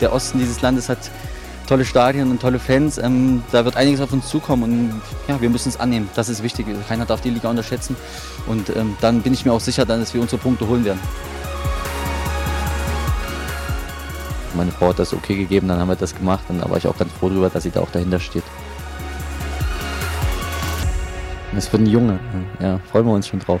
der 0.00 0.12
Osten 0.12 0.38
dieses 0.38 0.60
Landes 0.62 0.88
hat 0.88 0.98
tolle 1.66 1.84
Stadien 1.84 2.30
und 2.30 2.40
tolle 2.40 2.58
Fans. 2.58 2.98
Ähm, 2.98 3.42
da 3.52 3.64
wird 3.64 3.76
einiges 3.76 4.00
auf 4.00 4.12
uns 4.12 4.28
zukommen 4.28 4.62
und 4.62 5.02
ja, 5.28 5.40
wir 5.40 5.50
müssen 5.50 5.68
es 5.68 5.80
annehmen. 5.80 6.08
Das 6.14 6.28
ist 6.28 6.42
wichtig. 6.42 6.66
Keiner 6.88 7.06
darf 7.06 7.20
die 7.20 7.30
Liga 7.30 7.48
unterschätzen. 7.48 7.96
Und 8.46 8.70
ähm, 8.76 8.96
dann 9.00 9.22
bin 9.22 9.32
ich 9.32 9.44
mir 9.44 9.52
auch 9.52 9.60
sicher, 9.60 9.84
dass 9.84 10.14
wir 10.14 10.20
unsere 10.20 10.40
Punkte 10.40 10.66
holen 10.68 10.84
werden. 10.84 11.00
Meine 14.56 14.70
Frau 14.70 14.90
hat 14.90 15.00
das 15.00 15.12
okay 15.12 15.34
gegeben, 15.34 15.66
dann 15.66 15.80
haben 15.80 15.88
wir 15.88 15.96
das 15.96 16.14
gemacht 16.14 16.44
und 16.48 16.60
da 16.60 16.70
war 16.70 16.76
ich 16.76 16.86
auch 16.86 16.96
ganz 16.96 17.12
froh 17.12 17.28
darüber, 17.28 17.50
dass 17.50 17.64
sie 17.64 17.72
da 17.72 17.80
auch 17.80 17.90
dahinter 17.90 18.20
steht. 18.20 18.44
Das 21.52 21.72
wird 21.72 21.82
ein 21.82 21.86
Junge, 21.86 22.20
ja, 22.60 22.78
freuen 22.90 23.06
wir 23.06 23.14
uns 23.14 23.26
schon 23.26 23.40
drauf. 23.40 23.60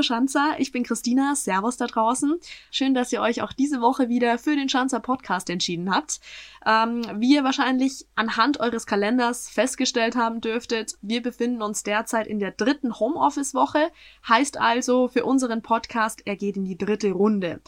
Liebe 0.00 0.06
Schanzer. 0.06 0.54
Ich 0.58 0.72
bin 0.72 0.82
Christina. 0.82 1.34
Servus 1.34 1.76
da 1.76 1.86
draußen. 1.86 2.38
Schön, 2.70 2.94
dass 2.94 3.12
ihr 3.12 3.20
euch 3.20 3.42
auch 3.42 3.52
diese 3.52 3.82
Woche 3.82 4.08
wieder 4.08 4.38
für 4.38 4.56
den 4.56 4.70
Schanzer 4.70 5.00
Podcast 5.00 5.50
entschieden 5.50 5.94
habt. 5.94 6.20
Ähm, 6.64 7.02
wie 7.16 7.34
ihr 7.34 7.44
wahrscheinlich 7.44 8.06
anhand 8.14 8.60
eures 8.60 8.86
Kalenders 8.86 9.50
festgestellt 9.50 10.16
haben 10.16 10.40
dürftet, 10.40 10.94
wir 11.02 11.20
befinden 11.20 11.60
uns 11.60 11.82
derzeit 11.82 12.26
in 12.26 12.38
der 12.38 12.52
dritten 12.52 12.98
Homeoffice-Woche. 12.98 13.90
Heißt 14.26 14.58
also 14.58 15.08
für 15.08 15.26
unseren 15.26 15.60
Podcast, 15.60 16.22
er 16.24 16.36
geht 16.36 16.56
in 16.56 16.64
die 16.64 16.78
dritte 16.78 17.10
Runde. 17.10 17.60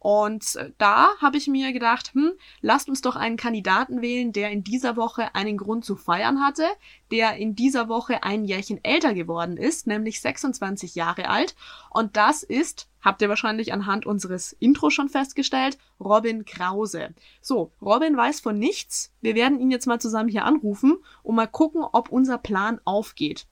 Und 0.00 0.56
äh, 0.56 0.72
da 0.78 1.10
habe 1.20 1.36
ich 1.36 1.46
mir 1.46 1.72
gedacht, 1.72 2.14
hm, 2.14 2.32
lasst 2.62 2.88
uns 2.88 3.02
doch 3.02 3.16
einen 3.16 3.36
Kandidaten 3.36 4.00
wählen, 4.00 4.32
der 4.32 4.50
in 4.50 4.64
dieser 4.64 4.96
Woche 4.96 5.34
einen 5.34 5.58
Grund 5.58 5.84
zu 5.84 5.94
feiern 5.94 6.42
hatte, 6.42 6.64
der 7.10 7.36
in 7.36 7.54
dieser 7.54 7.88
Woche 7.90 8.22
ein 8.22 8.46
Jährchen 8.46 8.82
älter 8.82 9.12
geworden 9.12 9.58
ist, 9.58 9.86
nämlich 9.86 10.22
26 10.22 10.94
Jahre 10.94 11.28
alt. 11.28 11.54
Und 11.90 12.16
das 12.16 12.42
ist, 12.42 12.88
habt 13.02 13.20
ihr 13.20 13.28
wahrscheinlich 13.28 13.74
anhand 13.74 14.06
unseres 14.06 14.54
Intros 14.54 14.94
schon 14.94 15.10
festgestellt, 15.10 15.76
Robin 16.00 16.46
Krause. 16.46 17.14
So, 17.42 17.70
Robin 17.82 18.16
weiß 18.16 18.40
von 18.40 18.58
nichts. 18.58 19.12
Wir 19.20 19.34
werden 19.34 19.60
ihn 19.60 19.70
jetzt 19.70 19.86
mal 19.86 20.00
zusammen 20.00 20.30
hier 20.30 20.46
anrufen 20.46 20.96
und 21.22 21.34
mal 21.34 21.46
gucken, 21.46 21.84
ob 21.84 22.08
unser 22.10 22.38
Plan 22.38 22.80
aufgeht. 22.86 23.46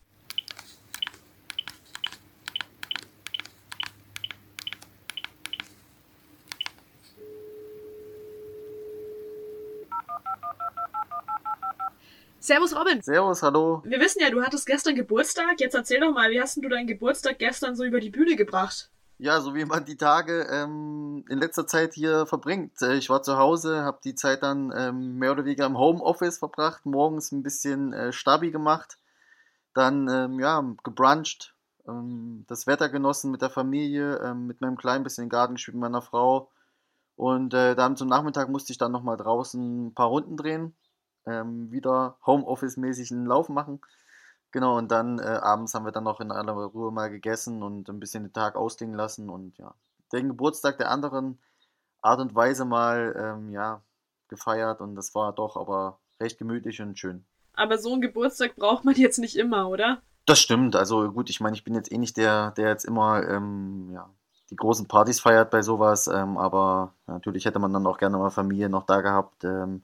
Servus 12.41 12.75
Robin. 12.75 13.03
Servus, 13.03 13.43
hallo. 13.43 13.83
Wir 13.85 13.99
wissen 13.99 14.23
ja, 14.23 14.31
du 14.31 14.43
hattest 14.43 14.65
gestern 14.67 14.95
Geburtstag. 14.95 15.61
Jetzt 15.61 15.75
erzähl 15.75 16.01
doch 16.01 16.13
mal, 16.13 16.31
wie 16.31 16.41
hast 16.41 16.57
du 16.57 16.69
deinen 16.69 16.87
Geburtstag 16.87 17.39
gestern 17.39 17.75
so 17.75 17.83
über 17.83 17.99
die 17.99 18.11
Bühne 18.11 18.37
gebracht? 18.37 18.91
Ja, 19.19 19.41
so 19.41 19.57
wie 19.57 19.65
man 19.65 19.85
die 19.85 19.97
Tage 19.97 20.47
ähm, 20.49 21.25
in 21.29 21.39
letzter 21.39 21.67
Zeit 21.67 21.95
hier 21.95 22.27
verbringt. 22.27 22.81
Äh, 22.81 22.95
ich 22.95 23.11
war 23.11 23.25
zu 23.25 23.37
Hause, 23.37 23.83
habe 23.83 23.99
die 24.05 24.15
Zeit 24.15 24.45
dann 24.45 24.73
ähm, 24.77 25.19
mehr 25.19 25.33
oder 25.33 25.45
weniger 25.45 25.67
im 25.67 25.77
Homeoffice 25.77 26.39
verbracht, 26.39 26.87
morgens 26.87 27.33
ein 27.33 27.43
bisschen 27.43 27.93
äh, 27.93 28.13
Stabi 28.13 28.53
gemacht, 28.53 28.99
dann 29.75 30.07
ähm, 30.09 30.39
ja, 30.39 30.65
gebruncht, 30.85 31.57
ähm, 31.89 32.45
das 32.47 32.69
Wetter 32.69 32.89
genossen 32.89 33.33
mit 33.33 33.43
der 33.43 33.51
Familie, 33.51 34.21
ähm, 34.23 34.47
mit 34.47 34.61
meinem 34.61 34.77
Kleinen 34.77 35.03
bisschen 35.03 35.25
im 35.25 35.31
Garten 35.31 35.55
gespielt 35.55 35.75
mit 35.75 35.83
meiner 35.83 36.03
Frau. 36.03 36.53
Und 37.17 37.53
äh, 37.55 37.75
dann 37.75 37.97
zum 37.97 38.07
Nachmittag 38.07 38.49
musste 38.49 38.73
ich 38.73 38.79
dann 38.79 38.93
nochmal 38.93 39.17
draußen 39.17 39.89
ein 39.89 39.95
paar 39.95 40.07
Runden 40.07 40.37
drehen 40.37 40.77
ähm, 41.29 41.71
wieder 41.71 42.17
Homeoffice-mäßig 42.27 43.13
einen 43.13 43.27
Lauf 43.27 43.49
machen. 43.49 43.81
Genau, 44.51 44.79
und 44.79 44.91
dann 44.91 45.19
äh, 45.19 45.23
abends 45.23 45.75
haben 45.75 45.85
wir 45.85 45.93
dann 45.93 46.05
noch 46.05 46.21
in 46.21 46.33
aller 46.33 46.53
Ruhe 46.53 46.91
mal 46.91 47.11
gegessen 47.11 47.63
und 47.63 47.89
ein 47.89 48.01
bisschen 48.01 48.25
den 48.25 48.33
Tag 48.33 48.57
ausklingen 48.57 48.97
lassen 48.97 49.29
und 49.29 49.59
ja, 49.59 49.75
den 50.13 50.29
Geburtstag 50.29 50.79
der 50.79 50.91
anderen 50.91 51.39
Art 52.01 52.21
und 52.21 52.35
Weise 52.35 52.65
mal 52.65 53.15
ähm, 53.19 53.51
ja, 53.51 53.83
gefeiert 54.29 54.81
und 54.81 54.95
das 54.95 55.15
war 55.15 55.33
doch 55.35 55.57
aber 55.57 55.99
recht 56.21 56.39
gemütlich 56.39 56.81
und 56.81 56.99
schön. 56.99 57.25
Aber 57.55 57.77
so 57.79 57.93
einen 57.93 58.01
Geburtstag 58.01 58.57
braucht 58.57 58.85
man 58.85 58.95
jetzt 58.95 59.19
nicht 59.19 59.37
immer, 59.37 59.69
oder? 59.69 60.01
Das 60.25 60.39
stimmt, 60.39 60.77
also 60.77 61.11
gut, 61.11 61.29
ich 61.29 61.41
meine, 61.41 61.57
ich 61.57 61.65
bin 61.65 61.75
jetzt 61.75 61.91
eh 61.91 61.99
nicht 61.99 62.17
der, 62.17 62.53
der 62.53 62.69
jetzt 62.69 62.85
immer 62.85 63.27
ähm, 63.29 63.91
ja, 63.93 64.09
die 64.51 64.57
großen 64.57 64.87
Partys 64.87 65.21
feiert 65.21 65.51
bei 65.51 65.63
sowas, 65.63 66.07
ähm, 66.07 66.39
aber 66.39 66.95
natürlich 67.07 67.45
hätte 67.45 67.59
man 67.59 67.73
dann 67.73 67.87
auch 67.87 67.99
gerne 67.99 68.17
mal 68.17 68.31
Familie 68.31 68.69
noch 68.69 68.85
da 68.85 69.01
gehabt. 69.01 69.45
Ähm, 69.45 69.83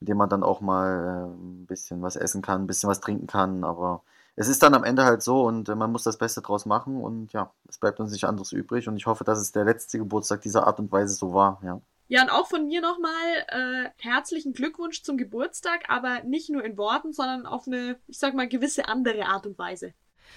mit 0.00 0.08
dem 0.08 0.16
man 0.16 0.28
dann 0.28 0.42
auch 0.42 0.60
mal 0.60 1.30
äh, 1.30 1.42
ein 1.42 1.66
bisschen 1.66 2.02
was 2.02 2.16
essen 2.16 2.42
kann, 2.42 2.62
ein 2.62 2.66
bisschen 2.66 2.88
was 2.88 3.00
trinken 3.00 3.26
kann. 3.26 3.64
Aber 3.64 4.02
es 4.36 4.48
ist 4.48 4.62
dann 4.62 4.74
am 4.74 4.84
Ende 4.84 5.04
halt 5.04 5.22
so 5.22 5.44
und 5.44 5.68
äh, 5.68 5.74
man 5.74 5.92
muss 5.92 6.04
das 6.04 6.18
Beste 6.18 6.42
draus 6.42 6.66
machen 6.66 7.00
und 7.00 7.32
ja, 7.32 7.52
es 7.68 7.78
bleibt 7.78 8.00
uns 8.00 8.12
nicht 8.12 8.24
anderes 8.24 8.52
übrig 8.52 8.88
und 8.88 8.96
ich 8.96 9.06
hoffe, 9.06 9.24
dass 9.24 9.38
es 9.38 9.52
der 9.52 9.64
letzte 9.64 9.98
Geburtstag 9.98 10.42
dieser 10.42 10.66
Art 10.66 10.78
und 10.78 10.92
Weise 10.92 11.14
so 11.14 11.32
war, 11.32 11.60
ja. 11.64 11.80
Ja, 12.08 12.22
und 12.22 12.30
auch 12.30 12.46
von 12.46 12.66
mir 12.66 12.80
nochmal 12.80 13.10
äh, 13.48 13.90
herzlichen 13.98 14.52
Glückwunsch 14.52 15.02
zum 15.02 15.16
Geburtstag, 15.16 15.86
aber 15.88 16.22
nicht 16.22 16.50
nur 16.50 16.62
in 16.62 16.78
Worten, 16.78 17.12
sondern 17.12 17.46
auf 17.46 17.66
eine, 17.66 17.98
ich 18.06 18.18
sag 18.18 18.34
mal, 18.34 18.48
gewisse 18.48 18.86
andere 18.86 19.26
Art 19.26 19.44
und 19.44 19.58
Weise. 19.58 19.92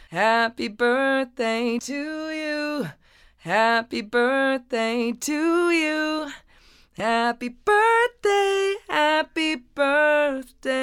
Happy 0.09 0.69
Birthday 0.69 1.77
to 1.77 1.93
you. 1.93 2.87
Happy 3.37 4.01
Birthday 4.01 5.13
to 5.13 5.31
you. 5.31 6.27
Happy 7.01 7.47
birthday, 7.47 8.75
happy 8.89 9.55
birthday. 9.73 10.75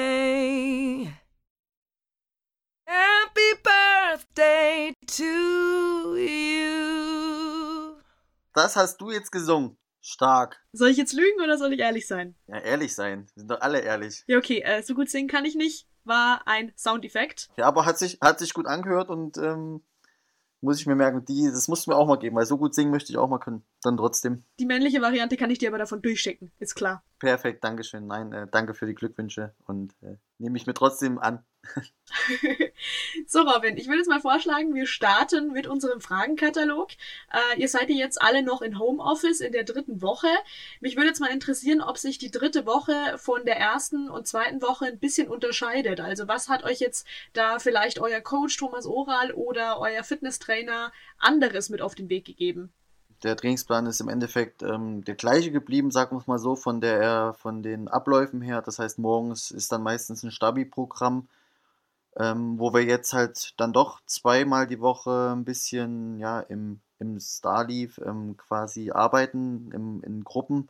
Happy 2.87 3.53
birthday 3.63 4.93
to 5.05 6.17
you. 6.17 7.97
Das 8.55 8.75
hast 8.75 8.99
du 8.99 9.11
jetzt 9.11 9.31
gesungen. 9.31 9.77
Stark. 10.01 10.59
Soll 10.73 10.89
ich 10.89 10.97
jetzt 10.97 11.13
lügen 11.13 11.39
oder 11.43 11.59
soll 11.59 11.73
ich 11.73 11.81
ehrlich 11.81 12.07
sein? 12.07 12.33
Ja, 12.47 12.57
ehrlich 12.61 12.95
sein. 12.95 13.27
Wir 13.35 13.41
sind 13.41 13.51
doch 13.51 13.61
alle 13.61 13.81
ehrlich. 13.81 14.23
Ja, 14.25 14.39
okay, 14.39 14.61
äh, 14.61 14.81
so 14.81 14.95
gut 14.95 15.11
singen 15.11 15.27
kann 15.27 15.45
ich 15.45 15.53
nicht. 15.53 15.87
War 16.03 16.47
ein 16.47 16.73
Soundeffekt. 16.75 17.49
Ja, 17.57 17.67
aber 17.67 17.85
hat 17.85 17.99
sich, 17.99 18.17
hat 18.21 18.39
sich 18.39 18.55
gut 18.55 18.65
angehört 18.65 19.09
und 19.11 19.37
ähm, 19.37 19.83
muss 20.61 20.79
ich 20.79 20.87
mir 20.87 20.95
merken, 20.95 21.25
die, 21.25 21.45
das 21.45 21.67
musst 21.67 21.85
du 21.85 21.91
mir 21.91 21.97
auch 21.97 22.07
mal 22.07 22.17
geben, 22.17 22.35
weil 22.35 22.45
so 22.45 22.57
gut 22.57 22.73
singen 22.73 22.91
möchte 22.91 23.11
ich 23.11 23.17
auch 23.17 23.29
mal 23.29 23.37
können. 23.37 23.63
Dann 23.81 23.97
trotzdem. 23.97 24.43
Die 24.59 24.65
männliche 24.65 25.01
Variante 25.01 25.37
kann 25.37 25.49
ich 25.49 25.59
dir 25.59 25.69
aber 25.69 25.77
davon 25.77 26.01
durchschicken, 26.01 26.51
ist 26.59 26.75
klar. 26.75 27.03
Perfekt, 27.19 27.63
Dankeschön. 27.63 28.07
Nein, 28.07 28.33
äh, 28.33 28.47
danke 28.49 28.73
für 28.73 28.85
die 28.85 28.95
Glückwünsche 28.95 29.53
und 29.65 29.93
äh, 30.01 30.17
nehme 30.37 30.57
ich 30.57 30.67
mir 30.67 30.73
trotzdem 30.73 31.19
an. 31.19 31.43
so, 33.27 33.41
Robin, 33.41 33.77
ich 33.77 33.87
würde 33.87 33.99
jetzt 33.99 34.09
mal 34.09 34.21
vorschlagen, 34.21 34.73
wir 34.73 34.87
starten 34.87 35.51
mit 35.51 35.67
unserem 35.67 36.01
Fragenkatalog. 36.01 36.89
Äh, 37.31 37.59
ihr 37.59 37.67
seid 37.67 37.89
ja 37.89 37.95
jetzt 37.95 38.21
alle 38.21 38.43
noch 38.43 38.61
in 38.61 38.79
Homeoffice 38.79 39.41
in 39.41 39.51
der 39.51 39.63
dritten 39.63 40.01
Woche. 40.01 40.29
Mich 40.79 40.95
würde 40.95 41.09
jetzt 41.09 41.19
mal 41.19 41.31
interessieren, 41.31 41.81
ob 41.81 41.97
sich 41.97 42.17
die 42.17 42.31
dritte 42.31 42.65
Woche 42.65 43.17
von 43.17 43.45
der 43.45 43.57
ersten 43.57 44.09
und 44.09 44.27
zweiten 44.27 44.61
Woche 44.61 44.85
ein 44.85 44.99
bisschen 44.99 45.27
unterscheidet. 45.27 45.99
Also 45.99 46.27
was 46.27 46.49
hat 46.49 46.63
euch 46.63 46.79
jetzt 46.79 47.05
da 47.33 47.59
vielleicht 47.59 47.99
euer 47.99 48.21
Coach 48.21 48.57
Thomas 48.57 48.85
Oral 48.85 49.31
oder 49.33 49.79
euer 49.79 50.03
Fitnesstrainer 50.03 50.91
anderes 51.19 51.69
mit 51.69 51.81
auf 51.81 51.95
den 51.95 52.09
Weg 52.09 52.25
gegeben? 52.25 52.71
der 53.23 53.35
Trainingsplan 53.35 53.87
ist 53.87 53.99
im 53.99 54.09
Endeffekt 54.09 54.61
ähm, 54.63 55.03
der 55.03 55.15
gleiche 55.15 55.51
geblieben, 55.51 55.91
sagen 55.91 56.15
wir 56.15 56.19
es 56.19 56.27
mal 56.27 56.37
so, 56.37 56.55
von, 56.55 56.81
der, 56.81 57.33
von 57.33 57.63
den 57.63 57.87
Abläufen 57.87 58.41
her. 58.41 58.61
Das 58.61 58.79
heißt, 58.79 58.99
morgens 58.99 59.51
ist 59.51 59.71
dann 59.71 59.83
meistens 59.83 60.23
ein 60.23 60.31
Stabi-Programm, 60.31 61.27
ähm, 62.17 62.59
wo 62.59 62.73
wir 62.73 62.83
jetzt 62.83 63.13
halt 63.13 63.53
dann 63.57 63.73
doch 63.73 64.01
zweimal 64.05 64.67
die 64.67 64.79
Woche 64.79 65.33
ein 65.35 65.45
bisschen 65.45 66.19
ja, 66.19 66.39
im, 66.41 66.79
im 66.99 67.19
Starleaf 67.19 67.99
ähm, 67.99 68.37
quasi 68.37 68.91
arbeiten, 68.91 69.71
im, 69.73 70.03
in 70.03 70.23
Gruppen. 70.23 70.69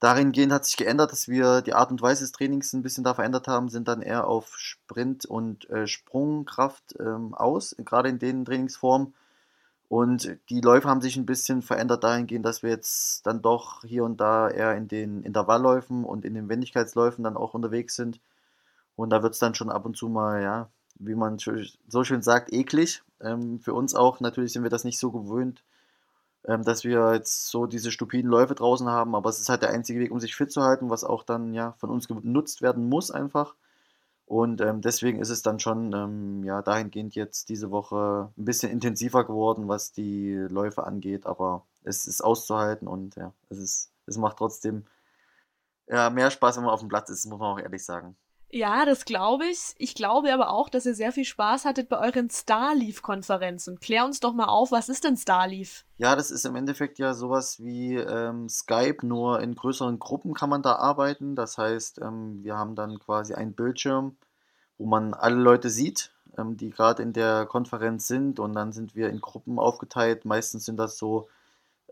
Dahingehend 0.00 0.52
hat 0.52 0.66
sich 0.66 0.76
geändert, 0.76 1.12
dass 1.12 1.28
wir 1.28 1.62
die 1.62 1.74
Art 1.74 1.90
und 1.90 2.02
Weise 2.02 2.22
des 2.24 2.32
Trainings 2.32 2.72
ein 2.74 2.82
bisschen 2.82 3.04
da 3.04 3.14
verändert 3.14 3.48
haben, 3.48 3.70
sind 3.70 3.88
dann 3.88 4.02
eher 4.02 4.26
auf 4.26 4.56
Sprint 4.58 5.24
und 5.24 5.68
äh, 5.70 5.86
Sprungkraft 5.86 6.96
ähm, 7.00 7.34
aus, 7.34 7.74
gerade 7.78 8.10
in 8.10 8.18
den 8.18 8.44
Trainingsformen 8.44 9.14
und 9.88 10.38
die 10.50 10.60
Läufe 10.60 10.88
haben 10.88 11.00
sich 11.00 11.16
ein 11.16 11.26
bisschen 11.26 11.62
verändert 11.62 12.02
dahingehend, 12.02 12.44
dass 12.44 12.62
wir 12.62 12.70
jetzt 12.70 13.24
dann 13.24 13.40
doch 13.40 13.84
hier 13.84 14.04
und 14.04 14.20
da 14.20 14.48
eher 14.48 14.74
in 14.76 14.88
den 14.88 15.22
Intervallläufen 15.22 16.04
und 16.04 16.24
in 16.24 16.34
den 16.34 16.48
Wendigkeitsläufen 16.48 17.22
dann 17.22 17.36
auch 17.36 17.54
unterwegs 17.54 17.94
sind. 17.94 18.20
Und 18.96 19.10
da 19.10 19.22
wird 19.22 19.34
es 19.34 19.38
dann 19.38 19.54
schon 19.54 19.70
ab 19.70 19.84
und 19.84 19.96
zu 19.96 20.08
mal, 20.08 20.42
ja, 20.42 20.70
wie 20.98 21.14
man 21.14 21.38
so 21.38 22.04
schön 22.04 22.22
sagt, 22.22 22.52
eklig. 22.52 23.02
Ähm, 23.20 23.60
für 23.60 23.74
uns 23.74 23.94
auch, 23.94 24.20
natürlich 24.20 24.52
sind 24.52 24.62
wir 24.62 24.70
das 24.70 24.84
nicht 24.84 24.98
so 24.98 25.10
gewöhnt, 25.10 25.62
ähm, 26.46 26.62
dass 26.64 26.84
wir 26.84 27.14
jetzt 27.14 27.48
so 27.48 27.66
diese 27.66 27.90
stupiden 27.90 28.30
Läufe 28.30 28.54
draußen 28.54 28.88
haben, 28.88 29.14
aber 29.14 29.30
es 29.30 29.40
ist 29.40 29.48
halt 29.48 29.62
der 29.62 29.70
einzige 29.70 30.00
Weg, 30.00 30.10
um 30.10 30.20
sich 30.20 30.34
fit 30.34 30.50
zu 30.52 30.62
halten, 30.62 30.90
was 30.90 31.04
auch 31.04 31.22
dann 31.24 31.54
ja 31.54 31.72
von 31.78 31.90
uns 31.90 32.08
genutzt 32.08 32.62
werden 32.62 32.88
muss 32.88 33.10
einfach. 33.10 33.54
Und 34.26 34.60
ähm, 34.60 34.80
deswegen 34.80 35.20
ist 35.20 35.30
es 35.30 35.42
dann 35.42 35.60
schon 35.60 35.92
ähm, 35.92 36.44
ja, 36.44 36.60
dahingehend 36.60 37.14
jetzt 37.14 37.48
diese 37.48 37.70
Woche 37.70 38.32
ein 38.36 38.44
bisschen 38.44 38.72
intensiver 38.72 39.24
geworden, 39.24 39.68
was 39.68 39.92
die 39.92 40.34
Läufe 40.34 40.84
angeht. 40.84 41.26
Aber 41.26 41.64
es 41.84 42.06
ist 42.06 42.22
auszuhalten 42.22 42.88
und 42.88 43.14
ja, 43.16 43.32
es, 43.50 43.58
ist, 43.58 43.92
es 44.06 44.18
macht 44.18 44.38
trotzdem 44.38 44.84
ja, 45.88 46.10
mehr 46.10 46.30
Spaß, 46.32 46.56
wenn 46.56 46.64
man 46.64 46.74
auf 46.74 46.80
dem 46.80 46.88
Platz 46.88 47.08
ist, 47.10 47.26
muss 47.26 47.38
man 47.38 47.52
auch 47.52 47.60
ehrlich 47.60 47.84
sagen. 47.84 48.16
Ja, 48.50 48.84
das 48.84 49.04
glaube 49.04 49.46
ich. 49.46 49.74
Ich 49.78 49.94
glaube 49.94 50.32
aber 50.32 50.50
auch, 50.50 50.68
dass 50.68 50.86
ihr 50.86 50.94
sehr 50.94 51.12
viel 51.12 51.24
Spaß 51.24 51.64
hattet 51.64 51.88
bei 51.88 51.98
euren 51.98 52.30
Starleaf-Konferenzen. 52.30 53.80
Klär 53.80 54.04
uns 54.04 54.20
doch 54.20 54.34
mal 54.34 54.46
auf, 54.46 54.70
was 54.70 54.88
ist 54.88 55.04
denn 55.04 55.16
Starleaf? 55.16 55.84
Ja, 55.98 56.14
das 56.14 56.30
ist 56.30 56.46
im 56.46 56.54
Endeffekt 56.54 56.98
ja 56.98 57.14
sowas 57.14 57.62
wie 57.62 57.96
ähm, 57.96 58.48
Skype, 58.48 59.04
nur 59.04 59.40
in 59.40 59.54
größeren 59.54 59.98
Gruppen 59.98 60.32
kann 60.32 60.50
man 60.50 60.62
da 60.62 60.76
arbeiten. 60.76 61.34
Das 61.34 61.58
heißt, 61.58 62.00
ähm, 62.02 62.44
wir 62.44 62.56
haben 62.56 62.76
dann 62.76 62.98
quasi 63.00 63.34
einen 63.34 63.54
Bildschirm, 63.54 64.16
wo 64.78 64.86
man 64.86 65.12
alle 65.14 65.36
Leute 65.36 65.68
sieht, 65.68 66.12
ähm, 66.38 66.56
die 66.56 66.70
gerade 66.70 67.02
in 67.02 67.12
der 67.12 67.46
Konferenz 67.46 68.06
sind 68.06 68.38
und 68.38 68.52
dann 68.54 68.72
sind 68.72 68.94
wir 68.94 69.08
in 69.08 69.20
Gruppen 69.20 69.58
aufgeteilt. 69.58 70.24
Meistens 70.24 70.64
sind 70.64 70.76
das 70.76 70.98
so 70.98 71.28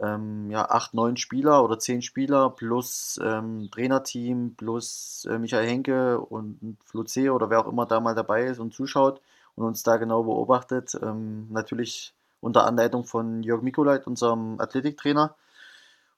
ähm, 0.01 0.51
ja, 0.51 0.69
acht, 0.69 0.95
neun 0.95 1.17
Spieler 1.17 1.63
oder 1.65 1.79
zehn 1.79 2.03
Spieler 2.03 2.51
plus 2.51 3.19
ähm, 3.23 3.69
Trainerteam 3.71 4.55
plus 4.57 5.27
äh, 5.31 5.39
Michael 5.39 5.69
Henke 5.69 6.21
und 6.21 6.59
C. 7.07 7.31
oder 7.31 7.51
wer 7.51 7.61
auch 7.61 7.71
immer 7.71 7.87
da 7.87 8.01
mal 8.01 8.15
dabei 8.15 8.47
ist 8.47 8.59
und 8.59 8.75
zuschaut 8.75 9.21
und 9.55 9.65
uns 9.65 9.83
da 9.83 9.97
genau 9.97 10.25
beobachtet. 10.25 10.99
Ähm, 11.01 11.49
natürlich 11.51 12.15
unter 12.41 12.67
Anleitung 12.67 13.05
von 13.05 13.43
Jörg 13.43 13.63
Mikolait, 13.63 14.07
unserem 14.07 14.61
Athletiktrainer. 14.61 15.35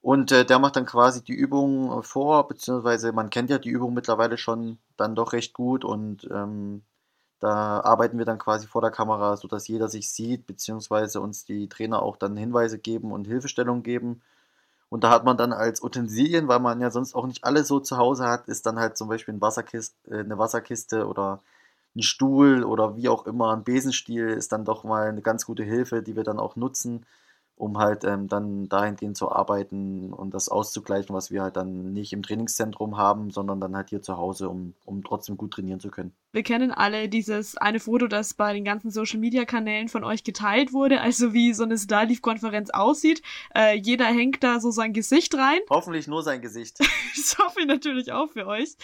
Und 0.02 0.32
äh, 0.32 0.44
der 0.44 0.58
macht 0.58 0.76
dann 0.76 0.87
quasi 0.87 1.22
die 1.22 1.34
Übung 1.34 2.02
vor, 2.02 2.49
beziehungsweise 2.49 3.12
man 3.12 3.31
kennt 3.31 3.50
ja 3.50 3.58
die 3.58 3.70
Übung 3.70 3.93
mittlerweile 3.93 4.38
schon 4.38 4.79
dann 4.96 5.14
doch 5.14 5.32
recht 5.32 5.52
gut 5.52 5.84
und 5.84 6.29
ähm, 6.32 6.82
da 7.40 7.80
arbeiten 7.80 8.18
wir 8.18 8.24
dann 8.24 8.38
quasi 8.38 8.66
vor 8.66 8.80
der 8.80 8.90
Kamera, 8.90 9.36
sodass 9.36 9.68
jeder 9.68 9.88
sich 9.88 10.10
sieht, 10.10 10.46
beziehungsweise 10.46 11.20
uns 11.20 11.44
die 11.44 11.68
Trainer 11.68 12.02
auch 12.02 12.16
dann 12.16 12.36
Hinweise 12.36 12.78
geben 12.78 13.12
und 13.12 13.26
Hilfestellung 13.26 13.82
geben. 13.82 14.22
Und 14.88 15.04
da 15.04 15.10
hat 15.10 15.24
man 15.24 15.36
dann 15.36 15.52
als 15.52 15.82
Utensilien, 15.82 16.48
weil 16.48 16.60
man 16.60 16.80
ja 16.80 16.90
sonst 16.90 17.14
auch 17.14 17.26
nicht 17.26 17.44
alles 17.44 17.68
so 17.68 17.80
zu 17.80 17.98
Hause 17.98 18.26
hat, 18.26 18.48
ist 18.48 18.66
dann 18.66 18.78
halt 18.78 18.96
zum 18.96 19.08
Beispiel 19.08 19.34
ein 19.34 19.40
Wasserkiste, 19.40 19.96
äh, 20.10 20.20
eine 20.20 20.38
Wasserkiste 20.38 21.06
oder 21.08 21.42
ein 21.96 22.02
Stuhl 22.02 22.64
oder 22.64 22.96
wie 22.96 23.08
auch 23.08 23.26
immer, 23.26 23.52
ein 23.54 23.64
Besenstiel 23.64 24.28
ist 24.28 24.52
dann 24.52 24.64
doch 24.64 24.84
mal 24.84 25.08
eine 25.08 25.22
ganz 25.22 25.46
gute 25.46 25.64
Hilfe, 25.64 26.02
die 26.02 26.16
wir 26.16 26.24
dann 26.24 26.38
auch 26.38 26.56
nutzen 26.56 27.06
um 27.56 27.78
halt 27.78 28.04
ähm, 28.04 28.28
dann 28.28 28.68
dahingehend 28.68 29.16
zu 29.16 29.32
arbeiten 29.32 30.12
und 30.12 30.34
das 30.34 30.48
auszugleichen, 30.48 31.14
was 31.14 31.30
wir 31.30 31.42
halt 31.42 31.56
dann 31.56 31.92
nicht 31.92 32.12
im 32.12 32.22
Trainingszentrum 32.22 32.98
haben, 32.98 33.30
sondern 33.30 33.60
dann 33.60 33.74
halt 33.74 33.88
hier 33.88 34.02
zu 34.02 34.18
Hause, 34.18 34.48
um, 34.50 34.74
um 34.84 35.02
trotzdem 35.02 35.36
gut 35.36 35.52
trainieren 35.52 35.80
zu 35.80 35.90
können. 35.90 36.14
Wir 36.36 36.42
kennen 36.42 36.70
alle 36.70 37.08
dieses 37.08 37.56
eine 37.56 37.80
Foto, 37.80 38.08
das 38.08 38.34
bei 38.34 38.52
den 38.52 38.62
ganzen 38.62 38.90
Social 38.90 39.18
Media 39.18 39.46
Kanälen 39.46 39.88
von 39.88 40.04
euch 40.04 40.22
geteilt 40.22 40.74
wurde, 40.74 41.00
also 41.00 41.32
wie 41.32 41.54
so 41.54 41.64
eine 41.64 41.78
Starleaf-Konferenz 41.78 42.68
aussieht. 42.68 43.22
Äh, 43.54 43.78
jeder 43.78 44.04
hängt 44.04 44.44
da 44.44 44.60
so 44.60 44.70
sein 44.70 44.92
Gesicht 44.92 45.34
rein. 45.34 45.60
Hoffentlich 45.70 46.08
nur 46.08 46.22
sein 46.22 46.42
Gesicht. 46.42 46.78
das 47.16 47.38
hoffe 47.38 47.60
ich 47.60 47.66
natürlich 47.66 48.12
auch 48.12 48.28
für 48.32 48.46
euch. 48.46 48.76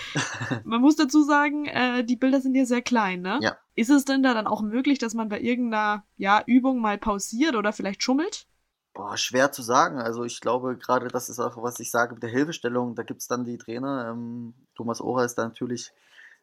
Man 0.64 0.80
muss 0.80 0.96
dazu 0.96 1.24
sagen, 1.24 1.66
äh, 1.66 2.02
die 2.02 2.16
Bilder 2.16 2.40
sind 2.40 2.54
ja 2.54 2.64
sehr 2.64 2.80
klein, 2.80 3.20
ne? 3.20 3.38
Ja. 3.42 3.58
Ist 3.74 3.90
es 3.90 4.06
denn 4.06 4.22
da 4.22 4.32
dann 4.32 4.46
auch 4.46 4.62
möglich, 4.62 4.98
dass 4.98 5.12
man 5.12 5.28
bei 5.28 5.38
irgendeiner 5.38 6.06
ja, 6.16 6.42
Übung 6.46 6.80
mal 6.80 6.96
pausiert 6.96 7.54
oder 7.54 7.74
vielleicht 7.74 8.02
schummelt? 8.02 8.46
Boah, 8.94 9.18
schwer 9.18 9.52
zu 9.52 9.60
sagen. 9.60 9.98
Also 9.98 10.24
ich 10.24 10.40
glaube, 10.40 10.78
gerade 10.78 11.08
das 11.08 11.28
ist 11.28 11.38
auch, 11.38 11.62
was 11.62 11.80
ich 11.80 11.90
sage 11.90 12.14
mit 12.14 12.22
der 12.22 12.30
Hilfestellung. 12.30 12.94
Da 12.94 13.02
gibt 13.02 13.20
es 13.20 13.28
dann 13.28 13.44
die 13.44 13.58
Trainer. 13.58 14.08
Ähm, 14.10 14.54
Thomas 14.74 15.02
Ohrer 15.02 15.26
ist 15.26 15.34
da 15.34 15.44
natürlich, 15.44 15.92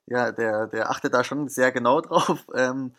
ja, 0.09 0.31
der, 0.31 0.67
der 0.67 0.89
achtet 0.89 1.13
da 1.13 1.23
schon 1.23 1.47
sehr 1.49 1.71
genau 1.71 2.01
drauf. 2.01 2.45
Ähm, 2.55 2.93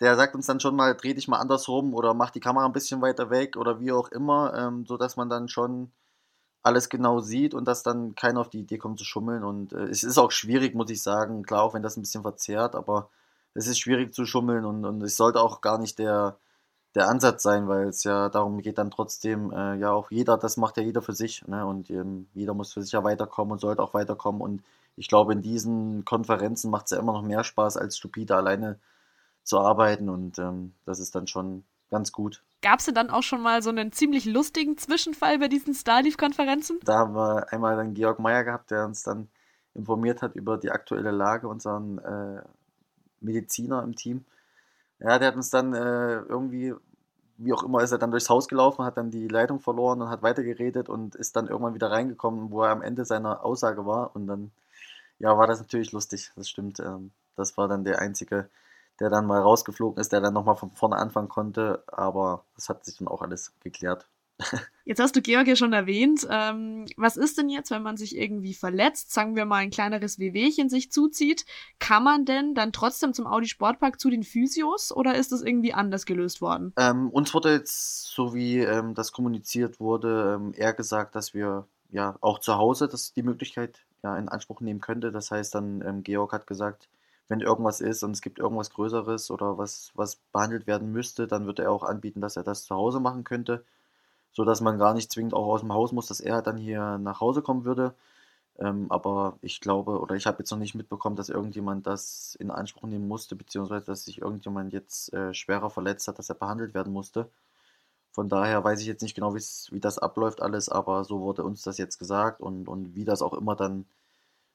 der 0.00 0.16
sagt 0.16 0.34
uns 0.34 0.46
dann 0.46 0.60
schon 0.60 0.76
mal, 0.76 0.94
dreh 0.94 1.14
dich 1.14 1.28
mal 1.28 1.38
andersrum 1.38 1.94
oder 1.94 2.14
mach 2.14 2.30
die 2.30 2.40
Kamera 2.40 2.64
ein 2.64 2.72
bisschen 2.72 3.02
weiter 3.02 3.30
weg 3.30 3.56
oder 3.56 3.80
wie 3.80 3.92
auch 3.92 4.08
immer, 4.08 4.54
ähm, 4.56 4.86
sodass 4.86 5.16
man 5.16 5.28
dann 5.28 5.48
schon 5.48 5.90
alles 6.62 6.88
genau 6.88 7.20
sieht 7.20 7.54
und 7.54 7.66
dass 7.66 7.82
dann 7.82 8.14
keiner 8.14 8.40
auf 8.40 8.50
die 8.50 8.60
Idee 8.60 8.78
kommt 8.78 8.98
zu 8.98 9.04
schummeln. 9.04 9.44
Und 9.44 9.72
äh, 9.72 9.84
es 9.84 10.02
ist 10.04 10.18
auch 10.18 10.30
schwierig, 10.30 10.74
muss 10.74 10.90
ich 10.90 11.02
sagen. 11.02 11.42
Klar, 11.42 11.62
auch 11.62 11.74
wenn 11.74 11.82
das 11.82 11.96
ein 11.96 12.02
bisschen 12.02 12.22
verzerrt, 12.22 12.74
aber 12.74 13.10
es 13.54 13.66
ist 13.66 13.78
schwierig 13.78 14.14
zu 14.14 14.26
schummeln 14.26 14.64
und, 14.64 14.84
und 14.84 15.02
es 15.02 15.16
sollte 15.16 15.40
auch 15.40 15.60
gar 15.60 15.78
nicht 15.78 15.98
der 15.98 16.36
der 16.94 17.08
Ansatz 17.08 17.42
sein, 17.42 17.68
weil 17.68 17.88
es 17.88 18.04
ja 18.04 18.28
darum 18.28 18.60
geht 18.60 18.78
dann 18.78 18.90
trotzdem, 18.90 19.52
äh, 19.52 19.76
ja 19.76 19.92
auch 19.92 20.10
jeder, 20.10 20.36
das 20.36 20.56
macht 20.56 20.76
ja 20.76 20.82
jeder 20.82 21.02
für 21.02 21.12
sich, 21.12 21.46
ne? 21.46 21.64
Und 21.64 21.90
ähm, 21.90 22.28
jeder 22.34 22.54
muss 22.54 22.72
für 22.72 22.82
sich 22.82 22.92
ja 22.92 23.04
weiterkommen 23.04 23.52
und 23.52 23.60
sollte 23.60 23.82
auch 23.82 23.94
weiterkommen. 23.94 24.40
Und 24.40 24.62
ich 24.96 25.08
glaube, 25.08 25.32
in 25.32 25.42
diesen 25.42 26.04
Konferenzen 26.04 26.70
macht 26.70 26.86
es 26.86 26.90
ja 26.90 26.98
immer 26.98 27.12
noch 27.12 27.22
mehr 27.22 27.44
Spaß, 27.44 27.76
als 27.76 27.96
stupide 27.96 28.36
alleine 28.36 28.78
zu 29.42 29.58
arbeiten. 29.58 30.08
Und 30.08 30.38
ähm, 30.38 30.74
das 30.84 30.98
ist 30.98 31.14
dann 31.14 31.26
schon 31.26 31.64
ganz 31.90 32.12
gut. 32.12 32.42
Gab 32.62 32.78
es 32.80 32.84
denn 32.84 32.94
dann 32.94 33.10
auch 33.10 33.22
schon 33.22 33.42
mal 33.42 33.62
so 33.62 33.70
einen 33.70 33.92
ziemlich 33.92 34.26
lustigen 34.26 34.76
Zwischenfall 34.76 35.38
bei 35.38 35.48
diesen 35.48 35.74
Starleaf-Konferenzen? 35.74 36.78
Da 36.84 36.98
haben 36.98 37.14
wir 37.14 37.52
einmal 37.52 37.76
dann 37.76 37.94
Georg 37.94 38.18
Meyer 38.18 38.44
gehabt, 38.44 38.70
der 38.70 38.84
uns 38.84 39.02
dann 39.02 39.28
informiert 39.74 40.22
hat 40.22 40.34
über 40.34 40.58
die 40.58 40.70
aktuelle 40.70 41.10
Lage, 41.10 41.48
unseren 41.48 41.98
äh, 41.98 42.42
Mediziner 43.20 43.82
im 43.82 43.94
Team. 43.94 44.24
Ja, 44.98 45.18
der 45.18 45.28
hat 45.28 45.36
uns 45.36 45.50
dann 45.50 45.72
äh, 45.72 46.16
irgendwie, 46.20 46.74
wie 47.38 47.52
auch 47.52 47.62
immer, 47.62 47.82
ist 47.82 47.92
er 47.92 47.98
dann 47.98 48.10
durchs 48.10 48.28
Haus 48.28 48.48
gelaufen, 48.48 48.84
hat 48.84 48.98
dann 48.98 49.10
die 49.10 49.28
Leitung 49.28 49.60
verloren 49.60 50.02
und 50.02 50.10
hat 50.10 50.22
weitergeredet 50.22 50.88
und 50.88 51.14
ist 51.14 51.36
dann 51.36 51.48
irgendwann 51.48 51.74
wieder 51.74 51.90
reingekommen, 51.90 52.50
wo 52.50 52.62
er 52.62 52.70
am 52.70 52.82
Ende 52.82 53.04
seiner 53.04 53.44
Aussage 53.44 53.86
war. 53.86 54.14
Und 54.14 54.26
dann, 54.26 54.50
ja, 55.20 55.36
war 55.38 55.46
das 55.46 55.60
natürlich 55.60 55.92
lustig, 55.92 56.32
das 56.34 56.48
stimmt. 56.48 56.80
Ähm, 56.80 57.12
das 57.36 57.56
war 57.56 57.68
dann 57.68 57.84
der 57.84 58.00
einzige, 58.00 58.50
der 58.98 59.10
dann 59.10 59.26
mal 59.26 59.40
rausgeflogen 59.40 60.00
ist, 60.00 60.12
der 60.12 60.20
dann 60.20 60.34
nochmal 60.34 60.56
von 60.56 60.72
vorne 60.72 60.96
anfangen 60.96 61.28
konnte. 61.28 61.84
Aber 61.86 62.44
das 62.56 62.68
hat 62.68 62.84
sich 62.84 62.98
dann 62.98 63.08
auch 63.08 63.22
alles 63.22 63.52
geklärt. 63.60 64.08
Jetzt 64.84 65.00
hast 65.00 65.14
du 65.14 65.20
Georg 65.20 65.46
ja 65.46 65.54
schon 65.54 65.74
erwähnt. 65.74 66.26
Ähm, 66.28 66.86
was 66.96 67.18
ist 67.18 67.36
denn 67.36 67.50
jetzt, 67.50 67.70
wenn 67.70 67.82
man 67.82 67.98
sich 67.98 68.16
irgendwie 68.16 68.54
verletzt, 68.54 69.12
sagen 69.12 69.36
wir 69.36 69.44
mal 69.44 69.58
ein 69.58 69.70
kleineres 69.70 70.18
Wehwehchen 70.18 70.70
sich 70.70 70.90
zuzieht? 70.90 71.44
Kann 71.78 72.02
man 72.02 72.24
denn 72.24 72.54
dann 72.54 72.72
trotzdem 72.72 73.12
zum 73.12 73.26
Audi 73.26 73.46
Sportpark 73.46 74.00
zu 74.00 74.08
den 74.08 74.22
Physios 74.22 74.90
oder 74.90 75.14
ist 75.14 75.32
das 75.32 75.42
irgendwie 75.42 75.74
anders 75.74 76.06
gelöst 76.06 76.40
worden? 76.40 76.72
Ähm, 76.76 77.10
uns 77.10 77.32
wurde 77.34 77.52
jetzt, 77.52 78.06
so 78.06 78.34
wie 78.34 78.60
ähm, 78.60 78.94
das 78.94 79.12
kommuniziert 79.12 79.78
wurde, 79.78 80.38
ähm, 80.40 80.54
eher 80.56 80.72
gesagt, 80.72 81.14
dass 81.14 81.34
wir 81.34 81.68
ja 81.90 82.16
auch 82.22 82.38
zu 82.38 82.56
Hause 82.56 82.88
das 82.88 83.12
die 83.12 83.22
Möglichkeit 83.22 83.84
ja, 84.02 84.16
in 84.16 84.28
Anspruch 84.28 84.60
nehmen 84.60 84.80
könnte. 84.80 85.12
Das 85.12 85.30
heißt 85.30 85.54
dann, 85.54 85.82
ähm, 85.82 86.02
Georg 86.02 86.32
hat 86.32 86.46
gesagt, 86.46 86.88
wenn 87.28 87.40
irgendwas 87.40 87.80
ist 87.80 88.02
und 88.02 88.12
es 88.12 88.22
gibt 88.22 88.38
irgendwas 88.38 88.70
Größeres 88.70 89.30
oder 89.30 89.58
was, 89.58 89.92
was 89.94 90.16
behandelt 90.32 90.66
werden 90.66 90.92
müsste, 90.92 91.26
dann 91.26 91.46
würde 91.46 91.62
er 91.64 91.72
auch 91.72 91.84
anbieten, 91.84 92.20
dass 92.20 92.36
er 92.36 92.42
das 92.42 92.64
zu 92.64 92.74
Hause 92.74 93.00
machen 93.00 93.24
könnte 93.24 93.64
so 94.32 94.44
dass 94.44 94.60
man 94.60 94.78
gar 94.78 94.94
nicht 94.94 95.12
zwingend 95.12 95.34
auch 95.34 95.46
aus 95.46 95.60
dem 95.60 95.72
Haus 95.72 95.92
muss, 95.92 96.06
dass 96.06 96.20
er 96.20 96.42
dann 96.42 96.56
hier 96.56 96.98
nach 96.98 97.20
Hause 97.20 97.42
kommen 97.42 97.64
würde. 97.64 97.94
Ähm, 98.58 98.86
aber 98.90 99.38
ich 99.42 99.60
glaube, 99.60 100.00
oder 100.00 100.14
ich 100.16 100.26
habe 100.26 100.38
jetzt 100.40 100.50
noch 100.50 100.58
nicht 100.58 100.74
mitbekommen, 100.74 101.16
dass 101.16 101.28
irgendjemand 101.30 101.86
das 101.86 102.36
in 102.40 102.50
Anspruch 102.50 102.84
nehmen 102.88 103.08
musste, 103.08 103.36
beziehungsweise 103.36 103.86
dass 103.86 104.04
sich 104.04 104.20
irgendjemand 104.20 104.72
jetzt 104.72 105.12
äh, 105.14 105.34
schwerer 105.34 105.70
verletzt 105.70 106.08
hat, 106.08 106.18
dass 106.18 106.28
er 106.28 106.34
behandelt 106.36 106.74
werden 106.74 106.92
musste. 106.92 107.28
Von 108.12 108.28
daher 108.28 108.64
weiß 108.64 108.80
ich 108.80 108.86
jetzt 108.86 109.02
nicht 109.02 109.14
genau, 109.14 109.34
wie 109.34 109.80
das 109.80 109.98
abläuft 109.98 110.42
alles, 110.42 110.68
aber 110.68 111.04
so 111.04 111.20
wurde 111.20 111.44
uns 111.44 111.62
das 111.62 111.78
jetzt 111.78 111.98
gesagt 111.98 112.40
und, 112.40 112.68
und 112.68 112.94
wie 112.96 113.04
das 113.04 113.22
auch 113.22 113.34
immer 113.34 113.56
dann 113.56 113.86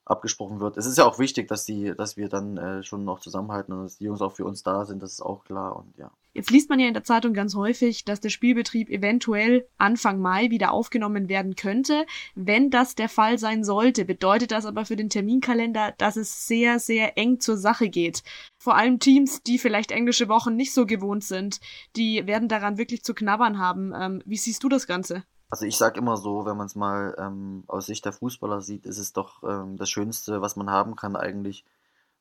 abgesprochen 0.05 0.59
wird. 0.59 0.77
Es 0.77 0.85
ist 0.85 0.97
ja 0.97 1.05
auch 1.05 1.19
wichtig, 1.19 1.47
dass 1.47 1.65
die, 1.65 1.93
dass 1.95 2.15
wir 2.15 2.29
dann 2.29 2.57
äh, 2.57 2.83
schon 2.83 3.03
noch 3.03 3.19
zusammenhalten 3.19 3.73
und 3.73 3.83
dass 3.83 3.97
die 3.97 4.05
Jungs 4.05 4.21
auch 4.21 4.33
für 4.33 4.45
uns 4.45 4.63
da 4.63 4.85
sind, 4.85 5.01
das 5.01 5.13
ist 5.13 5.21
auch 5.21 5.43
klar 5.43 5.75
und 5.75 5.97
ja. 5.97 6.11
Jetzt 6.33 6.51
liest 6.51 6.69
man 6.69 6.81
ja 6.81 6.87
in 6.89 6.93
der 6.93 7.05
Zeitung 7.05 7.33
ganz 7.33 7.55
häufig, 7.55 8.03
dass 8.03 8.19
der 8.19 8.27
Spielbetrieb 8.27 8.89
eventuell 8.89 9.69
Anfang 9.77 10.19
Mai 10.19 10.49
wieder 10.49 10.73
aufgenommen 10.73 11.29
werden 11.29 11.55
könnte. 11.55 12.05
Wenn 12.35 12.69
das 12.69 12.93
der 12.93 13.07
Fall 13.07 13.39
sein 13.39 13.63
sollte, 13.63 14.03
bedeutet 14.03 14.51
das 14.51 14.65
aber 14.65 14.83
für 14.83 14.97
den 14.97 15.09
Terminkalender, 15.09 15.93
dass 15.97 16.17
es 16.17 16.45
sehr, 16.45 16.79
sehr 16.79 17.17
eng 17.17 17.39
zur 17.39 17.55
Sache 17.55 17.87
geht. 17.87 18.21
Vor 18.57 18.75
allem 18.75 18.99
Teams, 18.99 19.43
die 19.43 19.57
vielleicht 19.57 19.91
englische 19.91 20.27
Wochen 20.27 20.57
nicht 20.57 20.73
so 20.73 20.85
gewohnt 20.85 21.23
sind, 21.23 21.61
die 21.95 22.27
werden 22.27 22.49
daran 22.49 22.77
wirklich 22.77 23.03
zu 23.03 23.13
knabbern 23.13 23.57
haben. 23.57 23.93
Ähm, 23.97 24.21
wie 24.25 24.35
siehst 24.35 24.61
du 24.61 24.67
das 24.67 24.87
Ganze? 24.87 25.23
Also 25.49 25.65
ich 25.65 25.77
sage 25.77 25.99
immer 25.99 26.17
so, 26.17 26.45
wenn 26.45 26.57
man 26.57 26.67
es 26.67 26.75
mal 26.75 27.15
ähm, 27.17 27.63
aus 27.67 27.85
Sicht 27.85 28.05
der 28.05 28.13
Fußballer 28.13 28.61
sieht, 28.61 28.85
ist 28.85 28.97
es 28.97 29.13
doch 29.13 29.43
ähm, 29.43 29.77
das 29.77 29.89
Schönste, 29.89 30.41
was 30.41 30.55
man 30.55 30.69
haben 30.69 30.95
kann, 30.95 31.15
eigentlich 31.15 31.65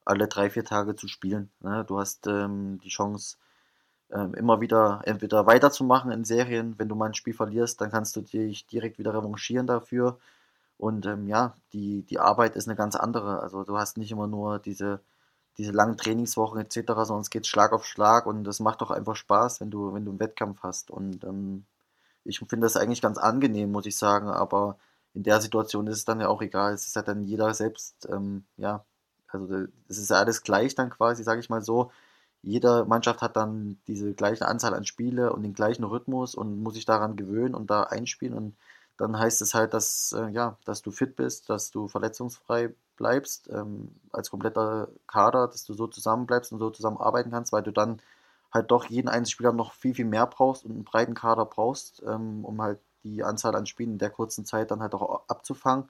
alle 0.04 0.28
drei, 0.28 0.50
vier 0.50 0.64
Tage 0.64 0.96
zu 0.96 1.08
spielen. 1.08 1.50
Ne? 1.60 1.84
Du 1.86 1.98
hast 1.98 2.26
ähm, 2.26 2.78
die 2.80 2.90
Chance, 2.90 3.36
ähm, 4.10 4.34
immer 4.34 4.60
wieder 4.60 5.02
entweder 5.04 5.46
weiterzumachen 5.46 6.10
in 6.10 6.24
Serien. 6.24 6.78
Wenn 6.78 6.88
du 6.88 6.94
mal 6.94 7.06
ein 7.06 7.14
Spiel 7.14 7.34
verlierst, 7.34 7.80
dann 7.80 7.90
kannst 7.90 8.16
du 8.16 8.20
dich 8.20 8.66
direkt 8.66 8.98
wieder 8.98 9.14
revanchieren 9.14 9.66
dafür. 9.66 10.18
Und 10.78 11.06
ähm, 11.06 11.26
ja, 11.28 11.54
die, 11.72 12.02
die 12.02 12.18
Arbeit 12.18 12.56
ist 12.56 12.68
eine 12.68 12.76
ganz 12.76 12.96
andere. 12.96 13.40
Also 13.40 13.64
du 13.64 13.76
hast 13.78 13.96
nicht 13.96 14.12
immer 14.12 14.26
nur 14.26 14.58
diese, 14.58 15.00
diese 15.58 15.72
langen 15.72 15.96
Trainingswochen 15.96 16.60
etc., 16.60 16.80
sondern 16.86 17.20
es 17.20 17.30
geht 17.30 17.46
Schlag 17.46 17.72
auf 17.72 17.86
Schlag 17.86 18.26
und 18.26 18.44
das 18.44 18.60
macht 18.60 18.82
doch 18.82 18.90
einfach 18.90 19.16
Spaß, 19.16 19.60
wenn 19.60 19.70
du, 19.70 19.94
wenn 19.94 20.04
du 20.04 20.10
einen 20.12 20.20
Wettkampf 20.20 20.62
hast. 20.62 20.90
Und 20.90 21.24
ähm, 21.24 21.64
ich 22.24 22.38
finde 22.38 22.66
das 22.66 22.76
eigentlich 22.76 23.02
ganz 23.02 23.18
angenehm, 23.18 23.72
muss 23.72 23.86
ich 23.86 23.96
sagen, 23.96 24.28
aber 24.28 24.78
in 25.14 25.22
der 25.22 25.40
Situation 25.40 25.86
ist 25.86 25.98
es 25.98 26.04
dann 26.04 26.20
ja 26.20 26.28
auch 26.28 26.42
egal. 26.42 26.72
Es 26.74 26.86
ist 26.86 26.96
halt 26.96 27.08
dann 27.08 27.22
jeder 27.24 27.54
selbst, 27.54 28.08
ähm, 28.10 28.44
ja, 28.56 28.84
Also 29.28 29.46
das 29.88 29.98
ist 29.98 30.10
ja 30.10 30.16
alles 30.18 30.42
gleich 30.42 30.74
dann 30.74 30.90
quasi, 30.90 31.24
sage 31.24 31.40
ich 31.40 31.50
mal 31.50 31.62
so. 31.62 31.90
Jede 32.42 32.84
Mannschaft 32.86 33.22
hat 33.22 33.36
dann 33.36 33.80
diese 33.88 34.14
gleiche 34.14 34.46
Anzahl 34.46 34.74
an 34.74 34.84
Spiele 34.84 35.32
und 35.32 35.42
den 35.42 35.54
gleichen 35.54 35.84
Rhythmus 35.84 36.34
und 36.34 36.62
muss 36.62 36.74
sich 36.74 36.84
daran 36.84 37.16
gewöhnen 37.16 37.54
und 37.54 37.70
da 37.70 37.84
einspielen. 37.84 38.34
Und 38.34 38.56
dann 38.96 39.18
heißt 39.18 39.42
es 39.42 39.54
halt, 39.54 39.74
dass, 39.74 40.12
äh, 40.12 40.28
ja, 40.30 40.58
dass 40.64 40.82
du 40.82 40.90
fit 40.92 41.16
bist, 41.16 41.48
dass 41.50 41.70
du 41.70 41.88
verletzungsfrei 41.88 42.74
bleibst, 42.96 43.48
ähm, 43.50 44.00
als 44.12 44.30
kompletter 44.30 44.88
Kader, 45.06 45.48
dass 45.48 45.64
du 45.64 45.74
so 45.74 45.86
zusammen 45.88 46.26
bleibst 46.26 46.52
und 46.52 46.58
so 46.60 46.70
zusammen 46.70 46.98
arbeiten 46.98 47.30
kannst, 47.30 47.52
weil 47.52 47.62
du 47.62 47.72
dann 47.72 48.00
halt 48.54 48.70
doch 48.70 48.86
jeden 48.86 49.08
einzelnen 49.08 49.26
Spieler 49.26 49.52
noch 49.52 49.72
viel, 49.72 49.94
viel 49.94 50.04
mehr 50.04 50.26
brauchst 50.26 50.64
und 50.64 50.70
einen 50.70 50.84
breiten 50.84 51.14
Kader 51.14 51.44
brauchst, 51.44 52.02
ähm, 52.06 52.44
um 52.44 52.62
halt 52.62 52.78
die 53.02 53.22
Anzahl 53.22 53.54
an 53.54 53.66
Spielen 53.66 53.92
in 53.92 53.98
der 53.98 54.10
kurzen 54.10 54.46
Zeit 54.46 54.70
dann 54.70 54.80
halt 54.80 54.94
auch 54.94 55.28
abzufangen. 55.28 55.88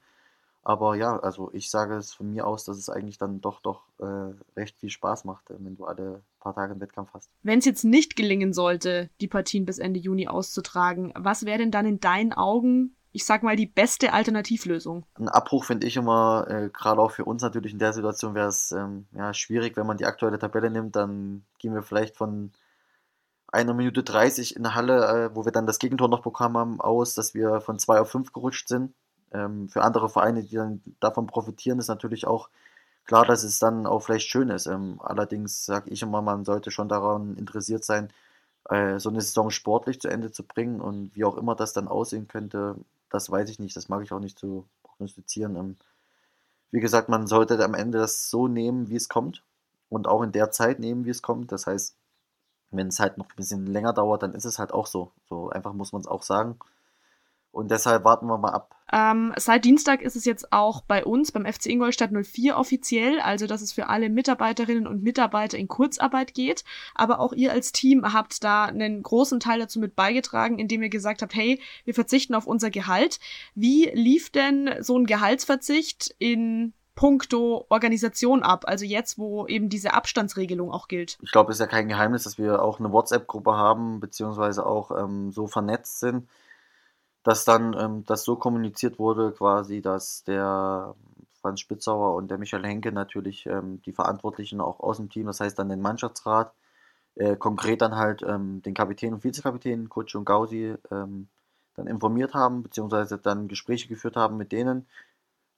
Aber 0.66 0.96
ja, 0.96 1.18
also 1.18 1.50
ich 1.52 1.68
sage 1.68 1.94
es 1.94 2.14
von 2.14 2.30
mir 2.30 2.46
aus, 2.46 2.64
dass 2.64 2.78
es 2.78 2.88
eigentlich 2.88 3.18
dann 3.18 3.42
doch 3.42 3.60
doch 3.60 3.82
äh, 3.98 4.32
recht 4.56 4.78
viel 4.78 4.88
Spaß 4.88 5.26
macht, 5.26 5.50
äh, 5.50 5.56
wenn 5.58 5.76
du 5.76 5.84
alle 5.84 6.22
paar 6.40 6.54
Tage 6.54 6.72
einen 6.72 6.80
Wettkampf 6.80 7.10
hast. 7.12 7.30
Wenn 7.42 7.58
es 7.58 7.66
jetzt 7.66 7.84
nicht 7.84 8.16
gelingen 8.16 8.54
sollte, 8.54 9.10
die 9.20 9.28
Partien 9.28 9.66
bis 9.66 9.78
Ende 9.78 10.00
Juni 10.00 10.26
auszutragen, 10.26 11.12
was 11.16 11.44
wäre 11.44 11.58
denn 11.58 11.70
dann 11.70 11.84
in 11.84 12.00
deinen 12.00 12.32
Augen, 12.32 12.96
ich 13.14 13.24
sag 13.24 13.44
mal, 13.44 13.54
die 13.54 13.66
beste 13.66 14.12
Alternativlösung? 14.12 15.06
Ein 15.14 15.28
Abbruch 15.28 15.64
finde 15.64 15.86
ich 15.86 15.96
immer, 15.96 16.46
äh, 16.48 16.68
gerade 16.68 17.00
auch 17.00 17.12
für 17.12 17.24
uns 17.24 17.42
natürlich 17.42 17.72
in 17.72 17.78
der 17.78 17.92
Situation 17.92 18.34
wäre 18.34 18.48
es 18.48 18.72
ähm, 18.72 19.06
ja, 19.12 19.32
schwierig, 19.32 19.76
wenn 19.76 19.86
man 19.86 19.96
die 19.96 20.04
aktuelle 20.04 20.38
Tabelle 20.38 20.68
nimmt, 20.68 20.96
dann 20.96 21.44
gehen 21.60 21.74
wir 21.74 21.82
vielleicht 21.82 22.16
von 22.16 22.50
einer 23.46 23.72
Minute 23.72 24.02
30 24.02 24.56
in 24.56 24.64
der 24.64 24.74
Halle, 24.74 25.06
äh, 25.06 25.36
wo 25.36 25.44
wir 25.44 25.52
dann 25.52 25.66
das 25.66 25.78
Gegentor 25.78 26.08
noch 26.08 26.22
bekommen 26.22 26.56
haben, 26.56 26.80
aus, 26.80 27.14
dass 27.14 27.34
wir 27.34 27.60
von 27.60 27.78
2 27.78 28.00
auf 28.00 28.10
5 28.10 28.32
gerutscht 28.32 28.66
sind 28.66 28.92
ähm, 29.32 29.68
für 29.68 29.82
andere 29.82 30.08
Vereine, 30.08 30.42
die 30.42 30.56
dann 30.56 30.82
davon 30.98 31.28
profitieren, 31.28 31.78
ist 31.78 31.86
natürlich 31.86 32.26
auch 32.26 32.48
klar, 33.04 33.24
dass 33.24 33.44
es 33.44 33.60
dann 33.60 33.86
auch 33.86 34.00
vielleicht 34.00 34.28
schön 34.28 34.48
ist. 34.48 34.66
Ähm, 34.66 35.00
allerdings 35.00 35.64
sage 35.64 35.90
ich 35.90 36.02
immer, 36.02 36.20
man 36.20 36.44
sollte 36.44 36.72
schon 36.72 36.88
daran 36.88 37.36
interessiert 37.36 37.84
sein, 37.84 38.12
äh, 38.70 38.98
so 38.98 39.10
eine 39.10 39.20
Saison 39.20 39.50
sportlich 39.50 40.00
zu 40.00 40.08
Ende 40.08 40.32
zu 40.32 40.42
bringen 40.42 40.80
und 40.80 41.14
wie 41.14 41.24
auch 41.24 41.36
immer 41.36 41.54
das 41.54 41.72
dann 41.72 41.86
aussehen 41.86 42.28
könnte, 42.28 42.76
das 43.14 43.30
weiß 43.30 43.48
ich 43.48 43.58
nicht. 43.58 43.76
Das 43.76 43.88
mag 43.88 44.02
ich 44.02 44.12
auch 44.12 44.20
nicht 44.20 44.38
zu 44.38 44.66
prognostizieren. 44.82 45.56
Ähm, 45.56 45.76
wie 46.70 46.80
gesagt, 46.80 47.08
man 47.08 47.26
sollte 47.26 47.62
am 47.64 47.74
Ende 47.74 47.98
das 47.98 48.30
so 48.30 48.48
nehmen, 48.48 48.88
wie 48.88 48.96
es 48.96 49.08
kommt 49.08 49.44
und 49.88 50.08
auch 50.08 50.22
in 50.22 50.32
der 50.32 50.50
Zeit 50.50 50.80
nehmen, 50.80 51.04
wie 51.04 51.10
es 51.10 51.22
kommt. 51.22 51.52
Das 51.52 51.66
heißt, 51.66 51.96
wenn 52.72 52.88
es 52.88 53.00
halt 53.00 53.18
noch 53.18 53.26
ein 53.26 53.36
bisschen 53.36 53.66
länger 53.66 53.92
dauert, 53.92 54.22
dann 54.22 54.34
ist 54.34 54.44
es 54.44 54.58
halt 54.58 54.72
auch 54.72 54.86
so. 54.86 55.12
So 55.28 55.50
einfach 55.50 55.72
muss 55.72 55.92
man 55.92 56.00
es 56.02 56.08
auch 56.08 56.22
sagen. 56.22 56.58
Und 57.54 57.70
deshalb 57.70 58.04
warten 58.04 58.26
wir 58.26 58.36
mal 58.36 58.50
ab. 58.50 58.74
Ähm, 58.92 59.32
seit 59.36 59.64
Dienstag 59.64 60.02
ist 60.02 60.16
es 60.16 60.24
jetzt 60.24 60.52
auch 60.52 60.82
bei 60.82 61.04
uns 61.04 61.30
beim 61.30 61.46
FC 61.46 61.66
Ingolstadt 61.66 62.10
04 62.10 62.56
offiziell, 62.56 63.20
also 63.20 63.46
dass 63.46 63.62
es 63.62 63.72
für 63.72 63.88
alle 63.88 64.10
Mitarbeiterinnen 64.10 64.88
und 64.88 65.04
Mitarbeiter 65.04 65.56
in 65.56 65.68
Kurzarbeit 65.68 66.34
geht. 66.34 66.64
Aber 66.96 67.20
auch 67.20 67.32
ihr 67.32 67.52
als 67.52 67.70
Team 67.70 68.12
habt 68.12 68.42
da 68.42 68.64
einen 68.64 69.02
großen 69.02 69.38
Teil 69.38 69.60
dazu 69.60 69.78
mit 69.78 69.94
beigetragen, 69.94 70.58
indem 70.58 70.82
ihr 70.82 70.88
gesagt 70.88 71.22
habt, 71.22 71.34
hey, 71.34 71.60
wir 71.84 71.94
verzichten 71.94 72.34
auf 72.34 72.46
unser 72.46 72.70
Gehalt. 72.70 73.20
Wie 73.54 73.88
lief 73.94 74.30
denn 74.30 74.70
so 74.80 74.98
ein 74.98 75.06
Gehaltsverzicht 75.06 76.14
in 76.18 76.72
puncto 76.96 77.66
Organisation 77.68 78.42
ab? 78.42 78.64
Also 78.66 78.84
jetzt, 78.84 79.16
wo 79.16 79.46
eben 79.46 79.68
diese 79.68 79.94
Abstandsregelung 79.94 80.72
auch 80.72 80.88
gilt. 80.88 81.18
Ich 81.22 81.30
glaube, 81.30 81.52
es 81.52 81.56
ist 81.56 81.60
ja 81.60 81.66
kein 81.68 81.88
Geheimnis, 81.88 82.24
dass 82.24 82.36
wir 82.36 82.62
auch 82.62 82.80
eine 82.80 82.90
WhatsApp-Gruppe 82.90 83.52
haben, 83.52 84.00
beziehungsweise 84.00 84.66
auch 84.66 84.90
ähm, 84.90 85.30
so 85.30 85.46
vernetzt 85.46 86.00
sind 86.00 86.26
dass 87.24 87.44
dann 87.44 87.74
ähm, 87.78 88.04
das 88.06 88.24
so 88.24 88.36
kommuniziert 88.36 88.98
wurde, 88.98 89.32
quasi, 89.32 89.82
dass 89.82 90.24
der 90.24 90.94
Franz 91.40 91.60
Spitzauer 91.60 92.14
und 92.14 92.30
der 92.30 92.38
Michael 92.38 92.64
Henke 92.64 92.92
natürlich 92.92 93.46
ähm, 93.46 93.82
die 93.82 93.92
Verantwortlichen 93.92 94.60
auch 94.60 94.80
aus 94.80 94.98
dem 94.98 95.10
Team, 95.10 95.26
das 95.26 95.40
heißt 95.40 95.58
dann 95.58 95.70
den 95.70 95.80
Mannschaftsrat, 95.80 96.54
äh, 97.16 97.36
konkret 97.36 97.82
dann 97.82 97.96
halt 97.96 98.22
ähm, 98.22 98.62
den 98.62 98.74
Kapitän 98.74 99.14
und 99.14 99.24
Vizekapitän, 99.24 99.88
Kutsch 99.88 100.14
und 100.14 100.24
Gausi, 100.26 100.74
ähm, 100.90 101.28
dann 101.76 101.86
informiert 101.86 102.34
haben, 102.34 102.62
beziehungsweise 102.62 103.18
dann 103.18 103.48
Gespräche 103.48 103.88
geführt 103.88 104.16
haben 104.16 104.36
mit 104.36 104.52
denen. 104.52 104.86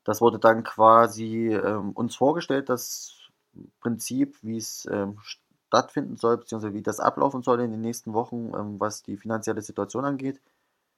Das 0.04 0.20
wurde 0.20 0.38
dann 0.38 0.64
quasi 0.64 1.48
ähm, 1.54 1.92
uns 1.92 2.16
vorgestellt, 2.16 2.68
das 2.68 3.12
Prinzip, 3.80 4.38
wie 4.42 4.58
es 4.58 4.88
ähm, 4.90 5.18
stattfinden 5.68 6.16
soll, 6.16 6.38
beziehungsweise 6.38 6.74
wie 6.74 6.82
das 6.82 7.00
ablaufen 7.00 7.42
soll 7.42 7.60
in 7.60 7.72
den 7.72 7.80
nächsten 7.80 8.12
Wochen, 8.12 8.52
was 8.80 9.02
die 9.02 9.16
finanzielle 9.16 9.62
Situation 9.62 10.04
angeht. 10.04 10.40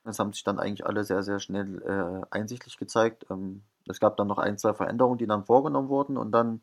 Es 0.05 0.19
haben 0.19 0.33
sich 0.33 0.45
dann 0.45 0.59
eigentlich 0.59 0.87
alle 0.87 1.05
sehr, 1.05 1.23
sehr 1.23 1.41
schnell 1.41 1.83
äh, 1.83 2.27
einsichtlich 2.35 2.77
gezeigt. 2.79 3.27
Ähm, 3.31 3.63
es 3.89 4.01
gab 4.01 4.17
dann 4.17 4.29
noch 4.29 4.39
ein, 4.39 4.59
zwei 4.59 4.75
Veränderungen, 4.75 5.19
die 5.19 5.27
dann 5.27 5.45
vorgenommen 5.45 5.89
wurden 5.89 6.17
und 6.17 6.33
dann 6.33 6.63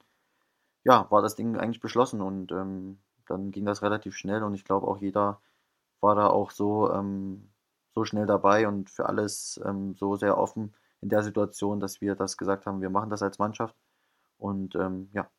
ja, 0.84 1.10
war 1.12 1.22
das 1.22 1.36
Ding 1.36 1.58
eigentlich 1.58 1.82
beschlossen 1.82 2.22
und 2.22 2.52
ähm, 2.52 3.00
dann 3.28 3.52
ging 3.52 3.66
das 3.66 3.82
relativ 3.82 4.16
schnell 4.16 4.44
und 4.44 4.54
ich 4.54 4.66
glaube 4.66 4.88
auch 4.88 4.98
jeder 4.98 5.42
war 6.02 6.16
da 6.16 6.28
auch 6.28 6.52
so, 6.52 6.92
ähm, 6.92 7.50
so 7.96 8.06
schnell 8.06 8.28
dabei 8.28 8.68
und 8.68 8.90
für 8.90 9.08
alles 9.08 9.60
ähm, 9.66 9.96
so 9.96 10.16
sehr 10.16 10.38
offen 10.38 10.76
in 11.02 11.10
der 11.10 11.24
Situation, 11.24 11.80
dass 11.80 12.02
wir 12.02 12.16
das 12.16 12.38
gesagt 12.38 12.66
haben, 12.68 12.82
wir 12.82 12.90
machen 12.92 13.10
das 13.10 13.24
als 13.24 13.40
Mannschaft 13.40 13.76
und 14.38 14.76
ähm, 14.76 15.10
ja, 15.14 15.30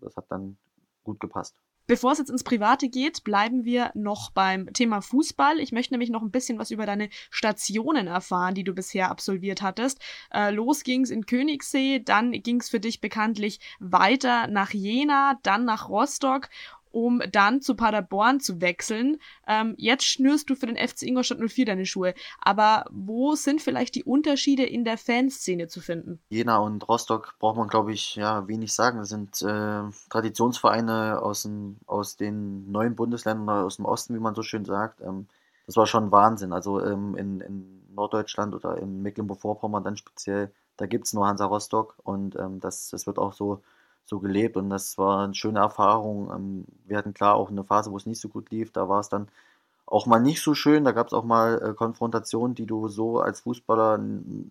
das 0.00 0.16
hat 0.16 0.26
dann 0.30 0.58
gut 1.04 1.20
gepasst. 1.20 1.60
Bevor 1.86 2.12
es 2.12 2.18
jetzt 2.18 2.30
ins 2.30 2.42
Private 2.42 2.88
geht, 2.88 3.22
bleiben 3.22 3.64
wir 3.64 3.92
noch 3.94 4.30
beim 4.30 4.72
Thema 4.72 5.00
Fußball. 5.00 5.60
Ich 5.60 5.70
möchte 5.70 5.94
nämlich 5.94 6.10
noch 6.10 6.22
ein 6.22 6.32
bisschen 6.32 6.58
was 6.58 6.72
über 6.72 6.84
deine 6.84 7.08
Stationen 7.30 8.08
erfahren, 8.08 8.54
die 8.54 8.64
du 8.64 8.74
bisher 8.74 9.08
absolviert 9.08 9.62
hattest. 9.62 10.00
Äh, 10.32 10.50
los 10.50 10.82
ging's 10.82 11.10
in 11.10 11.26
Königssee, 11.26 12.00
dann 12.00 12.32
ging's 12.32 12.70
für 12.70 12.80
dich 12.80 13.00
bekanntlich 13.00 13.60
weiter 13.78 14.48
nach 14.48 14.72
Jena, 14.72 15.38
dann 15.44 15.64
nach 15.64 15.88
Rostock 15.88 16.48
um 16.96 17.20
dann 17.30 17.60
zu 17.60 17.74
Paderborn 17.74 18.40
zu 18.40 18.62
wechseln. 18.62 19.18
Ähm, 19.46 19.74
jetzt 19.76 20.06
schnürst 20.06 20.48
du 20.48 20.54
für 20.54 20.64
den 20.64 20.78
FC 20.78 21.02
Ingolstadt 21.02 21.38
04 21.46 21.66
deine 21.66 21.84
Schuhe. 21.84 22.14
Aber 22.40 22.86
wo 22.90 23.34
sind 23.34 23.60
vielleicht 23.60 23.96
die 23.96 24.04
Unterschiede 24.04 24.64
in 24.64 24.82
der 24.82 24.96
Fanszene 24.96 25.68
zu 25.68 25.82
finden? 25.82 26.20
Jena 26.30 26.56
und 26.56 26.88
Rostock 26.88 27.34
braucht 27.38 27.58
man, 27.58 27.68
glaube 27.68 27.92
ich, 27.92 28.16
ja, 28.16 28.48
wenig 28.48 28.72
sagen. 28.72 28.96
Das 28.96 29.10
sind 29.10 29.42
äh, 29.42 29.82
Traditionsvereine 30.08 31.20
aus, 31.20 31.42
dem, 31.42 31.76
aus 31.84 32.16
den 32.16 32.72
neuen 32.72 32.96
Bundesländern, 32.96 33.66
aus 33.66 33.76
dem 33.76 33.84
Osten, 33.84 34.14
wie 34.14 34.20
man 34.20 34.34
so 34.34 34.42
schön 34.42 34.64
sagt. 34.64 35.02
Ähm, 35.02 35.26
das 35.66 35.76
war 35.76 35.86
schon 35.86 36.10
Wahnsinn. 36.10 36.54
Also 36.54 36.82
ähm, 36.82 37.14
in, 37.14 37.42
in 37.42 37.94
Norddeutschland 37.94 38.54
oder 38.54 38.78
in 38.78 39.02
Mecklenburg-Vorpommern 39.02 39.84
dann 39.84 39.98
speziell, 39.98 40.50
da 40.78 40.86
gibt 40.86 41.04
es 41.04 41.12
nur 41.12 41.26
Hansa 41.26 41.44
Rostock 41.44 41.96
und 42.04 42.36
ähm, 42.36 42.58
das, 42.58 42.88
das 42.88 43.06
wird 43.06 43.18
auch 43.18 43.34
so 43.34 43.60
so 44.06 44.20
gelebt 44.20 44.56
und 44.56 44.70
das 44.70 44.98
war 44.98 45.24
eine 45.24 45.34
schöne 45.34 45.60
Erfahrung. 45.60 46.30
Ähm, 46.30 46.64
wir 46.86 46.96
hatten 46.96 47.14
klar 47.14 47.34
auch 47.34 47.50
eine 47.50 47.64
Phase, 47.64 47.90
wo 47.92 47.96
es 47.96 48.06
nicht 48.06 48.20
so 48.20 48.28
gut 48.28 48.50
lief, 48.50 48.72
da 48.72 48.88
war 48.88 49.00
es 49.00 49.08
dann 49.08 49.28
auch 49.86 50.06
mal 50.06 50.20
nicht 50.20 50.42
so 50.42 50.54
schön, 50.54 50.84
da 50.84 50.92
gab 50.92 51.08
es 51.08 51.12
auch 51.12 51.24
mal 51.24 51.62
äh, 51.62 51.74
Konfrontationen, 51.74 52.54
die 52.54 52.66
du 52.66 52.88
so 52.88 53.20
als 53.20 53.40
Fußballer 53.40 53.98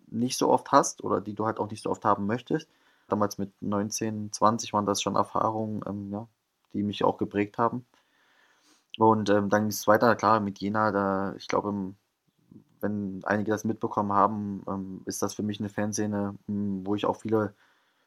nicht 0.08 0.38
so 0.38 0.48
oft 0.48 0.72
hast 0.72 1.04
oder 1.04 1.20
die 1.20 1.34
du 1.34 1.46
halt 1.46 1.58
auch 1.58 1.70
nicht 1.70 1.82
so 1.82 1.90
oft 1.90 2.04
haben 2.04 2.26
möchtest. 2.26 2.68
Damals 3.08 3.38
mit 3.38 3.50
19, 3.60 4.32
20 4.32 4.72
waren 4.72 4.86
das 4.86 5.02
schon 5.02 5.16
Erfahrungen, 5.16 5.82
ähm, 5.86 6.10
ja, 6.12 6.26
die 6.72 6.82
mich 6.82 7.04
auch 7.04 7.18
geprägt 7.18 7.58
haben. 7.58 7.86
Und 8.98 9.28
ähm, 9.30 9.50
dann 9.50 9.62
ging 9.62 9.70
es 9.70 9.86
weiter, 9.86 10.16
klar, 10.16 10.40
mit 10.40 10.58
Jena, 10.58 10.90
da, 10.90 11.34
ich 11.36 11.48
glaube, 11.48 11.94
wenn 12.80 13.20
einige 13.24 13.50
das 13.50 13.64
mitbekommen 13.64 14.12
haben, 14.12 14.62
ähm, 14.68 15.02
ist 15.04 15.22
das 15.22 15.34
für 15.34 15.42
mich 15.42 15.60
eine 15.60 15.68
Fanszene, 15.68 16.34
wo 16.46 16.94
ich 16.94 17.06
auch 17.06 17.16
viele 17.16 17.54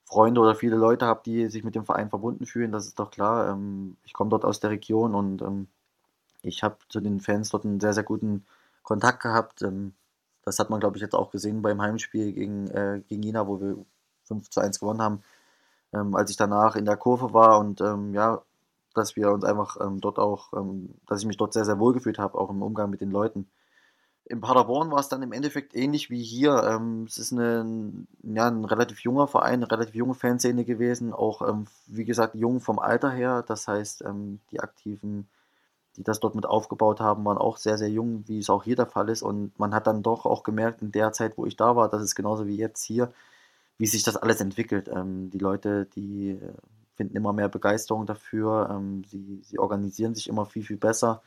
Freunde 0.06 0.42
oder 0.42 0.56
viele 0.56 0.76
Leute 0.76 1.06
habe, 1.06 1.22
die 1.26 1.48
sich 1.48 1.64
mit 1.64 1.76
dem 1.76 1.86
Verein 1.86 2.10
verbunden 2.10 2.46
fühlen, 2.46 2.72
das 2.72 2.88
ist 2.88 3.00
doch 3.00 3.12
klar. 3.12 3.50
Ähm, 3.50 3.98
ich 4.04 4.14
komme 4.14 4.30
dort 4.30 4.46
aus 4.46 4.60
der 4.60 4.72
Region 4.72 5.16
und 5.16 5.42
ähm, 5.42 5.68
ich 6.42 6.64
habe 6.64 6.78
zu 6.90 7.00
den 7.00 7.20
Fans 7.20 7.50
dort 7.50 7.66
einen 7.66 7.80
sehr, 7.80 7.94
sehr 7.94 8.04
guten 8.04 8.46
Kontakt 8.84 9.22
gehabt. 9.22 9.62
Ähm, 9.62 9.94
das 10.44 10.60
hat 10.60 10.70
man, 10.70 10.80
glaube 10.80 10.98
ich, 10.98 11.02
jetzt 11.02 11.16
auch 11.16 11.32
gesehen 11.32 11.62
beim 11.62 11.82
Heimspiel 11.82 12.34
gegen, 12.34 12.68
äh, 12.70 13.02
gegen 13.08 13.22
China, 13.22 13.48
wo 13.48 13.62
wir 13.62 13.78
5 14.26 14.50
zu 14.50 14.62
1 14.62 14.80
gewonnen 14.80 15.02
haben. 15.02 15.24
Ähm, 15.94 16.16
als 16.16 16.32
ich 16.32 16.38
danach 16.38 16.76
in 16.76 16.86
der 16.86 16.98
Kurve 16.98 17.34
war 17.34 17.60
und 17.60 17.82
ähm, 17.82 18.14
ja, 18.14 18.42
dass 18.96 19.16
wir 19.16 19.32
uns 19.32 19.44
einfach 19.44 19.78
ähm, 19.82 20.02
dort 20.02 20.20
auch, 20.20 20.52
dass 21.08 21.22
ich 21.22 21.28
mich 21.28 21.38
dort 21.38 21.54
sehr, 21.54 21.66
sehr 21.66 21.80
wohl 21.80 21.94
gefühlt 21.94 22.18
habe, 22.20 22.38
auch 22.38 22.50
im 22.50 22.64
Umgang 22.64 22.90
mit 22.90 23.02
den 23.02 23.12
Leuten. 23.12 23.50
In 24.26 24.42
Paderborn 24.42 24.92
war 24.92 25.00
es 25.00 25.10
dann 25.10 25.24
im 25.24 25.32
Endeffekt 25.32 25.76
ähnlich 25.76 26.10
wie 26.12 26.22
hier. 26.22 26.64
Ähm, 26.64 27.06
es 27.08 27.18
ist 27.18 27.34
eine, 27.34 28.06
ja, 28.22 28.48
ein 28.48 28.64
relativ 28.66 29.00
junger 29.00 29.28
Verein, 29.28 29.56
eine 29.56 29.72
relativ 29.72 29.96
junge 29.96 30.14
Fanszene 30.14 30.66
gewesen, 30.66 31.14
auch 31.14 31.48
ähm, 31.48 31.66
wie 31.88 32.06
gesagt 32.06 32.36
jung 32.36 32.62
vom 32.62 32.78
Alter 32.78 33.10
her. 33.10 33.44
Das 33.48 33.68
heißt, 33.68 34.04
ähm, 34.06 34.40
die 34.52 34.60
Aktiven, 34.60 35.28
die 35.98 36.04
das 36.04 36.20
dort 36.20 36.36
mit 36.36 36.46
aufgebaut 36.46 37.00
haben, 37.00 37.26
waren 37.26 37.40
auch 37.40 37.58
sehr, 37.58 37.78
sehr 37.80 37.90
jung, 37.90 38.24
wie 38.28 38.40
es 38.40 38.50
auch 38.52 38.64
hier 38.64 38.76
der 38.76 38.86
Fall 38.86 39.10
ist. 39.10 39.24
Und 39.24 39.58
man 39.58 39.74
hat 39.74 39.88
dann 39.88 40.04
doch 40.04 40.26
auch 40.26 40.44
gemerkt, 40.44 40.82
in 40.84 40.92
der 40.92 41.12
Zeit, 41.12 41.38
wo 41.38 41.46
ich 41.48 41.56
da 41.56 41.76
war, 41.76 41.90
das 41.90 42.04
ist 42.04 42.16
genauso 42.16 42.48
wie 42.48 42.56
jetzt 42.58 42.84
hier, 42.84 43.12
wie 43.80 43.88
sich 43.88 44.04
das 44.04 44.18
alles 44.18 44.42
entwickelt. 44.42 44.90
Ähm, 44.94 45.32
die 45.32 45.40
Leute, 45.40 45.88
die 45.96 46.32
äh, 46.32 46.54
finden 46.96 47.16
immer 47.18 47.34
mehr 47.34 47.50
Begeisterung 47.50 48.06
dafür, 48.06 48.70
ähm, 48.72 49.04
sie, 49.06 49.42
sie 49.44 49.58
organisieren 49.58 50.14
sich 50.16 50.28
immer 50.28 50.46
viel, 50.46 50.64
viel 50.64 50.78
besser. 50.78 51.22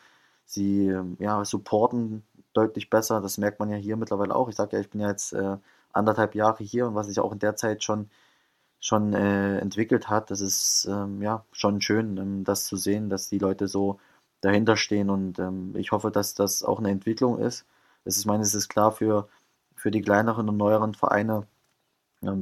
Sie 0.45 0.89
ähm, 0.89 1.17
ja, 1.19 1.45
supporten 1.45 2.23
deutlich 2.53 2.91
besser. 2.91 3.21
Das 3.21 3.39
merkt 3.39 3.61
man 3.61 3.71
ja 3.71 3.77
hier 3.77 3.97
mittlerweile 3.97 4.35
auch. 4.35 4.49
Ich 4.49 4.57
sage 4.57 4.77
ja, 4.77 4.81
ich 4.81 4.91
bin 4.91 5.01
ja 5.01 5.09
jetzt 5.11 5.33
äh, 5.33 5.57
anderthalb 5.93 6.35
Jahre 6.35 6.65
hier 6.65 6.87
und 6.87 6.95
was 6.95 7.09
ich 7.09 7.21
auch 7.21 7.33
in 7.33 7.39
der 7.39 7.57
Zeit 7.57 7.85
schon, 7.85 8.11
schon 8.81 9.15
äh, 9.15 9.59
entwickelt 9.59 10.09
hat. 10.09 10.31
Das 10.31 10.41
ist 10.41 10.87
ähm, 10.91 11.23
ja 11.23 11.45
schon 11.53 11.81
schön, 11.81 12.17
ähm, 12.19 12.45
das 12.45 12.67
zu 12.67 12.77
sehen, 12.77 13.11
dass 13.11 13.29
die 13.29 13.39
Leute 13.39 13.69
so 13.69 14.01
dahinter 14.43 14.77
stehen 14.77 15.11
und 15.11 15.39
ähm, 15.39 15.75
ich 15.77 15.93
hoffe, 15.93 16.11
dass 16.11 16.35
das 16.35 16.63
auch 16.65 16.79
eine 16.81 16.91
Entwicklung 16.91 17.39
ist. 17.39 17.67
Das 18.05 18.17
ist, 18.17 18.27
meine, 18.27 18.43
es 18.43 18.55
ist 18.55 18.69
klar 18.69 18.93
für, 18.93 19.29
für 19.77 19.91
die 19.91 20.03
kleineren 20.03 20.49
und 20.49 20.57
neueren 20.57 20.95
Vereine, 20.95 21.47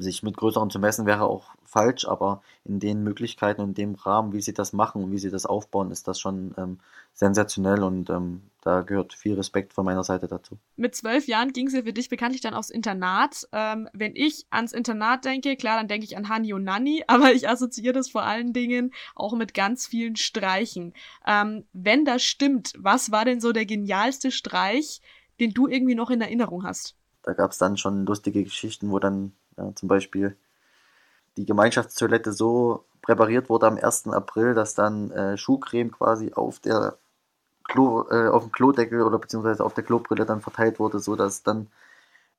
sich 0.00 0.22
mit 0.22 0.36
größeren 0.36 0.70
zu 0.70 0.78
messen, 0.78 1.06
wäre 1.06 1.24
auch 1.24 1.50
falsch, 1.64 2.06
aber 2.06 2.42
in 2.64 2.80
den 2.80 3.02
Möglichkeiten 3.02 3.60
und 3.62 3.70
in 3.70 3.74
dem 3.74 3.94
Rahmen, 3.94 4.32
wie 4.32 4.42
sie 4.42 4.52
das 4.52 4.72
machen 4.72 5.02
und 5.02 5.12
wie 5.12 5.18
sie 5.18 5.30
das 5.30 5.46
aufbauen, 5.46 5.90
ist 5.90 6.08
das 6.08 6.20
schon 6.20 6.54
ähm, 6.58 6.78
sensationell 7.14 7.82
und 7.82 8.10
ähm, 8.10 8.42
da 8.62 8.82
gehört 8.82 9.14
viel 9.14 9.34
Respekt 9.34 9.72
von 9.72 9.84
meiner 9.84 10.04
Seite 10.04 10.26
dazu. 10.26 10.58
Mit 10.76 10.94
zwölf 10.94 11.26
Jahren 11.26 11.52
ging 11.52 11.66
es 11.66 11.72
ja 11.72 11.82
für 11.82 11.92
dich 11.92 12.08
bekanntlich 12.08 12.42
dann 12.42 12.54
aufs 12.54 12.70
Internat. 12.70 13.48
Ähm, 13.52 13.88
wenn 13.92 14.14
ich 14.14 14.46
ans 14.50 14.72
Internat 14.72 15.24
denke, 15.24 15.56
klar, 15.56 15.78
dann 15.78 15.88
denke 15.88 16.04
ich 16.04 16.16
an 16.16 16.28
Hani 16.28 16.52
und 16.52 16.64
Nanni, 16.64 17.04
aber 17.08 17.32
ich 17.32 17.48
assoziiere 17.48 17.94
das 17.94 18.10
vor 18.10 18.22
allen 18.22 18.52
Dingen 18.52 18.92
auch 19.14 19.34
mit 19.34 19.54
ganz 19.54 19.86
vielen 19.86 20.16
Streichen. 20.16 20.92
Ähm, 21.26 21.64
wenn 21.72 22.04
das 22.04 22.22
stimmt, 22.22 22.74
was 22.78 23.10
war 23.10 23.24
denn 23.24 23.40
so 23.40 23.52
der 23.52 23.66
genialste 23.66 24.30
Streich, 24.30 25.00
den 25.40 25.52
du 25.52 25.66
irgendwie 25.66 25.94
noch 25.94 26.10
in 26.10 26.20
Erinnerung 26.20 26.64
hast? 26.64 26.96
Da 27.22 27.32
gab 27.32 27.50
es 27.52 27.58
dann 27.58 27.76
schon 27.76 28.06
lustige 28.06 28.44
Geschichten, 28.44 28.90
wo 28.90 28.98
dann 28.98 29.32
ja, 29.60 29.74
zum 29.74 29.88
Beispiel 29.88 30.36
die 31.36 31.46
Gemeinschaftstoilette 31.46 32.32
so 32.32 32.84
präpariert 33.02 33.48
wurde 33.48 33.66
am 33.66 33.78
1. 33.78 34.08
April, 34.08 34.54
dass 34.54 34.74
dann 34.74 35.10
äh, 35.10 35.36
Schuhcreme 35.36 35.90
quasi 35.90 36.32
auf 36.32 36.58
der 36.58 36.96
Klo, 37.64 38.06
äh, 38.10 38.28
auf 38.28 38.44
dem 38.44 38.52
Klodeckel 38.52 39.02
oder 39.02 39.18
beziehungsweise 39.18 39.64
auf 39.64 39.74
der 39.74 39.84
Klobrille 39.84 40.26
dann 40.26 40.40
verteilt 40.40 40.78
wurde, 40.78 40.98
so 40.98 41.16
dass 41.16 41.42
dann 41.42 41.68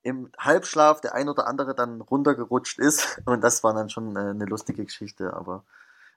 im 0.04 0.30
Halbschlaf 0.38 1.00
der 1.02 1.16
ein 1.16 1.30
oder 1.30 1.48
andere 1.48 1.76
dann 1.76 2.02
runtergerutscht 2.02 2.80
ist 2.80 3.22
und 3.26 3.42
das 3.42 3.64
war 3.64 3.74
dann 3.74 3.90
schon 3.90 4.16
äh, 4.16 4.20
eine 4.20 4.46
lustige 4.46 4.84
Geschichte, 4.84 5.34
aber 5.34 5.64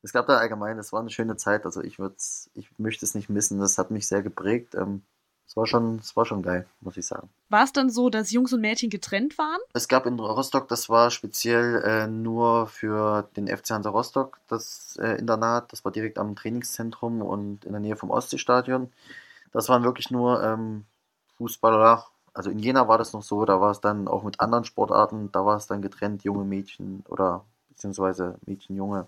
es 0.03 0.13
gab 0.13 0.27
da 0.27 0.37
allgemein, 0.37 0.79
es 0.79 0.93
war 0.93 1.01
eine 1.01 1.11
schöne 1.11 1.37
Zeit, 1.37 1.65
also 1.65 1.83
ich 1.83 1.99
würde 1.99 2.17
ich 2.55 2.79
möchte 2.79 3.07
es 3.07 3.15
nicht 3.15 3.31
missen, 3.31 3.59
das 3.59 3.79
hat 3.79 3.91
mich 3.91 4.07
sehr 4.07 4.23
geprägt. 4.23 4.75
Ähm, 4.75 5.03
es 5.47 5.57
war 5.57 5.67
schon, 5.67 5.97
es 5.97 6.17
war 6.17 6.25
schon 6.25 6.43
geil, 6.43 6.67
muss 6.81 6.97
ich 6.97 7.07
sagen. 7.07 7.29
War 7.49 7.65
es 7.65 7.73
dann 7.73 7.91
so, 7.91 8.11
dass 8.11 8.33
Jungs 8.33 8.53
und 8.53 8.61
Mädchen 8.61 8.91
getrennt 8.91 9.39
waren? 9.39 9.61
Es 9.73 9.89
gab 9.89 10.07
in 10.07 10.19
Rostock, 10.19 10.69
das 10.69 10.89
war 10.89 11.11
speziell 11.11 11.83
äh, 11.85 12.07
nur 12.07 12.67
für 12.67 13.29
den 13.37 13.47
FC 13.47 13.71
Hansa 13.71 13.91
Rostock, 13.91 14.41
das 14.49 14.97
äh, 15.01 15.19
Internat. 15.19 15.73
Das 15.73 15.85
war 15.85 15.93
direkt 15.93 16.19
am 16.19 16.35
Trainingszentrum 16.35 17.23
und 17.23 17.65
in 17.65 17.73
der 17.73 17.81
Nähe 17.81 17.97
vom 17.97 18.11
Ostseestadion. 18.11 18.91
Das 19.53 19.69
waren 19.69 19.85
wirklich 19.85 20.11
nur 20.11 20.43
ähm, 20.43 20.87
Fußballer. 21.37 22.07
Also 22.33 22.51
in 22.51 22.59
Jena 22.59 22.89
war 22.89 22.99
das 22.99 23.13
noch 23.13 23.23
so, 23.23 23.45
da 23.45 23.61
war 23.61 23.71
es 23.71 23.81
dann 23.81 24.09
auch 24.09 24.25
mit 24.25 24.41
anderen 24.41 24.65
Sportarten, 24.65 25.31
da 25.31 25.47
war 25.47 25.57
es 25.57 25.69
dann 25.69 25.83
getrennt, 25.83 26.25
junge 26.25 26.45
Mädchen 26.45 27.05
oder 27.09 27.45
beziehungsweise 27.69 28.39
Mädchen, 28.45 28.75
Junge 28.75 29.07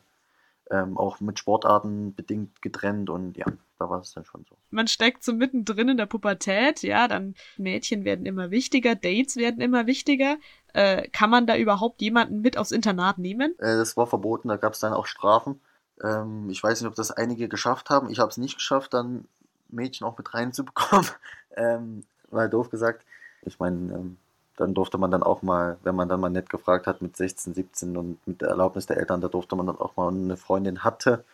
ähm, 0.70 0.99
auch 0.99 1.20
mit 1.20 1.38
Sportarten 1.38 2.14
bedingt 2.14 2.61
getrennt 2.62 3.08
und 3.11 3.37
ja, 3.37 3.46
da 3.78 3.88
war 3.88 4.00
es 4.00 4.12
dann 4.12 4.25
schon 4.25 4.44
so. 4.49 4.56
Man 4.70 4.88
steckt 4.88 5.23
so 5.23 5.32
mittendrin 5.32 5.90
in 5.90 5.96
der 5.96 6.06
Pubertät, 6.06 6.82
ja, 6.82 7.08
dann 7.08 7.35
Mädchen 7.56 8.04
werden 8.04 8.26
immer 8.26 8.50
wichtiger, 8.50 8.94
Dates 8.94 9.37
werden 9.37 9.61
immer 9.61 9.87
wichtiger. 9.87 10.37
Äh, 10.73 11.08
kann 11.08 11.30
man 11.30 11.46
da 11.46 11.56
überhaupt 11.56 12.02
jemanden 12.02 12.40
mit 12.40 12.58
aufs 12.58 12.73
Internat 12.73 13.18
nehmen? 13.18 13.54
Äh, 13.58 13.76
das 13.76 13.96
war 13.96 14.06
verboten, 14.06 14.49
da 14.49 14.56
gab 14.56 14.73
es 14.73 14.80
dann 14.80 14.92
auch 14.92 15.06
Strafen. 15.06 15.61
Ähm, 16.02 16.50
ich 16.50 16.62
weiß 16.62 16.80
nicht, 16.80 16.88
ob 16.88 16.96
das 16.96 17.11
einige 17.11 17.49
geschafft 17.49 17.90
haben. 17.90 18.11
Ich 18.11 18.18
habe 18.18 18.30
es 18.30 18.37
nicht 18.37 18.56
geschafft, 18.56 18.94
dann 18.94 19.26
Mädchen 19.68 20.06
auch 20.06 20.18
mit 20.18 20.35
reinzubekommen. 20.35 21.08
ähm, 21.56 22.04
weil 22.30 22.50
doof 22.50 22.70
gesagt, 22.70 23.06
ich 23.42 23.58
meine, 23.58 23.94
ähm, 23.94 24.16
dann 24.56 24.75
durfte 24.75 24.98
man 24.98 25.10
dann 25.10 25.22
auch 25.22 25.42
mal, 25.42 25.78
wenn 25.82 25.94
man 25.94 26.08
dann 26.08 26.20
mal 26.20 26.30
nett 26.30 26.48
gefragt 26.48 26.86
hat 26.86 27.02
mit 27.02 27.16
16, 27.16 27.54
17 27.54 27.96
und 27.96 28.26
mit 28.26 28.40
der 28.40 28.48
Erlaubnis 28.48 28.86
der 28.86 28.96
Eltern, 28.96 29.20
da 29.20 29.28
durfte 29.28 29.54
man 29.54 29.66
dann 29.66 29.78
auch 29.78 29.96
mal 29.96 30.08
eine 30.08 30.36
Freundin 30.36 30.82
hatte, 30.82 31.25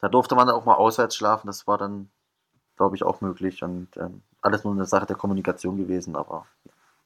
da 0.00 0.08
durfte 0.08 0.34
man 0.34 0.46
dann 0.46 0.56
auch 0.56 0.64
mal 0.64 0.74
auswärts 0.74 1.16
schlafen. 1.16 1.46
Das 1.46 1.66
war 1.66 1.78
dann, 1.78 2.08
glaube 2.76 2.96
ich, 2.96 3.02
auch 3.04 3.20
möglich 3.20 3.62
und 3.62 3.88
ähm, 3.96 4.22
alles 4.42 4.64
nur 4.64 4.72
eine 4.72 4.84
Sache 4.86 5.06
der 5.06 5.16
Kommunikation 5.16 5.76
gewesen, 5.76 6.16
aber 6.16 6.46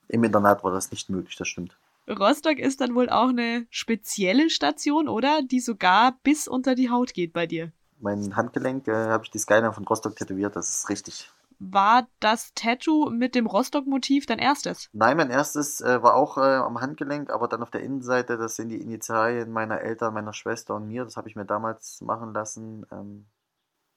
im 0.08 0.24
Internat 0.24 0.64
war 0.64 0.72
das 0.72 0.90
nicht 0.90 1.08
möglich, 1.08 1.36
das 1.36 1.48
stimmt. 1.48 1.76
Rostock 2.08 2.58
ist 2.58 2.80
dann 2.80 2.94
wohl 2.94 3.08
auch 3.08 3.28
eine 3.28 3.66
spezielle 3.70 4.50
Station, 4.50 5.08
oder? 5.08 5.40
Die 5.42 5.60
sogar 5.60 6.18
bis 6.22 6.48
unter 6.48 6.74
die 6.74 6.90
Haut 6.90 7.14
geht 7.14 7.32
bei 7.32 7.46
dir. 7.46 7.72
Mein 8.00 8.34
Handgelenk 8.34 8.88
äh, 8.88 9.08
habe 9.08 9.24
ich 9.24 9.30
die 9.30 9.38
Skyline 9.38 9.72
von 9.72 9.84
Rostock 9.84 10.16
tätowiert, 10.16 10.56
das 10.56 10.68
ist 10.68 10.88
richtig 10.88 11.30
war 11.70 12.08
das 12.20 12.52
Tattoo 12.54 13.10
mit 13.10 13.34
dem 13.34 13.46
Rostock-Motiv 13.46 14.26
dein 14.26 14.38
erstes? 14.38 14.88
Nein, 14.92 15.16
mein 15.16 15.30
erstes 15.30 15.80
äh, 15.80 16.02
war 16.02 16.14
auch 16.14 16.36
äh, 16.38 16.56
am 16.56 16.80
Handgelenk, 16.80 17.30
aber 17.30 17.46
dann 17.46 17.62
auf 17.62 17.70
der 17.70 17.82
Innenseite, 17.82 18.36
das 18.36 18.56
sind 18.56 18.70
die 18.70 18.80
Initialien 18.80 19.50
meiner 19.50 19.80
Eltern, 19.80 20.14
meiner 20.14 20.32
Schwester 20.32 20.74
und 20.74 20.88
mir. 20.88 21.04
Das 21.04 21.16
habe 21.16 21.28
ich 21.28 21.36
mir 21.36 21.44
damals 21.44 22.00
machen 22.00 22.34
lassen. 22.34 22.84
Ähm, 22.90 23.26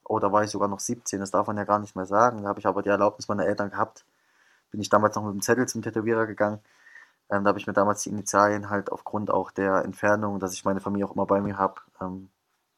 oh, 0.03 0.19
da 0.19 0.31
war 0.31 0.43
ich 0.43 0.51
sogar 0.51 0.67
noch 0.67 0.79
17, 0.79 1.19
das 1.19 1.31
darf 1.31 1.47
man 1.47 1.57
ja 1.57 1.63
gar 1.63 1.79
nicht 1.79 1.95
mehr 1.95 2.05
sagen. 2.05 2.43
Da 2.43 2.49
habe 2.49 2.59
ich 2.59 2.67
aber 2.67 2.83
die 2.83 2.89
Erlaubnis 2.89 3.27
meiner 3.27 3.45
Eltern 3.45 3.71
gehabt. 3.71 4.05
Bin 4.71 4.81
ich 4.81 4.89
damals 4.89 5.15
noch 5.15 5.23
mit 5.23 5.33
dem 5.33 5.41
Zettel 5.41 5.67
zum 5.67 5.81
Tätowierer 5.81 6.27
gegangen. 6.27 6.59
Ähm, 7.29 7.43
da 7.43 7.49
habe 7.49 7.59
ich 7.59 7.67
mir 7.67 7.73
damals 7.73 8.03
die 8.03 8.09
Initialien 8.09 8.69
halt 8.69 8.91
aufgrund 8.91 9.31
auch 9.31 9.51
der 9.51 9.83
Entfernung, 9.83 10.39
dass 10.39 10.53
ich 10.53 10.65
meine 10.65 10.81
Familie 10.81 11.07
auch 11.07 11.15
immer 11.15 11.25
bei 11.25 11.41
mir 11.41 11.57
habe, 11.57 11.81
ähm, 12.01 12.29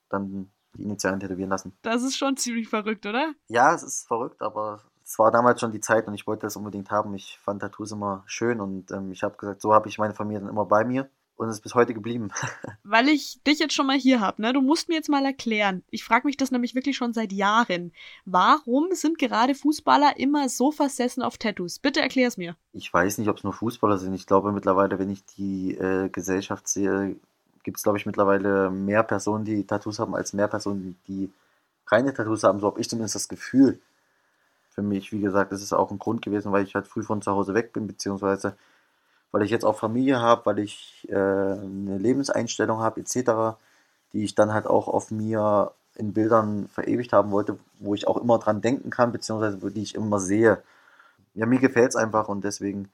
dann 0.10 0.52
die 0.78 0.84
Initialen 0.84 1.20
tätowieren 1.20 1.50
lassen. 1.50 1.74
Das 1.82 2.04
ist 2.04 2.18
schon 2.18 2.38
ziemlich 2.38 2.70
verrückt, 2.70 3.06
oder? 3.06 3.34
Ja, 3.48 3.74
es 3.74 3.84
ist 3.84 4.08
verrückt, 4.08 4.42
aber 4.42 4.82
es 5.04 5.18
war 5.20 5.32
damals 5.32 5.62
schon 5.62 5.72
die 5.72 5.80
Zeit 5.80 6.08
und 6.08 6.14
ich 6.14 6.28
wollte 6.28 6.46
das 6.46 6.56
unbedingt 6.56 6.92
haben. 6.92 7.14
Ich 7.16 7.40
fand 7.42 7.62
Tattoos 7.62 7.92
immer 7.92 8.24
schön 8.26 8.60
und 8.60 8.92
ähm, 8.92 9.12
ich 9.12 9.24
habe 9.24 9.38
gesagt, 9.38 9.62
so 9.62 9.74
habe 9.74 9.88
ich 9.90 9.98
meine 9.98 10.14
Familie 10.14 10.42
dann 10.42 10.50
immer 10.50 10.66
bei 10.66 10.84
mir 10.84 11.10
und 11.38 11.48
es 11.50 11.56
ist 11.56 11.62
bis 11.62 11.76
heute 11.76 11.94
geblieben. 11.94 12.30
Weil 12.84 13.08
ich 13.08 13.42
dich 13.44 13.60
jetzt 13.60 13.74
schon 13.74 13.88
mal 13.88 13.98
hier 13.98 14.20
habe, 14.20 14.42
ne? 14.42 14.54
Du 14.54 14.62
musst 14.62 14.90
mir 14.90 14.96
jetzt 14.96 15.10
mal 15.10 15.24
erklären. 15.24 15.84
Ich 15.90 16.04
frage 16.04 16.28
mich 16.28 16.36
das 16.36 16.52
nämlich 16.52 16.76
wirklich 16.76 16.98
schon 16.98 17.14
seit 17.14 17.32
Jahren. 17.32 17.94
Warum 18.26 18.90
sind 18.92 19.20
gerade 19.20 19.56
Fußballer 19.56 20.18
immer 20.18 20.50
so 20.50 20.72
versessen 20.72 21.22
auf 21.22 21.38
Tattoos? 21.38 21.80
Bitte 21.80 22.02
erklär 22.02 22.28
es 22.28 22.38
mir. 22.38 22.56
Ich 22.74 22.92
weiß 22.92 23.20
nicht, 23.20 23.30
ob 23.30 23.38
es 23.38 23.44
nur 23.44 23.54
Fußballer 23.54 23.98
sind. 23.98 24.14
Ich 24.14 24.26
glaube 24.26 24.52
mittlerweile, 24.52 25.00
wenn 25.00 25.10
ich 25.10 25.24
die 25.26 25.76
äh, 25.76 26.10
Gesellschaft 26.10 26.68
sehe, 26.68 27.18
gibt 27.68 27.76
es, 27.76 27.84
glaube 27.84 27.98
ich, 27.98 28.06
mittlerweile 28.06 28.70
mehr 28.70 29.04
Personen, 29.04 29.44
die 29.44 29.68
Tattoos 29.68 30.00
haben, 30.00 30.16
als 30.16 30.32
mehr 30.32 30.48
Personen, 30.48 30.98
die 31.06 31.30
keine 31.86 32.14
Tattoos 32.14 32.46
haben. 32.46 32.62
So 32.62 32.68
habe 32.68 32.80
ich 32.80 32.90
zumindest 32.90 33.16
das 33.16 33.28
Gefühl. 33.28 33.82
Für 34.70 34.82
mich, 34.82 35.12
wie 35.12 35.20
gesagt, 35.20 35.52
das 35.52 35.62
ist 35.62 35.74
auch 35.74 35.92
ein 35.92 36.00
Grund 36.00 36.22
gewesen, 36.22 36.54
weil 36.54 36.64
ich 36.64 36.76
halt 36.76 36.88
früh 36.88 37.04
von 37.04 37.22
zu 37.22 37.30
Hause 37.30 37.54
weg 37.56 37.74
bin, 37.74 37.86
beziehungsweise 37.86 38.56
weil 39.34 39.42
ich 39.42 39.52
jetzt 39.52 39.66
auch 39.66 39.78
Familie 39.78 40.22
habe, 40.22 40.46
weil 40.46 40.60
ich 40.60 41.06
äh, 41.10 41.14
eine 41.14 41.98
Lebenseinstellung 41.98 42.80
habe, 42.80 43.02
etc., 43.02 43.58
die 44.14 44.24
ich 44.24 44.34
dann 44.34 44.54
halt 44.54 44.66
auch 44.66 44.88
auf 44.88 45.12
mir 45.12 45.74
in 45.96 46.14
Bildern 46.14 46.70
verewigt 46.70 47.12
haben 47.12 47.32
wollte, 47.32 47.60
wo 47.80 47.96
ich 47.96 48.08
auch 48.08 48.16
immer 48.16 48.40
dran 48.40 48.62
denken 48.62 48.92
kann, 48.92 49.12
beziehungsweise 49.12 49.58
die 49.72 49.84
ich 49.84 49.96
immer 49.96 50.22
sehe. 50.22 50.64
Ja, 51.34 51.46
mir 51.46 51.60
gefällt 51.60 51.90
es 51.90 51.98
einfach 51.98 52.30
und 52.30 52.46
deswegen 52.46 52.88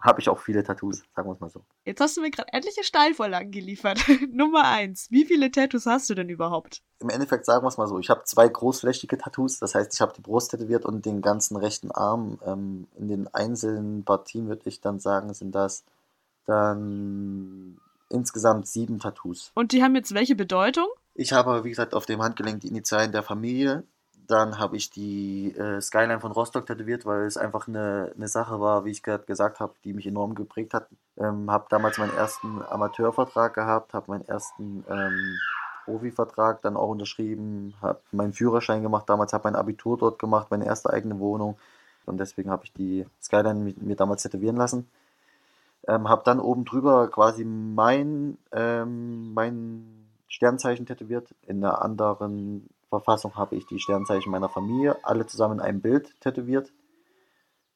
habe 0.00 0.20
ich 0.20 0.28
auch 0.28 0.38
viele 0.38 0.62
Tattoos, 0.62 1.02
sagen 1.14 1.28
wir 1.28 1.34
es 1.34 1.40
mal 1.40 1.50
so. 1.50 1.62
Jetzt 1.84 2.00
hast 2.00 2.16
du 2.16 2.20
mir 2.20 2.30
gerade 2.30 2.52
etliche 2.52 2.84
Steilvorlagen 2.84 3.50
geliefert. 3.50 4.00
Nummer 4.32 4.64
eins, 4.64 5.06
wie 5.10 5.24
viele 5.24 5.50
Tattoos 5.50 5.86
hast 5.86 6.08
du 6.10 6.14
denn 6.14 6.28
überhaupt? 6.28 6.82
Im 7.00 7.10
Endeffekt 7.10 7.44
sagen 7.44 7.64
wir 7.64 7.68
es 7.68 7.78
mal 7.78 7.86
so, 7.86 7.98
ich 7.98 8.10
habe 8.10 8.24
zwei 8.24 8.48
großflächige 8.48 9.18
Tattoos, 9.18 9.58
das 9.58 9.74
heißt, 9.74 9.92
ich 9.94 10.00
habe 10.00 10.12
die 10.14 10.22
Brust 10.22 10.50
tätowiert 10.50 10.84
und 10.84 11.06
den 11.06 11.22
ganzen 11.22 11.56
rechten 11.56 11.90
Arm. 11.90 12.38
Ähm, 12.46 12.88
in 12.98 13.08
den 13.08 13.34
einzelnen 13.34 14.04
Partien 14.04 14.48
würde 14.48 14.62
ich 14.64 14.80
dann 14.80 15.00
sagen, 15.00 15.32
sind 15.34 15.54
das 15.54 15.84
dann 16.46 17.78
insgesamt 18.08 18.66
sieben 18.66 18.98
Tattoos. 18.98 19.52
Und 19.54 19.72
die 19.72 19.82
haben 19.82 19.94
jetzt 19.94 20.14
welche 20.14 20.34
Bedeutung? 20.34 20.88
Ich 21.14 21.32
habe, 21.32 21.64
wie 21.64 21.70
gesagt, 21.70 21.94
auf 21.94 22.06
dem 22.06 22.22
Handgelenk 22.22 22.60
die 22.60 22.68
Initialien 22.68 23.12
der 23.12 23.22
Familie, 23.22 23.84
dann 24.30 24.58
habe 24.58 24.76
ich 24.76 24.90
die 24.90 25.54
äh, 25.56 25.80
Skyline 25.80 26.20
von 26.20 26.32
Rostock 26.32 26.66
tätowiert, 26.66 27.04
weil 27.06 27.22
es 27.22 27.36
einfach 27.36 27.68
eine, 27.68 28.12
eine 28.16 28.28
Sache 28.28 28.60
war, 28.60 28.84
wie 28.84 28.90
ich 28.90 29.02
gerade 29.02 29.24
gesagt 29.24 29.60
habe, 29.60 29.74
die 29.84 29.92
mich 29.92 30.06
enorm 30.06 30.34
geprägt 30.34 30.74
hat. 30.74 30.86
Ähm, 31.18 31.50
habe 31.50 31.66
damals 31.68 31.98
meinen 31.98 32.16
ersten 32.16 32.62
Amateurvertrag 32.62 33.54
gehabt, 33.54 33.92
habe 33.92 34.10
meinen 34.12 34.28
ersten 34.28 34.84
ähm, 34.88 35.38
Profivertrag 35.84 36.62
dann 36.62 36.76
auch 36.76 36.88
unterschrieben, 36.88 37.74
habe 37.82 38.00
meinen 38.12 38.32
Führerschein 38.32 38.82
gemacht, 38.82 39.08
damals 39.08 39.32
habe 39.32 39.44
mein 39.44 39.56
Abitur 39.56 39.98
dort 39.98 40.18
gemacht, 40.18 40.48
meine 40.50 40.66
erste 40.66 40.90
eigene 40.90 41.18
Wohnung. 41.18 41.58
Und 42.06 42.18
deswegen 42.18 42.50
habe 42.50 42.64
ich 42.64 42.72
die 42.72 43.06
Skyline 43.20 43.74
mir 43.76 43.96
damals 43.96 44.22
tätowieren 44.22 44.56
lassen. 44.56 44.88
Ähm, 45.88 46.08
habe 46.08 46.22
dann 46.24 46.40
oben 46.40 46.64
drüber 46.64 47.08
quasi 47.08 47.44
mein, 47.44 48.38
ähm, 48.52 49.34
mein 49.34 50.06
Sternzeichen 50.28 50.86
tätowiert 50.86 51.34
in 51.46 51.64
einer 51.64 51.82
anderen 51.82 52.68
Verfassung 52.90 53.36
habe 53.36 53.56
ich 53.56 53.66
die 53.66 53.78
Sternzeichen 53.78 54.30
meiner 54.30 54.48
Familie, 54.48 54.98
alle 55.04 55.26
zusammen 55.26 55.54
in 55.54 55.60
einem 55.60 55.80
Bild 55.80 56.20
tätowiert. 56.20 56.72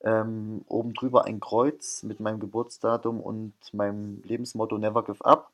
Ähm, 0.02 0.64
oben 0.68 0.92
drüber 0.92 1.24
ein 1.24 1.40
Kreuz 1.40 2.02
mit 2.02 2.20
meinem 2.20 2.40
Geburtsdatum 2.40 3.20
und 3.20 3.54
meinem 3.72 4.20
Lebensmotto 4.24 4.76
Never 4.76 5.02
Give 5.04 5.24
Up. 5.24 5.50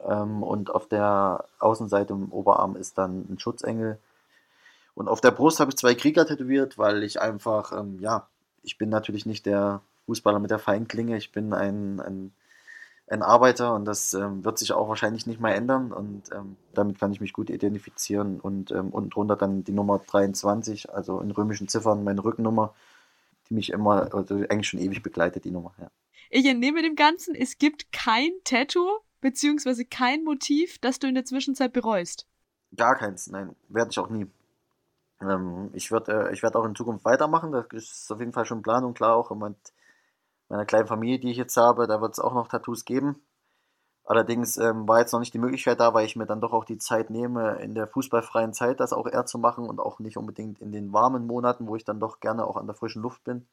Ähm, 0.00 0.42
und 0.42 0.70
auf 0.70 0.86
der 0.86 1.46
Außenseite 1.60 2.12
im 2.12 2.30
Oberarm 2.30 2.76
ist 2.76 2.98
dann 2.98 3.26
ein 3.30 3.38
Schutzengel. 3.38 3.98
Und 4.94 5.08
auf 5.08 5.20
der 5.20 5.30
Brust 5.30 5.60
habe 5.60 5.70
ich 5.70 5.76
zwei 5.76 5.94
Krieger 5.94 6.26
tätowiert, 6.26 6.76
weil 6.76 7.04
ich 7.04 7.20
einfach, 7.20 7.72
ähm, 7.72 7.98
ja, 8.00 8.26
ich 8.62 8.76
bin 8.76 8.88
natürlich 8.90 9.24
nicht 9.24 9.46
der 9.46 9.80
Fußballer 10.06 10.40
mit 10.40 10.50
der 10.50 10.58
Feinklinge, 10.58 11.16
ich 11.16 11.30
bin 11.32 11.54
ein, 11.54 12.00
ein 12.00 12.32
ein 13.10 13.22
Arbeiter 13.22 13.74
und 13.74 13.84
das 13.84 14.14
ähm, 14.14 14.44
wird 14.44 14.58
sich 14.58 14.72
auch 14.72 14.88
wahrscheinlich 14.88 15.26
nicht 15.26 15.40
mehr 15.40 15.54
ändern 15.54 15.92
und 15.92 16.24
ähm, 16.32 16.56
damit 16.74 16.98
kann 16.98 17.12
ich 17.12 17.20
mich 17.20 17.32
gut 17.32 17.50
identifizieren 17.50 18.40
und 18.40 18.70
ähm, 18.70 18.90
unten 18.90 19.10
drunter 19.10 19.36
dann 19.36 19.64
die 19.64 19.72
Nummer 19.72 19.98
23, 19.98 20.92
also 20.92 21.20
in 21.20 21.30
römischen 21.30 21.68
Ziffern 21.68 22.04
meine 22.04 22.22
Rückennummer, 22.22 22.74
die 23.48 23.54
mich 23.54 23.70
immer, 23.70 24.14
also 24.14 24.34
eigentlich 24.34 24.68
schon 24.68 24.80
ewig 24.80 25.02
begleitet, 25.02 25.44
die 25.44 25.50
Nummer. 25.50 25.74
Ja. 25.80 25.90
Ich 26.30 26.44
entnehme 26.44 26.82
dem 26.82 26.96
Ganzen, 26.96 27.34
es 27.34 27.58
gibt 27.58 27.92
kein 27.92 28.30
Tattoo 28.44 28.86
beziehungsweise 29.20 29.84
kein 29.84 30.22
Motiv, 30.22 30.78
das 30.78 30.98
du 30.98 31.08
in 31.08 31.14
der 31.14 31.24
Zwischenzeit 31.24 31.72
bereust. 31.72 32.26
Gar 32.76 32.96
keins, 32.96 33.28
nein, 33.28 33.56
werde 33.68 33.90
ich 33.90 33.98
auch 33.98 34.10
nie. 34.10 34.26
Ähm, 35.22 35.70
ich 35.72 35.90
werde 35.90 36.28
äh, 36.28 36.32
ich 36.34 36.42
werd 36.42 36.56
auch 36.56 36.66
in 36.66 36.74
Zukunft 36.74 37.06
weitermachen, 37.06 37.52
das 37.52 37.66
ist 37.72 38.12
auf 38.12 38.20
jeden 38.20 38.32
Fall 38.32 38.44
schon 38.44 38.62
Plan 38.62 38.84
und 38.84 38.94
klar 38.94 39.16
auch 39.16 39.34
mit 39.34 39.56
meiner 40.48 40.66
kleinen 40.66 40.86
Familie, 40.86 41.18
die 41.18 41.30
ich 41.30 41.36
jetzt 41.36 41.56
habe, 41.56 41.86
da 41.86 42.00
wird 42.00 42.12
es 42.12 42.20
auch 42.20 42.34
noch 42.34 42.48
Tattoos 42.48 42.84
geben. 42.84 43.22
Allerdings 44.04 44.56
ähm, 44.56 44.88
war 44.88 45.00
jetzt 45.00 45.12
noch 45.12 45.20
nicht 45.20 45.34
die 45.34 45.38
Möglichkeit 45.38 45.80
da, 45.80 45.92
weil 45.92 46.06
ich 46.06 46.16
mir 46.16 46.24
dann 46.24 46.40
doch 46.40 46.54
auch 46.54 46.64
die 46.64 46.78
Zeit 46.78 47.10
nehme, 47.10 47.56
in 47.60 47.74
der 47.74 47.86
fußballfreien 47.86 48.54
Zeit 48.54 48.80
das 48.80 48.94
auch 48.94 49.06
eher 49.06 49.26
zu 49.26 49.38
machen 49.38 49.68
und 49.68 49.80
auch 49.80 49.98
nicht 49.98 50.16
unbedingt 50.16 50.60
in 50.60 50.72
den 50.72 50.94
warmen 50.94 51.26
Monaten, 51.26 51.66
wo 51.66 51.76
ich 51.76 51.84
dann 51.84 52.00
doch 52.00 52.18
gerne 52.20 52.46
auch 52.46 52.56
an 52.56 52.66
der 52.66 52.74
frischen 52.74 53.02
Luft 53.02 53.22
bin. 53.24 53.46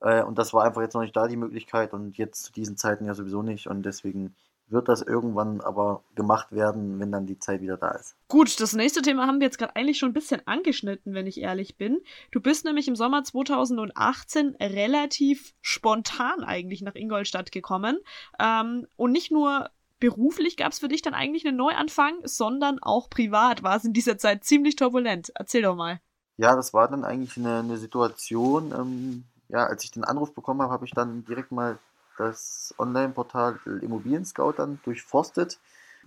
Äh, 0.00 0.24
und 0.24 0.38
das 0.38 0.52
war 0.52 0.64
einfach 0.64 0.82
jetzt 0.82 0.94
noch 0.94 1.02
nicht 1.02 1.16
da 1.16 1.28
die 1.28 1.36
Möglichkeit 1.36 1.92
und 1.94 2.18
jetzt 2.18 2.44
zu 2.44 2.52
diesen 2.52 2.76
Zeiten 2.76 3.04
ja 3.04 3.14
sowieso 3.14 3.42
nicht 3.42 3.68
und 3.68 3.82
deswegen 3.84 4.34
wird 4.70 4.88
das 4.88 5.02
irgendwann 5.02 5.60
aber 5.60 6.02
gemacht 6.14 6.52
werden, 6.52 6.98
wenn 7.00 7.12
dann 7.12 7.26
die 7.26 7.38
Zeit 7.38 7.60
wieder 7.60 7.76
da 7.76 7.90
ist. 7.90 8.16
Gut, 8.28 8.60
das 8.60 8.74
nächste 8.74 9.02
Thema 9.02 9.26
haben 9.26 9.40
wir 9.40 9.46
jetzt 9.46 9.58
gerade 9.58 9.76
eigentlich 9.76 9.98
schon 9.98 10.10
ein 10.10 10.14
bisschen 10.14 10.46
angeschnitten, 10.46 11.14
wenn 11.14 11.26
ich 11.26 11.40
ehrlich 11.40 11.76
bin. 11.76 12.00
Du 12.30 12.40
bist 12.40 12.64
nämlich 12.64 12.88
im 12.88 12.96
Sommer 12.96 13.24
2018 13.24 14.56
relativ 14.60 15.54
spontan 15.60 16.44
eigentlich 16.44 16.82
nach 16.82 16.94
Ingolstadt 16.94 17.52
gekommen. 17.52 17.98
Ähm, 18.38 18.86
und 18.96 19.12
nicht 19.12 19.30
nur 19.30 19.70
beruflich 19.98 20.56
gab 20.56 20.72
es 20.72 20.78
für 20.78 20.88
dich 20.88 21.02
dann 21.02 21.14
eigentlich 21.14 21.46
einen 21.46 21.56
Neuanfang, 21.56 22.14
sondern 22.24 22.78
auch 22.80 23.10
privat 23.10 23.62
war 23.62 23.76
es 23.76 23.84
in 23.84 23.92
dieser 23.92 24.18
Zeit 24.18 24.44
ziemlich 24.44 24.76
turbulent. 24.76 25.30
Erzähl 25.34 25.62
doch 25.62 25.76
mal. 25.76 26.00
Ja, 26.38 26.56
das 26.56 26.72
war 26.72 26.88
dann 26.88 27.04
eigentlich 27.04 27.36
eine, 27.36 27.58
eine 27.58 27.76
Situation, 27.76 28.72
ähm, 28.72 29.24
ja, 29.48 29.66
als 29.66 29.84
ich 29.84 29.90
den 29.90 30.04
Anruf 30.04 30.32
bekommen 30.32 30.62
habe, 30.62 30.72
habe 30.72 30.86
ich 30.86 30.92
dann 30.92 31.24
direkt 31.24 31.52
mal 31.52 31.78
das 32.20 32.74
Online-Portal 32.78 33.58
Immobilien 33.82 34.24
Scout 34.24 34.54
dann 34.58 34.80
durchforstet, 34.84 35.58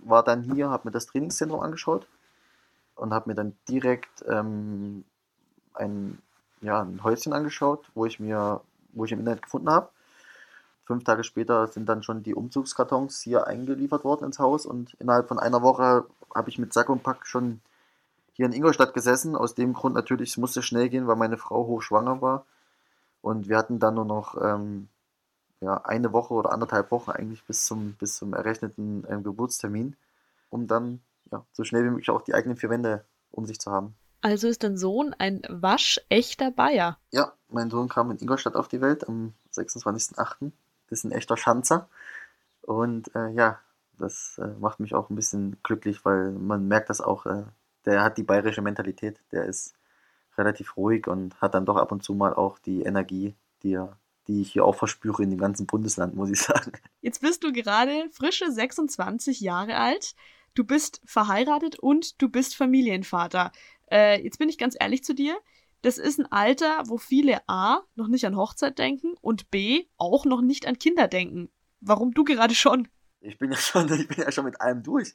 war 0.02 0.22
dann 0.22 0.42
hier, 0.42 0.70
habe 0.70 0.88
mir 0.88 0.92
das 0.92 1.06
Trainingszentrum 1.06 1.60
angeschaut 1.60 2.06
und 2.96 3.12
habe 3.12 3.30
mir 3.30 3.34
dann 3.34 3.56
direkt 3.68 4.24
ähm, 4.28 5.04
ein, 5.74 6.18
ja, 6.60 6.80
ein 6.82 7.02
Häuschen 7.02 7.32
angeschaut, 7.32 7.90
wo 7.94 8.06
ich 8.06 8.20
mir, 8.20 8.60
wo 8.92 9.04
ich 9.04 9.12
im 9.12 9.18
Internet 9.18 9.42
gefunden 9.42 9.70
habe. 9.70 9.90
Fünf 10.84 11.04
Tage 11.04 11.24
später 11.24 11.66
sind 11.66 11.88
dann 11.88 12.02
schon 12.02 12.22
die 12.22 12.34
Umzugskartons 12.34 13.20
hier 13.20 13.46
eingeliefert 13.46 14.04
worden 14.04 14.26
ins 14.26 14.38
Haus 14.38 14.66
und 14.66 14.94
innerhalb 14.94 15.28
von 15.28 15.38
einer 15.38 15.62
Woche 15.62 16.04
habe 16.34 16.50
ich 16.50 16.58
mit 16.58 16.72
Sack 16.72 16.90
und 16.90 17.02
Pack 17.02 17.26
schon 17.26 17.60
hier 18.34 18.46
in 18.46 18.52
Ingolstadt 18.52 18.92
gesessen. 18.92 19.34
Aus 19.34 19.54
dem 19.54 19.72
Grund 19.72 19.94
natürlich, 19.94 20.30
es 20.30 20.36
musste 20.36 20.62
schnell 20.62 20.88
gehen, 20.88 21.06
weil 21.06 21.16
meine 21.16 21.38
Frau 21.38 21.66
hochschwanger 21.66 22.20
war. 22.20 22.44
Und 23.22 23.48
wir 23.48 23.56
hatten 23.56 23.78
dann 23.78 23.94
nur 23.94 24.04
noch 24.04 24.36
ähm, 24.42 24.88
ja, 25.60 25.78
eine 25.84 26.12
Woche 26.12 26.34
oder 26.34 26.52
anderthalb 26.52 26.90
Wochen 26.90 27.10
eigentlich 27.10 27.44
bis 27.44 27.66
zum, 27.66 27.94
bis 27.94 28.16
zum 28.16 28.34
errechneten 28.34 29.04
äh, 29.04 29.20
Geburtstermin, 29.20 29.96
um 30.50 30.66
dann 30.66 31.00
ja, 31.30 31.44
so 31.52 31.64
schnell 31.64 31.84
wie 31.84 31.90
möglich 31.90 32.10
auch 32.10 32.22
die 32.22 32.34
eigenen 32.34 32.56
vier 32.56 32.70
Wände 32.70 33.04
um 33.30 33.46
sich 33.46 33.60
zu 33.60 33.70
haben. 33.70 33.94
Also 34.20 34.48
ist 34.48 34.62
dein 34.62 34.78
Sohn 34.78 35.14
ein 35.18 35.42
waschechter 35.50 36.50
Bayer? 36.50 36.98
Ja, 37.10 37.34
mein 37.48 37.70
Sohn 37.70 37.88
kam 37.88 38.10
in 38.10 38.18
Ingolstadt 38.18 38.56
auf 38.56 38.68
die 38.68 38.80
Welt 38.80 39.06
am 39.06 39.34
26.08. 39.52 40.50
Ist 40.88 41.04
ein 41.04 41.12
echter 41.12 41.36
Schanzer. 41.36 41.88
Und 42.62 43.14
äh, 43.14 43.28
ja, 43.30 43.58
das 43.98 44.38
äh, 44.42 44.46
macht 44.58 44.80
mich 44.80 44.94
auch 44.94 45.10
ein 45.10 45.16
bisschen 45.16 45.58
glücklich, 45.62 46.04
weil 46.04 46.32
man 46.32 46.66
merkt 46.68 46.88
das 46.88 47.00
auch, 47.00 47.26
äh, 47.26 47.44
der 47.84 48.02
hat 48.02 48.16
die 48.16 48.22
bayerische 48.22 48.62
Mentalität, 48.62 49.20
der 49.30 49.44
ist 49.44 49.74
relativ 50.38 50.76
ruhig 50.76 51.06
und 51.06 51.40
hat 51.40 51.54
dann 51.54 51.66
doch 51.66 51.76
ab 51.76 51.92
und 51.92 52.02
zu 52.02 52.14
mal 52.14 52.32
auch 52.32 52.58
die 52.58 52.82
Energie, 52.82 53.34
die 53.62 53.74
er 53.74 53.98
die 54.28 54.40
ich 54.42 54.52
hier 54.52 54.64
auch 54.64 54.74
verspüre 54.74 55.22
in 55.22 55.30
dem 55.30 55.38
ganzen 55.38 55.66
Bundesland, 55.66 56.14
muss 56.14 56.30
ich 56.30 56.40
sagen. 56.42 56.72
Jetzt 57.00 57.20
bist 57.20 57.44
du 57.44 57.52
gerade 57.52 58.08
frische 58.10 58.50
26 58.50 59.40
Jahre 59.40 59.76
alt. 59.76 60.14
Du 60.54 60.64
bist 60.64 61.00
verheiratet 61.04 61.78
und 61.78 62.20
du 62.22 62.28
bist 62.28 62.56
Familienvater. 62.56 63.52
Äh, 63.90 64.22
jetzt 64.22 64.38
bin 64.38 64.48
ich 64.48 64.58
ganz 64.58 64.76
ehrlich 64.78 65.04
zu 65.04 65.14
dir. 65.14 65.36
Das 65.82 65.98
ist 65.98 66.18
ein 66.18 66.30
Alter, 66.32 66.84
wo 66.86 66.96
viele 66.96 67.46
A 67.46 67.82
noch 67.94 68.08
nicht 68.08 68.24
an 68.24 68.36
Hochzeit 68.36 68.78
denken 68.78 69.14
und 69.20 69.50
B 69.50 69.84
auch 69.98 70.24
noch 70.24 70.40
nicht 70.40 70.66
an 70.66 70.78
Kinder 70.78 71.08
denken. 71.08 71.50
Warum 71.80 72.14
du 72.14 72.24
gerade 72.24 72.54
schon? 72.54 72.88
Ich 73.20 73.38
bin 73.38 73.50
ja 73.50 73.58
schon, 73.58 73.92
ich 74.00 74.08
bin 74.08 74.18
ja 74.18 74.32
schon 74.32 74.44
mit 74.46 74.60
allem 74.60 74.82
durch. 74.82 75.14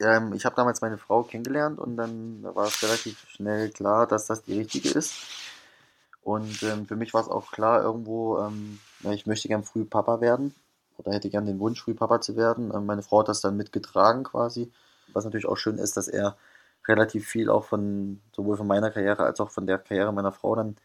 Ähm, 0.00 0.32
ich 0.34 0.44
habe 0.44 0.56
damals 0.56 0.80
meine 0.80 0.98
Frau 0.98 1.22
kennengelernt 1.22 1.78
und 1.78 1.96
dann 1.96 2.42
war 2.42 2.66
es 2.66 2.82
relativ 2.82 3.26
schnell 3.30 3.70
klar, 3.70 4.06
dass 4.06 4.26
das 4.26 4.42
die 4.42 4.58
richtige 4.58 4.90
ist. 4.90 5.14
Und 6.22 6.62
ähm, 6.62 6.86
für 6.86 6.96
mich 6.96 7.14
war 7.14 7.22
es 7.22 7.28
auch 7.28 7.50
klar 7.50 7.82
irgendwo, 7.82 8.38
ähm, 8.38 8.78
ich 9.10 9.26
möchte 9.26 9.48
gern 9.48 9.64
früh 9.64 9.84
Papa 9.84 10.20
werden 10.20 10.54
oder 10.98 11.12
hätte 11.12 11.30
gern 11.30 11.46
den 11.46 11.58
Wunsch, 11.58 11.82
früh 11.82 11.94
Papa 11.94 12.20
zu 12.20 12.36
werden. 12.36 12.72
Ähm, 12.74 12.86
meine 12.86 13.02
Frau 13.02 13.20
hat 13.20 13.28
das 13.28 13.40
dann 13.40 13.56
mitgetragen 13.56 14.24
quasi. 14.24 14.70
Was 15.12 15.24
natürlich 15.24 15.46
auch 15.46 15.56
schön 15.56 15.78
ist, 15.78 15.96
dass 15.96 16.08
er 16.08 16.36
relativ 16.86 17.26
viel 17.26 17.50
auch 17.50 17.64
von, 17.64 18.20
sowohl 18.34 18.56
von 18.56 18.66
meiner 18.66 18.90
Karriere 18.90 19.24
als 19.24 19.40
auch 19.40 19.50
von 19.50 19.66
der 19.66 19.78
Karriere 19.78 20.12
meiner 20.12 20.32
Frau 20.32 20.54
dann 20.54 20.76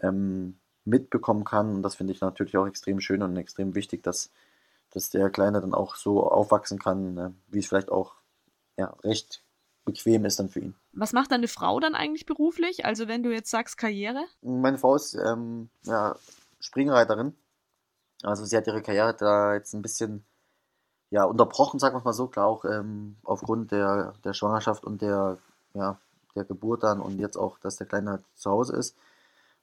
ähm, 0.00 0.58
mitbekommen 0.84 1.44
kann. 1.44 1.76
Und 1.76 1.82
das 1.82 1.96
finde 1.96 2.12
ich 2.12 2.20
natürlich 2.20 2.56
auch 2.56 2.66
extrem 2.66 3.00
schön 3.00 3.22
und 3.22 3.36
extrem 3.36 3.74
wichtig, 3.74 4.02
dass, 4.02 4.30
dass 4.90 5.10
der 5.10 5.30
Kleine 5.30 5.60
dann 5.60 5.74
auch 5.74 5.96
so 5.96 6.28
aufwachsen 6.28 6.78
kann, 6.78 7.18
äh, 7.18 7.30
wie 7.48 7.58
es 7.58 7.66
vielleicht 7.66 7.90
auch 7.90 8.16
ja, 8.76 8.94
recht 9.04 9.42
bequem 9.92 10.24
ist 10.24 10.38
dann 10.38 10.48
für 10.48 10.60
ihn. 10.60 10.74
Was 10.92 11.12
macht 11.12 11.32
deine 11.32 11.48
Frau 11.48 11.80
dann 11.80 11.94
eigentlich 11.94 12.26
beruflich? 12.26 12.84
Also 12.84 13.08
wenn 13.08 13.22
du 13.22 13.32
jetzt 13.32 13.50
sagst 13.50 13.78
Karriere? 13.78 14.24
Meine 14.42 14.78
Frau 14.78 14.94
ist 14.94 15.14
ähm, 15.14 15.68
ja, 15.84 16.16
Springreiterin. 16.60 17.34
Also 18.22 18.44
sie 18.44 18.56
hat 18.56 18.66
ihre 18.66 18.82
Karriere 18.82 19.14
da 19.14 19.54
jetzt 19.54 19.74
ein 19.74 19.82
bisschen 19.82 20.24
ja, 21.10 21.24
unterbrochen, 21.24 21.78
sagen 21.78 21.96
wir 21.96 22.04
mal 22.04 22.12
so, 22.12 22.26
klar 22.26 22.46
auch 22.46 22.64
ähm, 22.64 23.16
aufgrund 23.22 23.72
der, 23.72 24.14
der 24.24 24.34
Schwangerschaft 24.34 24.84
und 24.84 25.00
der, 25.00 25.38
ja, 25.74 25.98
der 26.34 26.44
Geburt 26.44 26.82
dann 26.82 27.00
und 27.00 27.18
jetzt 27.18 27.36
auch, 27.36 27.58
dass 27.58 27.76
der 27.76 27.86
Kleine 27.86 28.10
halt 28.10 28.24
zu 28.34 28.50
Hause 28.50 28.76
ist. 28.76 28.96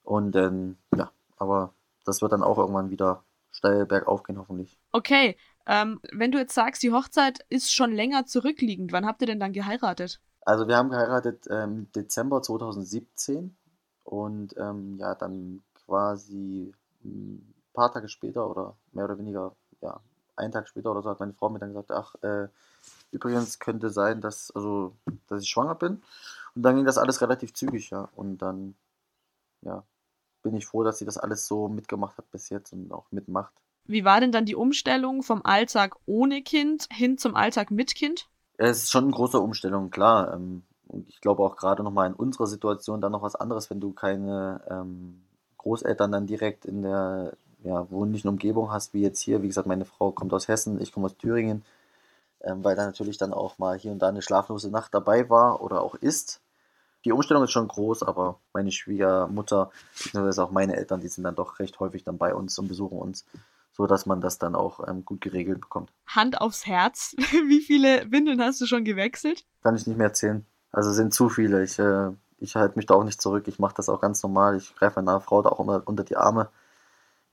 Und 0.03 0.35
ähm, 0.35 0.77
ja, 0.95 1.11
aber 1.37 1.73
das 2.05 2.21
wird 2.21 2.31
dann 2.31 2.43
auch 2.43 2.57
irgendwann 2.57 2.89
wieder 2.89 3.23
steil 3.51 3.85
bergauf 3.85 4.23
gehen, 4.23 4.37
hoffentlich. 4.37 4.77
Okay, 4.91 5.37
ähm, 5.67 5.99
wenn 6.11 6.31
du 6.31 6.37
jetzt 6.37 6.53
sagst, 6.53 6.83
die 6.83 6.91
Hochzeit 6.91 7.39
ist 7.49 7.73
schon 7.73 7.91
länger 7.91 8.25
zurückliegend, 8.25 8.91
wann 8.91 9.05
habt 9.05 9.21
ihr 9.21 9.27
denn 9.27 9.39
dann 9.39 9.53
geheiratet? 9.53 10.19
Also 10.41 10.67
wir 10.67 10.77
haben 10.77 10.89
geheiratet 10.89 11.47
im 11.47 11.55
ähm, 11.55 11.91
Dezember 11.95 12.41
2017 12.41 13.55
und 14.03 14.55
ähm, 14.57 14.97
ja, 14.99 15.15
dann 15.15 15.63
quasi 15.85 16.73
ein 17.03 17.53
paar 17.73 17.91
Tage 17.91 18.07
später 18.09 18.49
oder 18.49 18.75
mehr 18.91 19.05
oder 19.05 19.17
weniger, 19.17 19.55
ja, 19.81 19.99
einen 20.35 20.51
Tag 20.51 20.67
später 20.67 20.91
oder 20.91 21.01
so 21.01 21.09
hat 21.09 21.19
meine 21.19 21.33
Frau 21.33 21.49
mir 21.49 21.59
dann 21.59 21.69
gesagt, 21.73 21.91
ach, 21.91 22.15
äh, 22.21 22.47
übrigens 23.11 23.59
könnte 23.59 23.89
sein, 23.89 24.21
dass, 24.21 24.51
also, 24.51 24.95
dass 25.27 25.41
ich 25.41 25.49
schwanger 25.49 25.75
bin. 25.75 26.01
Und 26.55 26.63
dann 26.63 26.75
ging 26.75 26.85
das 26.85 26.97
alles 26.97 27.21
relativ 27.21 27.53
zügig, 27.53 27.89
ja. 27.89 28.09
Und 28.15 28.37
dann, 28.39 28.75
ja, 29.61 29.83
bin 30.43 30.55
ich 30.55 30.65
froh, 30.65 30.83
dass 30.83 30.99
sie 30.99 31.05
das 31.05 31.17
alles 31.17 31.47
so 31.47 31.67
mitgemacht 31.67 32.17
hat 32.17 32.29
bis 32.31 32.49
jetzt 32.49 32.73
und 32.73 32.91
auch 32.91 33.11
mitmacht. 33.11 33.53
Wie 33.87 34.03
war 34.03 34.19
denn 34.19 34.31
dann 34.31 34.45
die 34.45 34.55
Umstellung 34.55 35.21
vom 35.21 35.41
Alltag 35.43 35.95
ohne 36.05 36.41
Kind 36.41 36.87
hin 36.91 37.17
zum 37.17 37.35
Alltag 37.35 37.71
mit 37.71 37.93
Kind? 37.95 38.27
Es 38.57 38.83
ist 38.83 38.91
schon 38.91 39.05
eine 39.05 39.13
große 39.13 39.39
Umstellung, 39.39 39.91
klar. 39.91 40.33
Ähm, 40.33 40.63
und 40.87 41.07
ich 41.09 41.21
glaube 41.21 41.43
auch 41.43 41.55
gerade 41.55 41.83
nochmal 41.83 42.07
in 42.07 42.13
unserer 42.13 42.47
Situation 42.47 43.01
dann 43.01 43.11
noch 43.11 43.21
was 43.21 43.35
anderes, 43.35 43.69
wenn 43.69 43.79
du 43.79 43.91
keine 43.91 44.61
ähm, 44.69 45.21
Großeltern 45.57 46.11
dann 46.11 46.27
direkt 46.27 46.65
in 46.65 46.81
der 46.81 47.33
ja, 47.63 47.89
wohnlichen 47.89 48.29
Umgebung 48.29 48.71
hast, 48.71 48.93
wie 48.93 49.01
jetzt 49.01 49.19
hier. 49.19 49.41
Wie 49.41 49.47
gesagt, 49.47 49.67
meine 49.67 49.85
Frau 49.85 50.11
kommt 50.11 50.33
aus 50.33 50.47
Hessen, 50.47 50.79
ich 50.79 50.91
komme 50.91 51.07
aus 51.07 51.17
Thüringen, 51.17 51.63
ähm, 52.41 52.63
weil 52.63 52.75
da 52.75 52.85
natürlich 52.85 53.17
dann 53.17 53.33
auch 53.33 53.57
mal 53.57 53.77
hier 53.77 53.91
und 53.91 53.99
da 53.99 54.07
eine 54.07 54.21
schlaflose 54.21 54.69
Nacht 54.69 54.93
dabei 54.93 55.29
war 55.29 55.61
oder 55.61 55.81
auch 55.81 55.95
ist. 55.95 56.41
Die 57.03 57.11
Umstellung 57.11 57.43
ist 57.43 57.51
schon 57.51 57.67
groß, 57.67 58.01
aber 58.01 58.39
meine 58.53 58.71
Schwiegermutter, 58.71 59.69
beziehungsweise 59.93 60.43
auch 60.43 60.51
meine 60.51 60.75
Eltern, 60.75 61.01
die 61.01 61.07
sind 61.07 61.23
dann 61.23 61.35
doch 61.35 61.59
recht 61.59 61.79
häufig 61.79 62.03
dann 62.03 62.17
bei 62.17 62.33
uns 62.33 62.57
und 62.57 62.67
besuchen 62.67 62.97
uns 62.97 63.25
so 63.75 63.87
dass 63.87 64.05
man 64.05 64.21
das 64.21 64.39
dann 64.39 64.55
auch 64.55 64.87
ähm, 64.87 65.03
gut 65.03 65.21
geregelt 65.21 65.59
bekommt. 65.59 65.91
Hand 66.07 66.39
aufs 66.39 66.65
Herz, 66.65 67.13
wie 67.47 67.61
viele 67.61 68.09
Windeln 68.11 68.41
hast 68.41 68.61
du 68.61 68.65
schon 68.65 68.85
gewechselt? 68.85 69.45
Kann 69.63 69.75
ich 69.75 69.85
nicht 69.85 69.97
mehr 69.97 70.07
erzählen. 70.07 70.45
Also 70.71 70.91
sind 70.93 71.13
zu 71.13 71.29
viele. 71.29 71.63
Ich, 71.63 71.77
äh, 71.79 72.11
ich 72.37 72.55
halte 72.55 72.77
mich 72.77 72.85
da 72.85 72.95
auch 72.95 73.03
nicht 73.03 73.21
zurück. 73.21 73.47
Ich 73.47 73.59
mache 73.59 73.75
das 73.75 73.89
auch 73.89 73.99
ganz 73.99 74.23
normal. 74.23 74.55
Ich 74.55 74.75
greife 74.75 75.01
meiner 75.01 75.19
Frau 75.19 75.41
da 75.41 75.49
auch 75.49 75.59
immer 75.59 75.83
unter 75.85 76.03
die 76.03 76.15
Arme. 76.15 76.49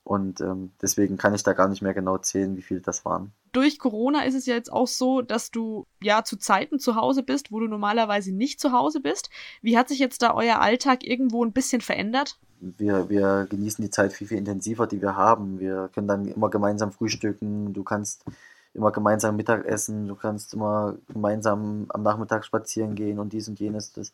Und 0.04 0.40
ähm, 0.40 0.72
deswegen 0.82 1.16
kann 1.16 1.34
ich 1.34 1.44
da 1.44 1.52
gar 1.52 1.68
nicht 1.68 1.80
mehr 1.80 1.94
genau 1.94 2.18
zählen, 2.18 2.56
wie 2.56 2.62
viele 2.62 2.80
das 2.80 3.04
waren. 3.04 3.32
Durch 3.52 3.78
Corona 3.78 4.24
ist 4.24 4.34
es 4.34 4.46
ja 4.46 4.54
jetzt 4.54 4.72
auch 4.72 4.88
so, 4.88 5.22
dass 5.22 5.50
du 5.50 5.86
ja 6.02 6.24
zu 6.24 6.36
Zeiten 6.36 6.80
zu 6.80 6.96
Hause 6.96 7.22
bist, 7.22 7.52
wo 7.52 7.60
du 7.60 7.68
normalerweise 7.68 8.32
nicht 8.32 8.60
zu 8.60 8.72
Hause 8.72 9.00
bist. 9.00 9.30
Wie 9.60 9.78
hat 9.78 9.88
sich 9.88 10.00
jetzt 10.00 10.22
da 10.22 10.34
euer 10.34 10.60
Alltag 10.60 11.04
irgendwo 11.04 11.44
ein 11.44 11.52
bisschen 11.52 11.80
verändert? 11.80 12.38
wir, 12.62 13.08
wir 13.10 13.46
genießen 13.50 13.84
die 13.84 13.90
Zeit 13.90 14.12
viel, 14.12 14.28
viel 14.28 14.38
intensiver, 14.38 14.86
die 14.86 15.02
wir 15.02 15.16
haben. 15.16 15.58
Wir 15.58 15.90
können 15.92 16.08
dann 16.08 16.28
immer 16.28 16.48
gemeinsam 16.48 16.92
frühstücken. 16.92 17.72
Du 17.72 17.82
kannst 17.82 18.24
immer 18.72 18.92
gemeinsam 18.92 19.36
Mittagessen, 19.36 20.06
du 20.08 20.14
kannst 20.14 20.54
immer 20.54 20.96
gemeinsam 21.08 21.86
am 21.88 22.02
Nachmittag 22.02 22.44
spazieren 22.44 22.94
gehen 22.94 23.18
und 23.18 23.32
dies 23.32 23.48
und 23.48 23.60
jenes. 23.60 23.92
Das, 23.92 24.12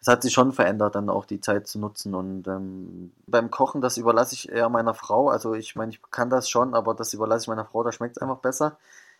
das 0.00 0.08
hat 0.08 0.22
sich 0.22 0.32
schon 0.32 0.52
verändert, 0.52 0.94
dann 0.94 1.10
auch 1.10 1.24
die 1.24 1.40
Zeit 1.40 1.66
zu 1.66 1.78
nutzen. 1.78 2.14
Und 2.14 2.46
ähm, 2.46 3.12
beim 3.26 3.50
Kochen, 3.50 3.80
das 3.80 3.96
überlasse 3.96 4.34
ich 4.34 4.50
eher 4.50 4.68
meiner 4.68 4.94
Frau. 4.94 5.28
Also 5.28 5.54
ich 5.54 5.74
meine, 5.76 5.90
ich 5.92 6.00
kann 6.10 6.30
das 6.30 6.48
schon, 6.48 6.74
aber 6.74 6.94
das 6.94 7.14
überlasse 7.14 7.44
ich 7.44 7.48
meiner 7.48 7.64
Frau, 7.64 7.82
da 7.82 7.92
schmeckt 7.92 8.16
es 8.16 8.22
einfach 8.22 8.38
besser. 8.38 8.78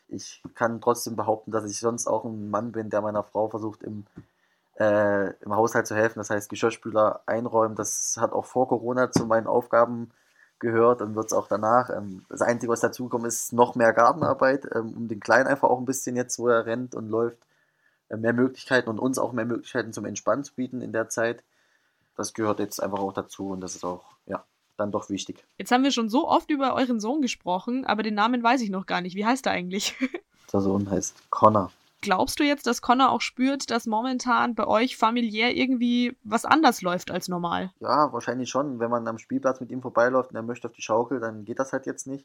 Ich 0.09 0.43
kann 0.55 0.81
trotzdem 0.81 1.17
behaupten, 1.17 1.51
dass 1.51 1.65
ich 1.71 1.79
sonst 1.81 2.07
auch 2.07 2.25
ein 2.25 2.51
Mann 2.51 2.73
bin, 2.73 2.91
der 2.91 3.03
meiner 3.03 3.25
Frau 3.25 3.49
versucht, 3.49 3.83
im, 3.83 4.07
äh, 4.79 5.33
im 5.43 5.55
Haushalt 5.55 5.87
zu 5.87 5.97
helfen. 5.97 6.21
Das 6.21 6.31
heißt, 6.31 6.49
Geschirrspüler 6.49 7.23
einräumen, 7.27 7.77
das 7.77 8.17
hat 8.19 8.33
auch 8.33 8.47
vor 8.47 8.69
Corona 8.69 9.11
zu 9.11 9.27
meinen 9.27 9.47
Aufgaben 9.49 10.11
gehört 10.61 11.03
und 11.03 11.15
wird 11.15 11.27
es 11.27 11.33
auch 11.33 11.49
danach. 11.49 11.91
Ähm, 11.91 12.25
das 12.29 12.43
Einzige, 12.43 12.73
was 12.73 12.81
dazukommt, 12.81 13.27
ist 13.27 13.53
noch 13.53 13.75
mehr 13.75 13.93
Gartenarbeit, 13.93 14.69
ähm, 14.75 14.95
um 14.97 15.09
den 15.09 15.21
Kleinen 15.21 15.49
einfach 15.49 15.69
auch 15.69 15.79
ein 15.79 15.87
bisschen 15.87 16.17
jetzt, 16.17 16.39
wo 16.39 16.49
er 16.49 16.67
rennt 16.67 16.95
und 16.95 17.09
läuft, 17.09 17.39
mehr 18.17 18.33
Möglichkeiten 18.33 18.89
und 18.89 18.99
uns 18.99 19.19
auch 19.19 19.33
mehr 19.33 19.45
Möglichkeiten 19.45 19.93
zum 19.93 20.05
Entspannen 20.05 20.45
zu 20.45 20.55
bieten 20.55 20.81
in 20.81 20.93
der 20.93 21.09
Zeit. 21.09 21.45
Das 22.17 22.35
gehört 22.35 22.59
jetzt 22.59 22.83
einfach 22.83 22.99
auch 22.99 23.13
dazu 23.13 23.51
und 23.51 23.61
das 23.61 23.77
ist 23.77 23.85
auch, 23.85 24.05
ja, 24.27 24.45
dann 24.77 24.93
doch 24.93 25.11
wichtig. 25.11 25.45
Jetzt 25.59 25.71
haben 25.71 25.85
wir 25.85 25.91
schon 25.91 26.09
so 26.09 26.29
oft 26.29 26.51
über 26.51 26.75
euren 26.75 27.01
Sohn 27.01 27.21
gesprochen, 27.21 27.85
aber 27.85 28.03
den 28.03 28.15
Namen 28.15 28.43
weiß 28.43 28.61
ich 28.63 28.71
noch 28.71 28.87
gar 28.87 29.01
nicht. 29.01 29.17
Wie 29.17 29.27
heißt 29.27 29.47
er 29.47 29.53
eigentlich? 29.53 29.95
Der 30.53 30.61
Sohn 30.61 30.91
heißt 30.91 31.31
Connor. 31.31 31.71
Glaubst 32.01 32.39
du 32.39 32.45
jetzt, 32.45 32.67
dass 32.67 32.81
Connor 32.81 33.11
auch 33.11 33.21
spürt, 33.21 33.71
dass 33.71 33.87
momentan 33.87 34.55
bei 34.55 34.67
euch 34.67 34.97
familiär 34.97 35.57
irgendwie 35.57 36.17
was 36.23 36.45
anders 36.45 36.81
läuft 36.81 37.11
als 37.11 37.27
normal? 37.27 37.73
Ja, 37.81 38.13
wahrscheinlich 38.13 38.49
schon. 38.49 38.79
Wenn 38.79 38.91
man 38.91 39.07
am 39.09 39.19
Spielplatz 39.19 39.61
mit 39.61 39.71
ihm 39.71 39.83
vorbeiläuft 39.83 40.31
und 40.31 40.37
er 40.37 40.43
möchte 40.43 40.69
auf 40.69 40.75
die 40.75 40.83
Schaukel, 40.83 41.19
dann 41.19 41.45
geht 41.45 41.59
das 41.59 41.73
halt 41.73 41.87
jetzt 41.87 42.07
nicht. 42.07 42.25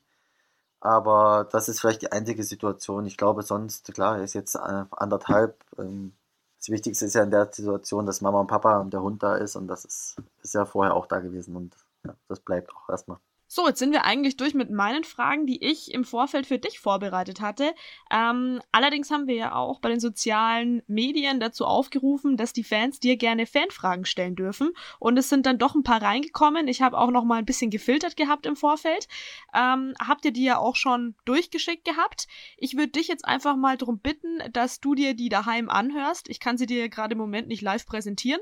Aber 0.84 1.48
das 1.50 1.70
ist 1.70 1.80
vielleicht 1.80 2.02
die 2.02 2.12
einzige 2.12 2.44
Situation. 2.44 3.06
Ich 3.06 3.16
glaube 3.16 3.42
sonst, 3.44 3.94
klar, 3.94 4.20
ist 4.22 4.34
jetzt 4.34 4.56
äh, 4.56 4.84
anderthalb. 4.92 5.58
Ähm, 5.78 6.14
das 6.60 6.70
Wichtigste 6.70 7.06
ist 7.06 7.14
ja 7.16 7.24
in 7.24 7.32
der 7.32 7.50
Situation, 7.54 8.06
dass 8.06 8.20
Mama 8.20 8.42
und 8.42 8.48
Papa 8.48 8.80
und 8.80 8.92
der 8.94 9.02
Hund 9.02 9.24
da 9.24 9.36
ist 9.38 9.56
und 9.56 9.68
das 9.70 9.86
ist, 9.86 10.18
ist 10.42 10.54
ja 10.54 10.66
vorher 10.66 10.94
auch 10.94 11.06
da 11.08 11.20
gewesen 11.20 11.56
und 11.56 11.74
ja, 12.06 12.14
das 12.28 12.42
bleibt 12.42 12.76
auch 12.76 12.90
erstmal. 12.90 13.18
So, 13.56 13.68
jetzt 13.68 13.78
sind 13.78 13.92
wir 13.92 14.04
eigentlich 14.04 14.36
durch 14.36 14.56
mit 14.56 14.72
meinen 14.72 15.04
Fragen, 15.04 15.46
die 15.46 15.64
ich 15.64 15.94
im 15.94 16.06
Vorfeld 16.06 16.48
für 16.48 16.58
dich 16.58 16.80
vorbereitet 16.80 17.40
hatte. 17.40 17.76
Ähm, 18.10 18.60
allerdings 18.72 19.12
haben 19.12 19.28
wir 19.28 19.36
ja 19.36 19.54
auch 19.54 19.80
bei 19.80 19.90
den 19.90 20.00
sozialen 20.00 20.82
Medien 20.88 21.40
dazu 21.40 21.68
aufgerufen, 21.68 22.36
dass 22.36 22.54
die 22.54 22.64
Fans 22.64 23.00
dir 23.00 23.16
gerne 23.16 23.46
Fanfragen 23.46 24.06
stellen 24.06 24.36
dürfen. 24.36 24.72
Und 24.98 25.18
es 25.20 25.30
sind 25.30 25.46
dann 25.46 25.60
doch 25.60 25.76
ein 25.76 25.84
paar 25.84 26.02
reingekommen. 26.02 26.68
Ich 26.68 26.82
habe 26.82 26.98
auch 26.98 27.12
noch 27.12 27.26
mal 27.26 27.36
ein 27.36 27.46
bisschen 27.46 27.70
gefiltert 27.70 28.18
gehabt 28.18 28.48
im 28.48 28.56
Vorfeld. 28.56 29.08
Ähm, 29.54 29.94
habt 30.00 30.26
ihr 30.26 30.32
die 30.32 30.46
ja 30.46 30.58
auch 30.58 30.76
schon 30.76 31.14
durchgeschickt 31.26 31.86
gehabt? 31.86 32.28
Ich 32.58 32.76
würde 32.76 32.94
dich 32.94 33.08
jetzt 33.08 33.24
einfach 33.24 33.56
mal 33.56 33.78
darum 33.78 34.00
bitten, 34.00 34.40
dass 34.52 34.80
du 34.80 34.96
dir 34.96 35.14
die 35.14 35.30
daheim 35.30 35.70
anhörst. 35.70 36.28
Ich 36.28 36.40
kann 36.40 36.58
sie 36.58 36.66
dir 36.66 36.90
gerade 36.90 37.12
im 37.12 37.20
Moment 37.20 37.50
nicht 37.50 37.62
live 37.62 37.86
präsentieren. 37.86 38.42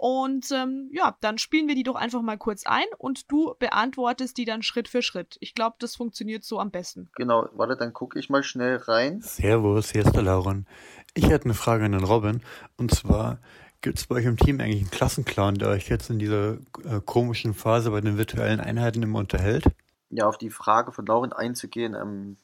Und 0.00 0.50
ähm, 0.50 0.88
ja, 0.94 1.14
dann 1.20 1.36
spielen 1.36 1.68
wir 1.68 1.74
die 1.74 1.82
doch 1.82 1.94
einfach 1.94 2.22
mal 2.22 2.38
kurz 2.38 2.64
ein 2.64 2.86
und 2.96 3.30
du 3.30 3.54
beantwortest 3.58 4.38
die 4.38 4.46
dann 4.46 4.62
Schritt 4.62 4.88
für 4.88 5.02
Schritt. 5.02 5.36
Ich 5.40 5.54
glaube, 5.54 5.76
das 5.78 5.94
funktioniert 5.94 6.42
so 6.42 6.58
am 6.58 6.70
besten. 6.70 7.10
Genau, 7.16 7.50
warte, 7.52 7.76
dann 7.76 7.92
gucke 7.92 8.18
ich 8.18 8.30
mal 8.30 8.42
schnell 8.42 8.76
rein. 8.76 9.20
Servus, 9.20 9.92
hier 9.92 10.06
ist 10.06 10.16
der 10.16 10.22
Lauren. 10.22 10.66
Ich 11.12 11.28
hätte 11.28 11.44
eine 11.44 11.52
Frage 11.52 11.84
an 11.84 11.92
den 11.92 12.02
Robin. 12.02 12.40
Und 12.78 12.94
zwar, 12.94 13.40
gibt 13.82 13.98
es 13.98 14.06
bei 14.06 14.14
euch 14.14 14.24
im 14.24 14.38
Team 14.38 14.58
eigentlich 14.58 14.80
einen 14.80 14.90
Klassenclown, 14.90 15.56
der 15.56 15.68
euch 15.68 15.90
jetzt 15.90 16.08
in 16.08 16.18
dieser 16.18 16.54
äh, 16.54 17.02
komischen 17.04 17.52
Phase 17.52 17.90
bei 17.90 18.00
den 18.00 18.16
virtuellen 18.16 18.60
Einheiten 18.60 19.02
immer 19.02 19.18
unterhält? 19.18 19.66
Ja, 20.08 20.26
auf 20.26 20.38
die 20.38 20.48
Frage 20.48 20.92
von 20.92 21.04
Lauren 21.04 21.34
einzugehen, 21.34 21.94
ähm, 21.94 22.38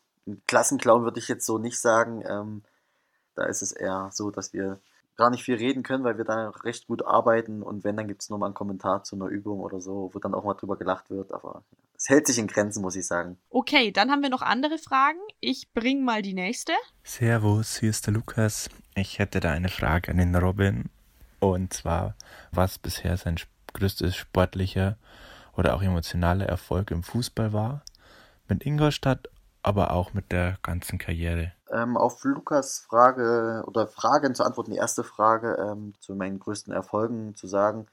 Klassenclown 0.46 1.04
würde 1.04 1.20
ich 1.20 1.28
jetzt 1.28 1.46
so 1.46 1.56
nicht 1.56 1.80
sagen. 1.80 2.22
Ähm, 2.28 2.64
da 3.34 3.44
ist 3.44 3.62
es 3.62 3.72
eher 3.72 4.10
so, 4.12 4.30
dass 4.30 4.52
wir 4.52 4.78
gar 5.16 5.30
nicht 5.30 5.44
viel 5.44 5.56
reden 5.56 5.82
können, 5.82 6.04
weil 6.04 6.18
wir 6.18 6.24
da 6.24 6.50
recht 6.62 6.86
gut 6.86 7.04
arbeiten 7.04 7.62
und 7.62 7.84
wenn, 7.84 7.96
dann 7.96 8.08
gibt 8.08 8.22
es 8.22 8.30
nur 8.30 8.38
mal 8.38 8.46
einen 8.46 8.54
Kommentar 8.54 9.04
zu 9.04 9.16
einer 9.16 9.26
Übung 9.26 9.60
oder 9.60 9.80
so, 9.80 10.10
wo 10.12 10.18
dann 10.18 10.34
auch 10.34 10.44
mal 10.44 10.54
drüber 10.54 10.76
gelacht 10.76 11.10
wird, 11.10 11.32
aber 11.32 11.62
es 11.96 12.10
hält 12.10 12.26
sich 12.26 12.38
in 12.38 12.46
Grenzen, 12.46 12.82
muss 12.82 12.96
ich 12.96 13.06
sagen. 13.06 13.38
Okay, 13.48 13.90
dann 13.90 14.10
haben 14.10 14.22
wir 14.22 14.28
noch 14.28 14.42
andere 14.42 14.76
Fragen. 14.78 15.18
Ich 15.40 15.72
bring 15.72 16.04
mal 16.04 16.20
die 16.20 16.34
nächste. 16.34 16.72
Servus, 17.02 17.78
hier 17.78 17.90
ist 17.90 18.06
der 18.06 18.14
Lukas. 18.14 18.68
Ich 18.94 19.18
hätte 19.18 19.40
da 19.40 19.52
eine 19.52 19.70
Frage 19.70 20.10
an 20.10 20.18
den 20.18 20.34
Robin. 20.34 20.90
Und 21.40 21.72
zwar, 21.72 22.14
was 22.50 22.78
bisher 22.78 23.16
sein 23.16 23.36
größtes 23.72 24.14
sportlicher 24.14 24.96
oder 25.56 25.74
auch 25.74 25.82
emotionaler 25.82 26.46
Erfolg 26.46 26.90
im 26.90 27.02
Fußball 27.02 27.52
war? 27.52 27.82
Mit 28.48 28.64
Ingolstadt, 28.64 29.28
aber 29.62 29.92
auch 29.92 30.12
mit 30.12 30.32
der 30.32 30.58
ganzen 30.62 30.98
Karriere. 30.98 31.52
Ähm, 31.70 31.96
auf 31.96 32.22
Lukas 32.24 32.78
Frage 32.80 33.64
oder 33.66 33.86
Fragen 33.88 34.34
zu 34.34 34.44
antworten, 34.44 34.70
die 34.70 34.76
erste 34.76 35.02
Frage 35.04 35.56
ähm, 35.58 35.94
zu 36.00 36.14
meinen 36.14 36.38
größten 36.38 36.72
Erfolgen 36.72 37.34
zu 37.34 37.46
sagen, 37.46 37.86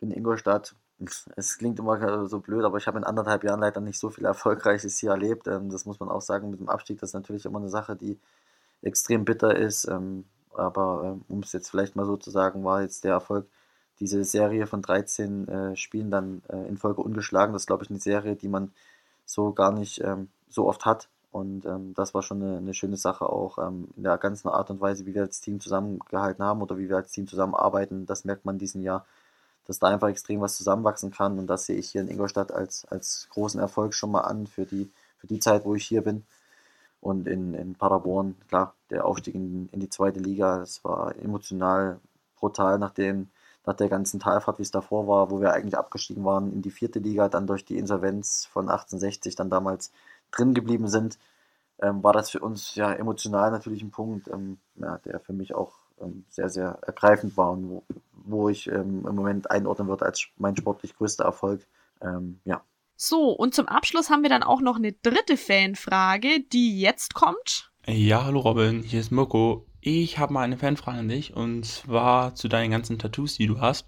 in 0.00 0.10
Ingolstadt. 0.10 0.74
Es 1.36 1.58
klingt 1.58 1.78
immer 1.78 2.26
so 2.26 2.40
blöd, 2.40 2.64
aber 2.64 2.78
ich 2.78 2.86
habe 2.86 2.96
in 2.96 3.04
anderthalb 3.04 3.44
Jahren 3.44 3.60
leider 3.60 3.82
nicht 3.82 3.98
so 3.98 4.08
viel 4.08 4.24
Erfolgreiches 4.24 4.96
hier 4.96 5.10
erlebt. 5.10 5.46
Ähm, 5.46 5.70
das 5.70 5.84
muss 5.84 6.00
man 6.00 6.08
auch 6.08 6.22
sagen 6.22 6.50
mit 6.50 6.60
dem 6.60 6.70
Abstieg. 6.70 7.00
Das 7.00 7.10
ist 7.10 7.14
natürlich 7.14 7.44
immer 7.44 7.58
eine 7.58 7.68
Sache, 7.68 7.96
die 7.96 8.18
extrem 8.82 9.24
bitter 9.24 9.54
ist. 9.56 9.86
Ähm, 9.88 10.24
aber 10.54 11.02
ähm, 11.04 11.24
um 11.28 11.40
es 11.40 11.52
jetzt 11.52 11.70
vielleicht 11.70 11.96
mal 11.96 12.06
so 12.06 12.16
zu 12.16 12.30
sagen, 12.30 12.64
war 12.64 12.82
jetzt 12.82 13.04
der 13.04 13.12
Erfolg, 13.12 13.46
diese 14.00 14.24
Serie 14.24 14.66
von 14.66 14.82
13 14.82 15.48
äh, 15.48 15.76
Spielen 15.76 16.10
dann 16.10 16.42
äh, 16.48 16.68
in 16.68 16.76
Folge 16.76 17.02
ungeschlagen. 17.02 17.52
Das 17.52 17.62
ist, 17.62 17.66
glaube 17.66 17.84
ich, 17.84 17.90
eine 17.90 17.98
Serie, 17.98 18.36
die 18.36 18.48
man 18.48 18.72
so 19.24 19.52
gar 19.52 19.72
nicht 19.72 20.02
ähm, 20.02 20.28
so 20.48 20.66
oft 20.66 20.84
hat. 20.84 21.08
Und 21.36 21.66
ähm, 21.66 21.92
das 21.94 22.14
war 22.14 22.22
schon 22.22 22.42
eine, 22.42 22.56
eine 22.56 22.72
schöne 22.72 22.96
Sache 22.96 23.28
auch 23.28 23.58
ähm, 23.58 23.88
in 23.94 24.04
der 24.04 24.16
ganzen 24.16 24.48
Art 24.48 24.70
und 24.70 24.80
Weise, 24.80 25.04
wie 25.04 25.14
wir 25.14 25.20
als 25.20 25.42
Team 25.42 25.60
zusammengehalten 25.60 26.42
haben 26.42 26.62
oder 26.62 26.78
wie 26.78 26.88
wir 26.88 26.96
als 26.96 27.12
Team 27.12 27.28
zusammenarbeiten. 27.28 28.06
Das 28.06 28.24
merkt 28.24 28.46
man 28.46 28.56
diesen 28.56 28.82
Jahr, 28.82 29.04
dass 29.66 29.78
da 29.78 29.88
einfach 29.88 30.08
extrem 30.08 30.40
was 30.40 30.56
zusammenwachsen 30.56 31.10
kann. 31.10 31.38
Und 31.38 31.46
das 31.48 31.66
sehe 31.66 31.76
ich 31.76 31.90
hier 31.90 32.00
in 32.00 32.08
Ingolstadt 32.08 32.52
als, 32.52 32.86
als 32.86 33.28
großen 33.32 33.60
Erfolg 33.60 33.92
schon 33.92 34.12
mal 34.12 34.22
an 34.22 34.46
für 34.46 34.64
die, 34.64 34.90
für 35.18 35.26
die 35.26 35.38
Zeit, 35.38 35.66
wo 35.66 35.74
ich 35.74 35.84
hier 35.86 36.00
bin. 36.00 36.24
Und 37.02 37.28
in, 37.28 37.52
in 37.52 37.74
Paderborn, 37.74 38.36
klar, 38.48 38.72
der 38.88 39.04
Aufstieg 39.04 39.34
in, 39.34 39.68
in 39.72 39.80
die 39.80 39.90
zweite 39.90 40.20
Liga, 40.20 40.60
das 40.60 40.82
war 40.84 41.14
emotional 41.16 42.00
brutal, 42.40 42.78
nachdem 42.78 43.28
nach 43.66 43.74
der 43.74 43.90
ganzen 43.90 44.20
Talfahrt, 44.20 44.58
wie 44.58 44.62
es 44.62 44.70
davor 44.70 45.06
war, 45.06 45.30
wo 45.30 45.42
wir 45.42 45.52
eigentlich 45.52 45.76
abgestiegen 45.76 46.24
waren 46.24 46.50
in 46.50 46.62
die 46.62 46.70
vierte 46.70 46.98
Liga, 46.98 47.28
dann 47.28 47.46
durch 47.46 47.66
die 47.66 47.76
Insolvenz 47.76 48.46
von 48.46 48.70
1860 48.70 49.34
dann 49.34 49.50
damals 49.50 49.92
drin 50.36 50.54
geblieben 50.54 50.88
sind, 50.88 51.18
ähm, 51.80 52.02
war 52.02 52.12
das 52.12 52.30
für 52.30 52.40
uns 52.40 52.74
ja 52.74 52.92
emotional 52.92 53.50
natürlich 53.50 53.82
ein 53.82 53.90
Punkt, 53.90 54.28
ähm, 54.28 54.58
ja, 54.76 54.98
der 54.98 55.20
für 55.20 55.32
mich 55.32 55.54
auch 55.54 55.72
ähm, 56.00 56.24
sehr, 56.28 56.48
sehr 56.48 56.78
ergreifend 56.82 57.36
war 57.36 57.52
und 57.52 57.68
wo, 57.68 57.82
wo 58.12 58.48
ich 58.48 58.66
ähm, 58.68 59.06
im 59.06 59.14
Moment 59.14 59.50
einordnen 59.50 59.88
würde 59.88 60.06
als 60.06 60.26
mein 60.38 60.56
sportlich 60.56 60.96
größter 60.96 61.24
Erfolg. 61.24 61.66
Ähm, 62.00 62.40
ja. 62.44 62.62
So, 62.96 63.30
und 63.30 63.54
zum 63.54 63.68
Abschluss 63.68 64.08
haben 64.08 64.22
wir 64.22 64.30
dann 64.30 64.42
auch 64.42 64.62
noch 64.62 64.76
eine 64.76 64.92
dritte 64.92 65.36
Fanfrage, 65.36 66.40
die 66.52 66.80
jetzt 66.80 67.14
kommt. 67.14 67.70
Ja, 67.86 68.24
hallo 68.24 68.40
Robin, 68.40 68.82
hier 68.82 69.00
ist 69.00 69.12
Mirko. 69.12 69.65
Ich 69.88 70.18
habe 70.18 70.32
mal 70.32 70.40
eine 70.40 70.56
Fanfrage 70.56 70.98
an 70.98 71.08
dich 71.08 71.36
und 71.36 71.64
zwar 71.64 72.34
zu 72.34 72.48
deinen 72.48 72.72
ganzen 72.72 72.98
Tattoos, 72.98 73.36
die 73.36 73.46
du 73.46 73.60
hast. 73.60 73.86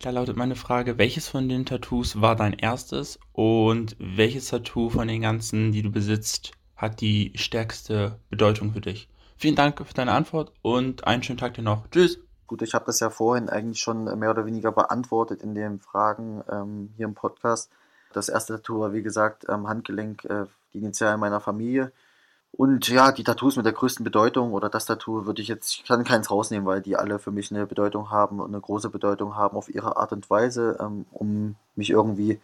Da 0.00 0.10
lautet 0.10 0.36
meine 0.36 0.54
Frage, 0.54 0.96
welches 0.96 1.26
von 1.26 1.48
den 1.48 1.66
Tattoos 1.66 2.20
war 2.20 2.36
dein 2.36 2.52
erstes 2.52 3.18
und 3.32 3.96
welches 3.98 4.46
Tattoo 4.46 4.90
von 4.90 5.08
den 5.08 5.22
ganzen, 5.22 5.72
die 5.72 5.82
du 5.82 5.90
besitzt, 5.90 6.52
hat 6.76 7.00
die 7.00 7.32
stärkste 7.34 8.20
Bedeutung 8.28 8.70
für 8.74 8.80
dich? 8.80 9.08
Vielen 9.38 9.56
Dank 9.56 9.84
für 9.84 9.92
deine 9.92 10.12
Antwort 10.12 10.52
und 10.62 11.04
einen 11.08 11.24
schönen 11.24 11.40
Tag 11.40 11.54
dir 11.54 11.62
noch. 11.62 11.90
Tschüss. 11.90 12.20
Gut, 12.46 12.62
ich 12.62 12.74
habe 12.74 12.84
das 12.84 13.00
ja 13.00 13.10
vorhin 13.10 13.48
eigentlich 13.48 13.80
schon 13.80 14.04
mehr 14.20 14.30
oder 14.30 14.46
weniger 14.46 14.70
beantwortet 14.70 15.42
in 15.42 15.56
den 15.56 15.80
Fragen 15.80 16.44
ähm, 16.48 16.90
hier 16.96 17.06
im 17.06 17.14
Podcast. 17.14 17.72
Das 18.12 18.28
erste 18.28 18.54
Tattoo 18.54 18.78
war, 18.78 18.92
wie 18.92 19.02
gesagt, 19.02 19.48
am 19.48 19.66
Handgelenk, 19.66 20.24
äh, 20.26 20.44
die 20.74 20.78
Initialen 20.78 21.18
meiner 21.18 21.40
Familie. 21.40 21.90
Und 22.52 22.88
ja, 22.88 23.12
die 23.12 23.24
Tattoos 23.24 23.56
mit 23.56 23.64
der 23.64 23.72
größten 23.72 24.04
Bedeutung 24.04 24.52
oder 24.52 24.68
das 24.68 24.84
Tattoo 24.84 25.24
würde 25.24 25.40
ich 25.40 25.48
jetzt, 25.48 25.72
ich 25.76 25.84
kann 25.84 26.04
keins 26.04 26.30
rausnehmen, 26.30 26.66
weil 26.66 26.80
die 26.82 26.96
alle 26.96 27.18
für 27.18 27.30
mich 27.30 27.50
eine 27.50 27.66
Bedeutung 27.66 28.10
haben 28.10 28.40
und 28.40 28.48
eine 28.48 28.60
große 28.60 28.90
Bedeutung 28.90 29.36
haben 29.36 29.56
auf 29.56 29.68
ihre 29.68 29.96
Art 29.96 30.12
und 30.12 30.28
Weise, 30.28 30.76
ähm, 30.80 31.06
um 31.12 31.56
mich 31.76 31.90
irgendwie 31.90 32.40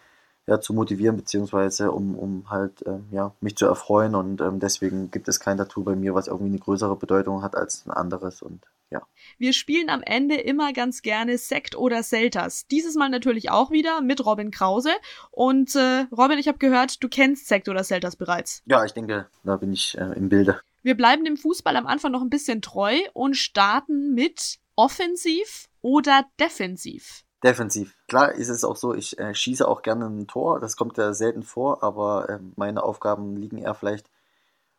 ja, 0.46 0.60
zu 0.60 0.72
motivieren, 0.74 1.16
beziehungsweise 1.16 1.90
um, 1.90 2.14
um 2.16 2.50
halt 2.50 2.84
ähm, 2.86 3.06
ja, 3.10 3.32
mich 3.40 3.56
zu 3.56 3.66
erfreuen. 3.66 4.14
Und 4.14 4.40
ähm, 4.40 4.60
deswegen 4.60 5.10
gibt 5.10 5.28
es 5.28 5.40
kein 5.40 5.56
Tattoo 5.58 5.82
bei 5.82 5.96
mir, 5.96 6.14
was 6.14 6.28
irgendwie 6.28 6.50
eine 6.50 6.60
größere 6.60 6.96
Bedeutung 6.96 7.42
hat 7.42 7.56
als 7.56 7.84
ein 7.86 7.90
anderes. 7.90 8.42
Und 8.42 8.62
ja. 8.90 9.02
Wir 9.38 9.52
spielen 9.52 9.90
am 9.90 10.02
Ende 10.02 10.36
immer 10.36 10.72
ganz 10.72 11.02
gerne 11.02 11.38
Sekt 11.38 11.76
oder 11.76 12.02
Selters. 12.02 12.66
Dieses 12.68 12.94
Mal 12.94 13.08
natürlich 13.08 13.50
auch 13.50 13.70
wieder 13.70 14.00
mit 14.00 14.24
Robin 14.24 14.50
Krause. 14.50 14.90
Und 15.30 15.74
äh, 15.74 16.06
Robin, 16.16 16.38
ich 16.38 16.48
habe 16.48 16.58
gehört, 16.58 17.02
du 17.02 17.08
kennst 17.08 17.48
Sekt 17.48 17.68
oder 17.68 17.82
Selters 17.84 18.16
bereits. 18.16 18.62
Ja, 18.66 18.84
ich 18.84 18.92
denke, 18.92 19.28
da 19.42 19.56
bin 19.56 19.72
ich 19.72 19.96
äh, 19.98 20.12
im 20.16 20.28
Bilde. 20.28 20.60
Wir 20.82 20.96
bleiben 20.96 21.24
dem 21.24 21.36
Fußball 21.36 21.76
am 21.76 21.86
Anfang 21.86 22.12
noch 22.12 22.22
ein 22.22 22.30
bisschen 22.30 22.62
treu 22.62 22.96
und 23.12 23.36
starten 23.36 24.14
mit 24.14 24.58
offensiv 24.76 25.68
oder 25.80 26.24
defensiv. 26.38 27.24
Defensiv. 27.42 27.96
Klar 28.08 28.32
ist 28.32 28.48
es 28.48 28.64
auch 28.64 28.76
so, 28.76 28.94
ich 28.94 29.18
äh, 29.18 29.34
schieße 29.34 29.66
auch 29.66 29.82
gerne 29.82 30.06
ein 30.06 30.26
Tor. 30.26 30.60
Das 30.60 30.76
kommt 30.76 30.96
ja 30.96 31.12
selten 31.12 31.42
vor, 31.42 31.82
aber 31.82 32.28
äh, 32.28 32.38
meine 32.56 32.82
Aufgaben 32.82 33.36
liegen 33.36 33.58
eher 33.58 33.74
vielleicht 33.74 34.08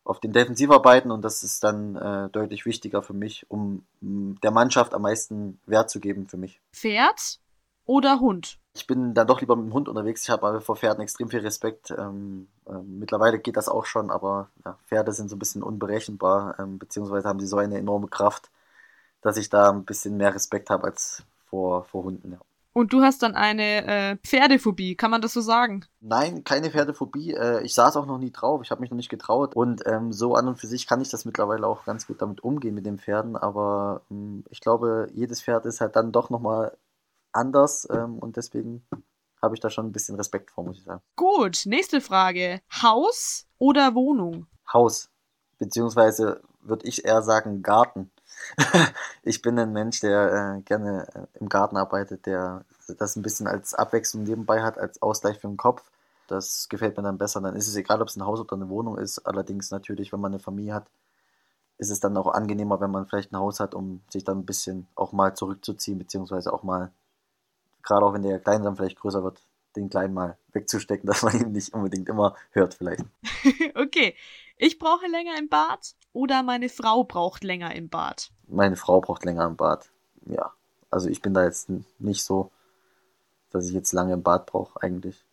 auf 0.08 0.20
den 0.20 0.32
Defensivarbeiten 0.32 1.12
und 1.12 1.22
das 1.24 1.44
ist 1.44 1.64
dann 1.64 1.96
äh, 1.96 2.30
deutlich 2.30 2.66
wichtiger 2.66 3.04
für 3.04 3.14
mich, 3.14 3.46
um 3.50 3.86
m, 4.02 4.38
der 4.42 4.52
Mannschaft 4.52 4.94
am 4.94 5.02
meisten 5.02 5.60
Wert 5.66 5.90
zu 5.90 6.00
geben 6.00 6.28
für 6.28 6.38
mich. 6.38 6.62
Pferd 6.72 7.40
oder 7.86 8.20
Hund? 8.20 8.58
Ich 8.74 8.88
bin 8.88 9.14
dann 9.14 9.28
doch 9.28 9.42
lieber 9.42 9.56
mit 9.56 9.66
dem 9.66 9.74
Hund 9.74 9.90
unterwegs. 9.90 10.24
Ich 10.24 10.30
habe 10.30 10.48
aber 10.48 10.62
vor 10.62 10.76
Pferden 10.76 11.02
extrem 11.02 11.30
viel 11.30 11.40
Respekt. 11.40 11.92
Ähm, 11.92 12.48
ähm, 12.68 13.00
mittlerweile 13.00 13.40
geht 13.40 13.58
das 13.58 13.68
auch 13.70 13.86
schon, 13.86 14.10
aber 14.10 14.50
ja, 14.64 14.78
Pferde 14.88 15.12
sind 15.12 15.30
so 15.30 15.36
ein 15.36 15.40
bisschen 15.40 15.64
unberechenbar, 15.64 16.58
ähm, 16.60 16.80
beziehungsweise 16.80 17.28
haben 17.28 17.40
sie 17.40 17.48
so 17.48 17.58
eine 17.58 17.78
enorme 17.78 18.08
Kraft, 18.08 18.50
dass 19.22 19.38
ich 19.38 19.50
da 19.50 19.72
ein 19.72 19.84
bisschen 19.84 20.16
mehr 20.16 20.34
Respekt 20.34 20.70
habe 20.70 20.86
als 20.86 21.24
vor, 21.50 21.84
vor 21.86 22.04
Hunden. 22.04 22.34
Ja. 22.34 22.40
Und 22.78 22.94
du 22.94 23.02
hast 23.02 23.24
dann 23.24 23.34
eine 23.34 23.88
äh, 23.88 24.18
Pferdephobie, 24.18 24.96
kann 24.96 25.10
man 25.10 25.20
das 25.20 25.34
so 25.34 25.42
sagen? 25.42 25.84
Nein, 26.00 26.44
keine 26.44 26.70
Pferdephobie. 26.70 27.34
Äh, 27.34 27.64
ich 27.64 27.74
saß 27.74 27.98
auch 27.98 28.06
noch 28.06 28.20
nie 28.20 28.30
drauf. 28.30 28.62
Ich 28.62 28.70
habe 28.70 28.82
mich 28.82 28.92
noch 28.92 28.98
nicht 28.98 29.10
getraut. 29.10 29.56
Und 29.56 29.82
ähm, 29.88 30.14
so 30.14 30.36
an 30.36 30.48
und 30.48 30.60
für 30.60 30.68
sich 30.68 30.86
kann 30.86 31.02
ich 31.02 31.10
das 31.10 31.26
mittlerweile 31.26 31.66
auch 31.66 31.86
ganz 31.86 32.06
gut 32.06 32.22
damit 32.22 32.42
umgehen 32.44 32.76
mit 32.76 32.86
den 32.86 33.00
Pferden. 33.00 33.36
Aber 33.36 34.04
ähm, 34.12 34.44
ich 34.52 34.62
glaube, 34.62 35.08
jedes 35.12 35.42
Pferd 35.42 35.66
ist 35.66 35.82
halt 35.82 35.96
dann 35.96 36.12
doch 36.12 36.30
nochmal 36.30 36.78
anders. 37.32 37.88
Ähm, 37.90 38.20
und 38.20 38.38
deswegen 38.38 38.86
habe 39.42 39.56
ich 39.56 39.60
da 39.60 39.72
schon 39.72 39.88
ein 39.88 39.92
bisschen 39.92 40.16
Respekt 40.16 40.52
vor, 40.52 40.64
muss 40.64 40.78
ich 40.78 40.84
sagen. 40.84 41.02
Gut, 41.16 41.64
nächste 41.66 42.00
Frage. 42.00 42.62
Haus 42.84 43.48
oder 43.58 43.96
Wohnung? 43.96 44.46
Haus. 44.72 45.10
Beziehungsweise 45.58 46.42
würde 46.62 46.86
ich 46.86 47.06
eher 47.06 47.24
sagen 47.24 47.64
Garten. 47.64 48.12
ich 49.28 49.42
bin 49.42 49.60
ein 49.60 49.74
Mensch, 49.74 50.00
der 50.00 50.58
äh, 50.58 50.62
gerne 50.62 51.08
äh, 51.14 51.40
im 51.40 51.50
Garten 51.50 51.78
arbeitet, 51.78 52.26
der 52.26 52.66
das 52.88 53.16
ein 53.16 53.22
bisschen 53.22 53.48
als 53.48 53.74
Abwechslung 53.74 54.24
nebenbei 54.24 54.64
hat, 54.64 54.78
als 54.78 55.02
Ausgleich 55.02 55.40
für 55.40 55.48
den 55.48 55.58
Kopf. 55.58 55.84
Das 56.28 56.68
gefällt 56.70 56.98
mir 56.98 57.04
dann 57.04 57.18
besser. 57.18 57.42
Dann 57.42 57.56
ist 57.56 57.68
es 57.68 57.76
egal, 57.76 58.02
ob 58.02 58.08
es 58.08 58.16
ein 58.16 58.26
Haus 58.26 58.40
oder 58.40 58.54
eine 58.54 58.70
Wohnung 58.70 58.98
ist. 58.98 59.20
Allerdings 59.20 59.72
natürlich, 59.72 60.12
wenn 60.12 60.20
man 60.20 60.32
eine 60.32 60.40
Familie 60.40 60.74
hat, 60.74 60.88
ist 61.78 61.92
es 61.92 62.00
dann 62.00 62.18
auch 62.18 62.28
angenehmer, 62.28 62.80
wenn 62.80 62.92
man 62.92 63.06
vielleicht 63.06 63.32
ein 63.32 63.38
Haus 63.38 63.60
hat, 63.60 63.76
um 63.76 64.02
sich 64.10 64.24
dann 64.24 64.40
ein 64.40 64.46
bisschen 64.46 64.88
auch 64.96 65.12
mal 65.12 65.36
zurückzuziehen, 65.36 66.00
beziehungsweise 66.00 66.52
auch 66.52 66.64
mal, 66.64 66.92
gerade 67.84 68.06
auch 68.06 68.14
wenn 68.14 68.24
der 68.24 68.40
Kleine 68.40 68.64
dann 68.64 68.76
vielleicht 68.76 69.00
größer 69.00 69.24
wird, 69.24 69.42
den 69.76 69.90
Kleinen 69.90 70.14
mal 70.14 70.38
wegzustecken, 70.54 71.08
dass 71.08 71.24
man 71.24 71.40
ihn 71.40 71.52
nicht 71.52 71.74
unbedingt 71.74 72.10
immer 72.10 72.36
hört 72.52 72.74
vielleicht. 72.74 73.04
okay. 73.76 74.16
Ich 74.60 74.80
brauche 74.80 75.06
länger 75.06 75.38
im 75.38 75.50
Bad 75.50 75.94
oder 76.14 76.42
meine 76.42 76.70
Frau 76.70 77.04
braucht 77.04 77.44
länger 77.44 77.76
im 77.76 77.90
Bad? 77.90 78.32
Meine 78.48 78.76
Frau 78.76 79.02
braucht 79.02 79.26
länger 79.26 79.46
im 79.46 79.56
Bad. 79.56 79.90
Ja. 80.26 80.54
Also 80.90 81.10
ich 81.10 81.22
bin 81.22 81.34
da 81.34 81.44
jetzt 81.44 81.70
nicht 82.00 82.24
so, 82.24 82.52
dass 83.52 83.66
ich 83.66 83.74
jetzt 83.74 83.92
lange 83.92 84.14
im 84.14 84.24
Bad 84.24 84.46
brauche 84.46 84.82
eigentlich. 84.82 85.26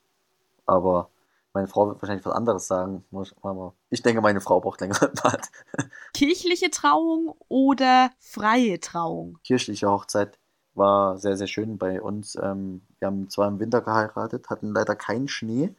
Aber 0.66 1.08
meine 1.52 1.68
Frau 1.68 1.86
wird 1.86 2.02
wahrscheinlich 2.02 2.26
was 2.26 2.34
anderes 2.34 2.66
sagen. 2.66 3.04
Ich 3.90 4.02
denke, 4.02 4.20
meine 4.20 4.40
Frau 4.40 4.60
braucht 4.60 4.80
länger 4.80 5.00
im 5.02 5.14
Bad. 5.14 5.48
Kirchliche 6.12 6.70
Trauung 6.70 7.34
oder 7.48 8.10
freie 8.18 8.80
Trauung? 8.80 9.38
Kirchliche 9.44 9.88
Hochzeit 9.88 10.38
war 10.74 11.18
sehr, 11.18 11.36
sehr 11.36 11.46
schön 11.46 11.78
bei 11.78 12.02
uns. 12.02 12.36
Ähm, 12.36 12.82
wir 12.98 13.06
haben 13.06 13.30
zwar 13.30 13.46
im 13.48 13.60
Winter 13.60 13.80
geheiratet, 13.80 14.50
hatten 14.50 14.74
leider 14.74 14.96
keinen 14.96 15.28
Schnee. 15.28 15.72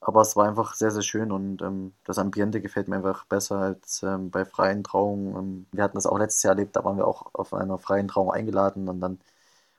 Aber 0.00 0.20
es 0.20 0.36
war 0.36 0.46
einfach 0.48 0.74
sehr, 0.74 0.90
sehr 0.90 1.02
schön 1.02 1.32
und 1.32 1.62
ähm, 1.62 1.94
das 2.04 2.18
Ambiente 2.18 2.60
gefällt 2.60 2.88
mir 2.88 2.96
einfach 2.96 3.24
besser 3.24 3.56
als 3.58 4.02
ähm, 4.02 4.30
bei 4.30 4.44
freien 4.44 4.84
Trauungen. 4.84 5.36
Ähm, 5.36 5.66
wir 5.72 5.82
hatten 5.82 5.96
das 5.96 6.06
auch 6.06 6.18
letztes 6.18 6.42
Jahr 6.42 6.54
erlebt, 6.54 6.76
da 6.76 6.84
waren 6.84 6.96
wir 6.96 7.06
auch 7.06 7.34
auf 7.34 7.54
einer 7.54 7.78
freien 7.78 8.08
Trauung 8.08 8.30
eingeladen 8.30 8.88
und 8.88 9.00
dann 9.00 9.18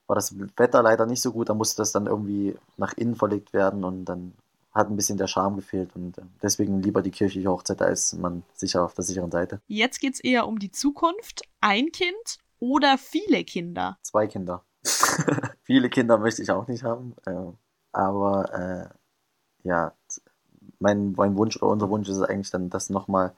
war 0.08 0.16
das 0.16 0.34
Wetter 0.58 0.82
leider 0.82 1.06
nicht 1.06 1.22
so 1.22 1.32
gut, 1.32 1.50
da 1.50 1.54
musste 1.54 1.78
das 1.82 1.92
dann 1.92 2.08
irgendwie 2.08 2.56
nach 2.78 2.94
innen 2.94 3.16
verlegt 3.16 3.54
werden 3.54 3.84
und 3.84 4.06
dann 4.06 4.34
hat 4.78 4.90
ein 4.90 4.96
bisschen 4.96 5.18
der 5.18 5.28
Charme 5.28 5.58
gefehlt 5.58 5.96
und 5.96 6.18
äh, 6.18 6.22
deswegen 6.42 6.82
lieber 6.82 7.02
die 7.02 7.12
kirchliche 7.12 7.50
Hochzeit, 7.50 7.82
da 7.82 7.86
ist 7.86 8.14
man 8.14 8.44
sicher 8.54 8.84
auf 8.84 8.94
der 8.94 9.04
sicheren 9.04 9.32
Seite. 9.32 9.60
Jetzt 9.68 10.00
geht 10.00 10.14
es 10.14 10.20
eher 10.20 10.48
um 10.48 10.60
die 10.60 10.72
Zukunft. 10.72 11.42
Ein 11.62 11.92
Kind 11.92 12.38
oder 12.60 12.98
viele 12.98 13.44
Kinder? 13.44 13.98
Zwei 14.04 14.28
Kinder. 14.28 14.64
viele 15.64 15.90
Kinder 15.90 16.18
möchte 16.18 16.42
ich 16.42 16.52
auch 16.52 16.68
nicht 16.68 16.84
haben, 16.84 17.16
äh, 17.26 17.52
aber 17.92 18.54
äh, 18.54 18.97
ja, 19.68 19.94
mein, 20.80 21.14
mein 21.14 21.36
Wunsch 21.38 21.58
oder 21.58 21.72
unser 21.72 21.90
Wunsch 21.90 22.10
ist 22.10 22.18
es 22.18 22.24
eigentlich 22.24 22.52
dann, 22.52 22.70
dass 22.70 22.90
nochmal 22.90 23.34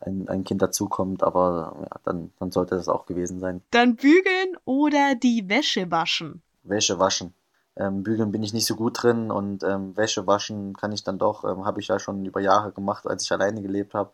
ein, 0.00 0.28
ein 0.28 0.44
Kind 0.44 0.62
dazukommt, 0.62 1.22
aber 1.22 1.76
ja, 1.80 2.00
dann, 2.04 2.32
dann 2.38 2.50
sollte 2.50 2.76
das 2.76 2.88
auch 2.88 3.06
gewesen 3.06 3.40
sein. 3.40 3.62
Dann 3.70 3.96
bügeln 3.96 4.56
oder 4.64 5.14
die 5.14 5.48
Wäsche 5.48 5.90
waschen? 5.90 6.42
Wäsche 6.62 6.98
waschen. 6.98 7.34
Ähm, 7.76 8.02
bügeln 8.02 8.30
bin 8.30 8.42
ich 8.42 8.52
nicht 8.52 8.66
so 8.66 8.76
gut 8.76 9.02
drin 9.02 9.30
und 9.30 9.64
ähm, 9.64 9.96
Wäsche 9.96 10.26
waschen 10.26 10.74
kann 10.76 10.92
ich 10.92 11.02
dann 11.02 11.18
doch, 11.18 11.44
ähm, 11.44 11.64
habe 11.64 11.80
ich 11.80 11.88
ja 11.88 11.98
schon 11.98 12.24
über 12.24 12.40
Jahre 12.40 12.70
gemacht, 12.72 13.06
als 13.06 13.24
ich 13.24 13.32
alleine 13.32 13.62
gelebt 13.62 13.94
habe. 13.94 14.10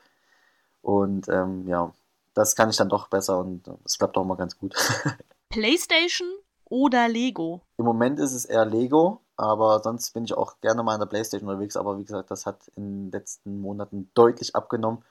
Und 0.82 1.28
ähm, 1.28 1.68
ja, 1.68 1.92
das 2.34 2.56
kann 2.56 2.70
ich 2.70 2.76
dann 2.76 2.88
doch 2.88 3.08
besser 3.08 3.38
und 3.38 3.68
es 3.84 3.98
klappt 3.98 4.16
auch 4.16 4.24
mal 4.24 4.36
ganz 4.36 4.58
gut. 4.58 4.74
Playstation 5.50 6.28
oder 6.64 7.08
Lego? 7.08 7.60
Im 7.76 7.84
Moment 7.84 8.18
ist 8.18 8.32
es 8.32 8.46
eher 8.46 8.64
Lego, 8.64 9.20
aber 9.40 9.80
sonst 9.80 10.12
bin 10.12 10.24
ich 10.24 10.34
auch 10.34 10.60
gerne 10.60 10.82
mal 10.82 10.94
in 10.94 11.00
der 11.00 11.06
Playstation 11.06 11.48
unterwegs. 11.48 11.76
Aber 11.76 11.98
wie 11.98 12.04
gesagt, 12.04 12.30
das 12.30 12.46
hat 12.46 12.68
in 12.76 13.06
den 13.06 13.10
letzten 13.10 13.60
Monaten 13.60 14.10
deutlich 14.14 14.54
abgenommen. 14.54 15.02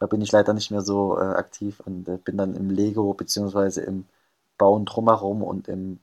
Da 0.00 0.06
bin 0.06 0.20
ich 0.20 0.32
leider 0.32 0.52
nicht 0.52 0.70
mehr 0.70 0.82
so 0.82 1.16
äh, 1.18 1.22
aktiv 1.22 1.80
und 1.84 2.08
äh, 2.08 2.18
bin 2.18 2.36
dann 2.36 2.54
im 2.54 2.70
Lego 2.70 3.14
beziehungsweise 3.14 3.82
im 3.82 4.06
Bauen 4.58 4.84
drumherum 4.84 5.42
und 5.42 5.68
im 5.68 6.00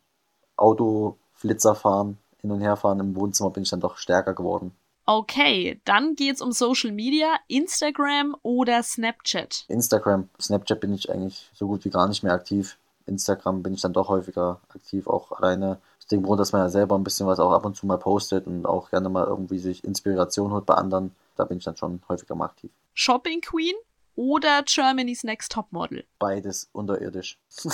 Autoflitzerfahren, 0.58 2.18
hin 2.42 2.52
und 2.52 2.62
herfahren 2.62 3.00
im 3.00 3.16
Wohnzimmer 3.16 3.50
bin 3.50 3.64
ich 3.64 3.70
dann 3.70 3.82
doch 3.82 3.98
stärker 3.98 4.34
geworden. 4.34 4.72
Okay, 5.06 5.80
dann 5.86 6.16
geht's 6.16 6.42
um 6.42 6.52
Social 6.52 6.92
Media, 6.92 7.36
Instagram 7.48 8.36
oder 8.42 8.82
Snapchat? 8.82 9.66
Instagram, 9.68 10.30
Snapchat 10.42 10.80
bin 10.80 10.94
ich 10.94 11.12
eigentlich 11.12 11.52
so 11.54 11.68
gut 11.68 11.86
wie 11.86 11.92
gar 11.92 12.08
nicht 12.08 12.24
mehr 12.24 12.34
aktiv. 12.34 12.78
Instagram 13.06 13.64
bin 13.64 13.74
ich 13.74 13.82
dann 13.82 13.94
doch 13.94 14.10
häufiger 14.10 14.62
aktiv, 14.70 15.08
auch 15.08 15.32
alleine 15.32 15.80
aus 16.00 16.08
dem 16.08 16.24
Grund, 16.24 16.40
dass 16.40 16.52
man 16.52 16.62
ja 16.62 16.70
selber 16.70 16.96
ein 16.96 17.04
bisschen 17.04 17.28
was 17.28 17.40
auch 17.40 17.52
ab 17.52 17.66
und 17.66 17.76
zu 17.76 17.86
mal 17.86 17.98
postet 17.98 18.48
und 18.48 18.66
auch 18.66 18.90
gerne 18.90 19.10
mal 19.10 19.26
irgendwie 19.26 19.60
sich 19.60 19.84
Inspiration 19.84 20.52
holt 20.52 20.66
bei 20.66 20.76
anderen. 20.76 21.16
Da 21.36 21.46
bin 21.46 21.58
ich 21.58 21.64
dann 21.64 21.78
schon 21.78 22.02
häufiger 22.08 22.36
mal 22.36 22.46
aktiv. 22.46 22.72
Shopping 22.94 23.42
Queen 23.42 23.76
oder 24.16 24.64
Germany's 24.64 25.24
Next 25.24 25.52
Topmodel? 25.52 26.06
Beides 26.20 26.70
unterirdisch. 26.72 27.40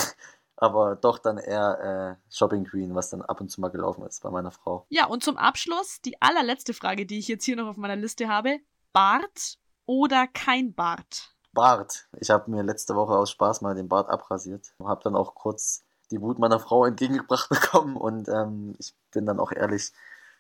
Aber 0.56 0.96
doch 0.96 1.18
dann 1.18 1.40
eher 1.40 2.18
äh, 2.20 2.34
Shopping 2.34 2.66
Queen, 2.66 2.94
was 2.94 3.10
dann 3.10 3.24
ab 3.24 3.42
und 3.42 3.50
zu 3.50 3.60
mal 3.62 3.70
gelaufen 3.70 4.06
ist 4.06 4.22
bei 4.22 4.30
meiner 4.30 4.52
Frau. 4.52 4.86
Ja, 4.90 5.08
und 5.08 5.24
zum 5.24 5.38
Abschluss 5.38 6.02
die 6.02 6.22
allerletzte 6.22 6.74
Frage, 6.74 7.08
die 7.08 7.18
ich 7.18 7.28
jetzt 7.28 7.46
hier 7.46 7.56
noch 7.56 7.68
auf 7.68 7.78
meiner 7.78 7.96
Liste 7.96 8.28
habe. 8.28 8.60
Bart 8.94 9.58
oder 9.88 10.28
kein 10.28 10.74
Bart? 10.74 11.34
Bart. 11.54 12.08
Ich 12.20 12.30
habe 12.30 12.50
mir 12.50 12.64
letzte 12.64 12.96
Woche 12.96 13.14
aus 13.14 13.32
Spaß 13.32 13.62
mal 13.62 13.76
den 13.76 13.88
Bart 13.88 14.10
abrasiert. 14.10 14.74
Habe 14.84 15.02
dann 15.04 15.16
auch 15.16 15.36
kurz 15.36 15.84
die 16.12 16.22
Wut 16.22 16.40
meiner 16.40 16.60
Frau 16.60 16.86
entgegengebracht 16.86 17.50
bekommen 17.50 17.96
und 17.96 18.28
ähm, 18.30 18.76
ich 18.80 18.94
bin 19.12 19.26
dann 19.26 19.40
auch 19.40 19.52
ehrlich, 19.52 19.92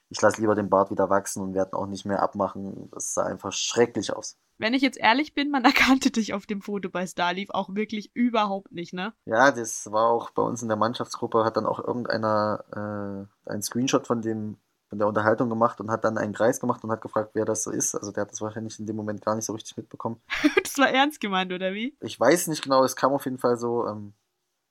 ich 0.09 0.21
lasse 0.21 0.41
lieber 0.41 0.55
den 0.55 0.69
Bart 0.69 0.91
wieder 0.91 1.09
wachsen 1.09 1.41
und 1.41 1.53
werde 1.53 1.73
auch 1.73 1.87
nicht 1.87 2.05
mehr 2.05 2.21
abmachen. 2.21 2.89
Das 2.91 3.13
sah 3.13 3.23
einfach 3.23 3.53
schrecklich 3.53 4.13
aus. 4.13 4.37
Wenn 4.57 4.73
ich 4.73 4.81
jetzt 4.81 4.99
ehrlich 4.99 5.33
bin, 5.33 5.49
man 5.49 5.63
erkannte 5.65 6.11
dich 6.11 6.33
auf 6.33 6.45
dem 6.45 6.61
Foto 6.61 6.89
bei 6.89 7.07
Starleaf 7.07 7.49
auch 7.51 7.73
wirklich 7.73 8.11
überhaupt 8.13 8.71
nicht, 8.71 8.93
ne? 8.93 9.13
Ja, 9.25 9.51
das 9.51 9.91
war 9.91 10.09
auch 10.09 10.31
bei 10.31 10.41
uns 10.41 10.61
in 10.61 10.67
der 10.67 10.77
Mannschaftsgruppe, 10.77 11.45
hat 11.45 11.55
dann 11.55 11.65
auch 11.65 11.79
irgendeiner 11.79 13.27
äh, 13.45 13.49
einen 13.49 13.61
Screenshot 13.61 14.05
von 14.05 14.21
dem 14.21 14.57
von 14.91 14.99
der 14.99 15.07
Unterhaltung 15.07 15.47
gemacht 15.47 15.79
und 15.79 15.89
hat 15.89 16.03
dann 16.03 16.17
einen 16.17 16.33
Kreis 16.33 16.59
gemacht 16.59 16.83
und 16.83 16.91
hat 16.91 16.99
gefragt, 16.99 17.29
wer 17.31 17.45
das 17.45 17.63
so 17.63 17.71
ist. 17.71 17.95
Also 17.95 18.11
der 18.11 18.23
hat 18.23 18.31
das 18.33 18.41
wahrscheinlich 18.41 18.77
in 18.77 18.85
dem 18.85 18.97
Moment 18.97 19.23
gar 19.23 19.35
nicht 19.35 19.45
so 19.45 19.53
richtig 19.53 19.77
mitbekommen. 19.77 20.21
das 20.63 20.77
war 20.77 20.89
ernst 20.89 21.21
gemeint, 21.21 21.53
oder 21.53 21.73
wie? 21.73 21.95
Ich 22.01 22.19
weiß 22.19 22.47
nicht 22.47 22.61
genau, 22.61 22.83
es 22.83 22.97
kam 22.97 23.13
auf 23.13 23.23
jeden 23.23 23.37
Fall 23.37 23.55
so. 23.55 23.87
Ähm, 23.87 24.11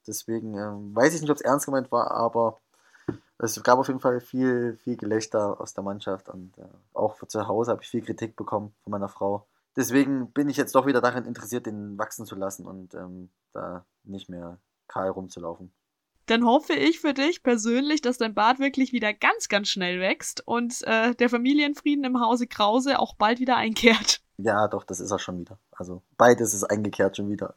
deswegen 0.05 0.53
ähm, 0.53 0.95
weiß 0.95 1.15
ich 1.15 1.21
nicht, 1.21 1.31
ob 1.31 1.37
es 1.37 1.41
ernst 1.41 1.65
gemeint 1.65 1.91
war, 1.91 2.11
aber 2.11 2.59
es 3.39 3.63
gab 3.63 3.79
auf 3.79 3.87
jeden 3.87 3.99
Fall 3.99 4.21
viel, 4.21 4.77
viel 4.83 4.95
Gelächter 4.95 5.59
aus 5.59 5.73
der 5.73 5.83
Mannschaft 5.83 6.29
und 6.29 6.55
äh, 6.59 6.67
auch 6.93 7.17
zu 7.25 7.47
Hause 7.47 7.71
habe 7.71 7.81
ich 7.81 7.89
viel 7.89 8.03
Kritik 8.03 8.35
bekommen 8.35 8.75
von 8.83 8.91
meiner 8.91 9.09
Frau. 9.09 9.47
Deswegen 9.75 10.31
bin 10.33 10.49
ich 10.49 10.57
jetzt 10.57 10.75
doch 10.75 10.85
wieder 10.85 11.01
daran 11.01 11.25
interessiert, 11.25 11.65
den 11.65 11.97
wachsen 11.97 12.27
zu 12.27 12.35
lassen 12.35 12.67
und 12.67 12.93
ähm, 12.93 13.31
da 13.53 13.85
nicht 14.03 14.29
mehr 14.29 14.59
kahl 14.87 15.09
rumzulaufen. 15.09 15.71
Dann 16.25 16.45
hoffe 16.45 16.73
ich 16.73 16.99
für 16.99 17.13
dich 17.13 17.43
persönlich, 17.43 18.01
dass 18.01 18.17
dein 18.17 18.33
Bart 18.33 18.59
wirklich 18.59 18.93
wieder 18.93 19.13
ganz, 19.13 19.49
ganz 19.49 19.69
schnell 19.69 19.99
wächst 19.99 20.45
und 20.47 20.81
äh, 20.83 21.15
der 21.15 21.29
Familienfrieden 21.29 22.05
im 22.05 22.19
Hause 22.19 22.47
Krause 22.47 22.99
auch 22.99 23.15
bald 23.15 23.39
wieder 23.39 23.57
einkehrt. 23.57 24.21
Ja, 24.43 24.67
doch, 24.67 24.83
das 24.85 24.99
ist 24.99 25.11
er 25.11 25.19
schon 25.19 25.39
wieder. 25.39 25.59
Also 25.69 26.01
beides 26.17 26.55
ist 26.55 26.63
eingekehrt 26.63 27.15
schon 27.15 27.29
wieder. 27.29 27.53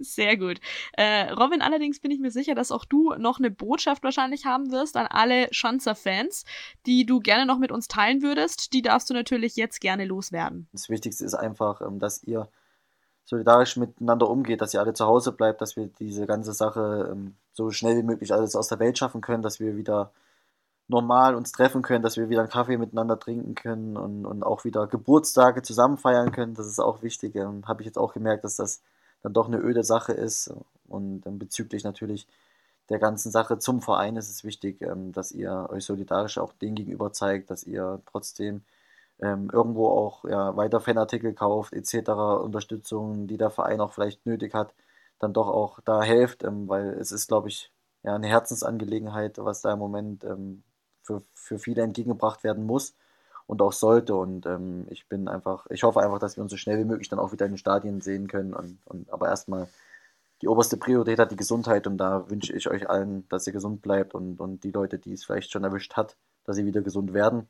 Sehr 0.00 0.36
gut. 0.36 0.60
Äh, 0.92 1.30
Robin, 1.32 1.62
allerdings 1.62 2.00
bin 2.00 2.10
ich 2.10 2.20
mir 2.20 2.30
sicher, 2.30 2.54
dass 2.54 2.70
auch 2.70 2.84
du 2.84 3.14
noch 3.18 3.38
eine 3.38 3.50
Botschaft 3.50 4.04
wahrscheinlich 4.04 4.46
haben 4.46 4.70
wirst 4.70 4.96
an 4.96 5.06
alle 5.06 5.48
Schanzer-Fans, 5.50 6.44
die 6.86 7.06
du 7.06 7.20
gerne 7.20 7.46
noch 7.46 7.58
mit 7.58 7.72
uns 7.72 7.88
teilen 7.88 8.22
würdest. 8.22 8.72
Die 8.72 8.82
darfst 8.82 9.10
du 9.10 9.14
natürlich 9.14 9.56
jetzt 9.56 9.80
gerne 9.80 10.04
loswerden. 10.04 10.68
Das 10.72 10.88
Wichtigste 10.88 11.24
ist 11.24 11.34
einfach, 11.34 11.80
ähm, 11.80 11.98
dass 11.98 12.22
ihr 12.22 12.48
solidarisch 13.26 13.76
miteinander 13.76 14.30
umgeht, 14.30 14.62
dass 14.62 14.72
ihr 14.72 14.80
alle 14.80 14.94
zu 14.94 15.04
Hause 15.04 15.32
bleibt, 15.32 15.60
dass 15.60 15.76
wir 15.76 15.88
diese 15.98 16.26
ganze 16.26 16.52
Sache 16.52 17.10
ähm, 17.12 17.34
so 17.52 17.70
schnell 17.70 17.98
wie 17.98 18.02
möglich 18.02 18.32
alles 18.32 18.56
aus 18.56 18.68
der 18.68 18.78
Welt 18.78 18.96
schaffen 18.96 19.20
können, 19.20 19.42
dass 19.42 19.60
wir 19.60 19.76
wieder 19.76 20.12
normal 20.88 21.34
uns 21.34 21.52
treffen 21.52 21.82
können, 21.82 22.02
dass 22.04 22.16
wir 22.16 22.28
wieder 22.28 22.40
einen 22.40 22.50
Kaffee 22.50 22.78
miteinander 22.78 23.18
trinken 23.18 23.56
können 23.56 23.96
und, 23.96 24.24
und 24.24 24.44
auch 24.44 24.64
wieder 24.64 24.86
Geburtstage 24.86 25.62
zusammen 25.62 25.98
feiern 25.98 26.30
können. 26.30 26.54
Das 26.54 26.66
ist 26.66 26.78
auch 26.78 27.02
wichtig. 27.02 27.34
Ähm, 27.34 27.66
Habe 27.66 27.82
ich 27.82 27.86
jetzt 27.86 27.98
auch 27.98 28.14
gemerkt, 28.14 28.44
dass 28.44 28.56
das 28.56 28.80
dann 29.22 29.32
doch 29.32 29.48
eine 29.48 29.58
öde 29.58 29.82
Sache 29.82 30.12
ist. 30.12 30.54
Und 30.86 31.26
ähm, 31.26 31.38
bezüglich 31.40 31.82
natürlich 31.82 32.28
der 32.88 33.00
ganzen 33.00 33.32
Sache 33.32 33.58
zum 33.58 33.82
Verein 33.82 34.16
ist 34.16 34.30
es 34.30 34.44
wichtig, 34.44 34.80
ähm, 34.82 35.12
dass 35.12 35.32
ihr 35.32 35.68
euch 35.70 35.84
solidarisch 35.84 36.38
auch 36.38 36.52
denen 36.52 36.76
gegenüber 36.76 37.12
zeigt, 37.12 37.50
dass 37.50 37.64
ihr 37.64 38.00
trotzdem 38.06 38.62
ähm, 39.20 39.50
irgendwo 39.52 39.88
auch 39.88 40.24
ja, 40.24 40.56
weiter 40.56 40.80
Fanartikel 40.80 41.34
kauft, 41.34 41.72
etc., 41.72 42.10
Unterstützung, 42.42 43.26
die 43.26 43.38
der 43.38 43.50
Verein 43.50 43.80
auch 43.80 43.92
vielleicht 43.92 44.26
nötig 44.26 44.54
hat, 44.54 44.74
dann 45.18 45.32
doch 45.32 45.48
auch 45.48 45.80
da 45.80 46.02
helft, 46.02 46.44
ähm, 46.44 46.68
weil 46.68 46.88
es 47.00 47.12
ist, 47.12 47.28
glaube 47.28 47.48
ich, 47.48 47.72
ja, 48.02 48.14
eine 48.14 48.28
Herzensangelegenheit, 48.28 49.38
was 49.38 49.62
da 49.62 49.72
im 49.72 49.78
Moment 49.78 50.24
ähm, 50.24 50.62
für, 51.02 51.22
für 51.34 51.58
viele 51.58 51.82
entgegengebracht 51.82 52.44
werden 52.44 52.66
muss 52.66 52.94
und 53.46 53.62
auch 53.62 53.72
sollte. 53.72 54.14
Und 54.14 54.46
ähm, 54.46 54.86
ich 54.90 55.08
bin 55.08 55.28
einfach, 55.28 55.66
ich 55.70 55.82
hoffe 55.82 56.00
einfach, 56.00 56.18
dass 56.18 56.36
wir 56.36 56.42
uns 56.42 56.50
so 56.52 56.56
schnell 56.56 56.78
wie 56.78 56.84
möglich 56.84 57.08
dann 57.08 57.18
auch 57.18 57.32
wieder 57.32 57.46
in 57.46 57.52
den 57.52 57.58
Stadien 57.58 58.00
sehen 58.00 58.28
können. 58.28 58.54
Und, 58.54 58.78
und 58.84 59.12
aber 59.12 59.28
erstmal 59.28 59.68
die 60.42 60.48
oberste 60.48 60.76
Priorität 60.76 61.18
hat 61.18 61.30
die 61.30 61.36
Gesundheit 61.36 61.86
und 61.86 61.98
da 61.98 62.28
wünsche 62.28 62.52
ich 62.54 62.68
euch 62.68 62.90
allen, 62.90 63.26
dass 63.28 63.46
ihr 63.46 63.52
gesund 63.54 63.80
bleibt 63.82 64.14
und, 64.14 64.38
und 64.40 64.64
die 64.64 64.70
Leute, 64.70 64.98
die 64.98 65.12
es 65.12 65.24
vielleicht 65.24 65.50
schon 65.50 65.64
erwischt 65.64 65.94
hat, 65.94 66.16
dass 66.44 66.56
sie 66.56 66.66
wieder 66.66 66.82
gesund 66.82 67.14
werden. 67.14 67.48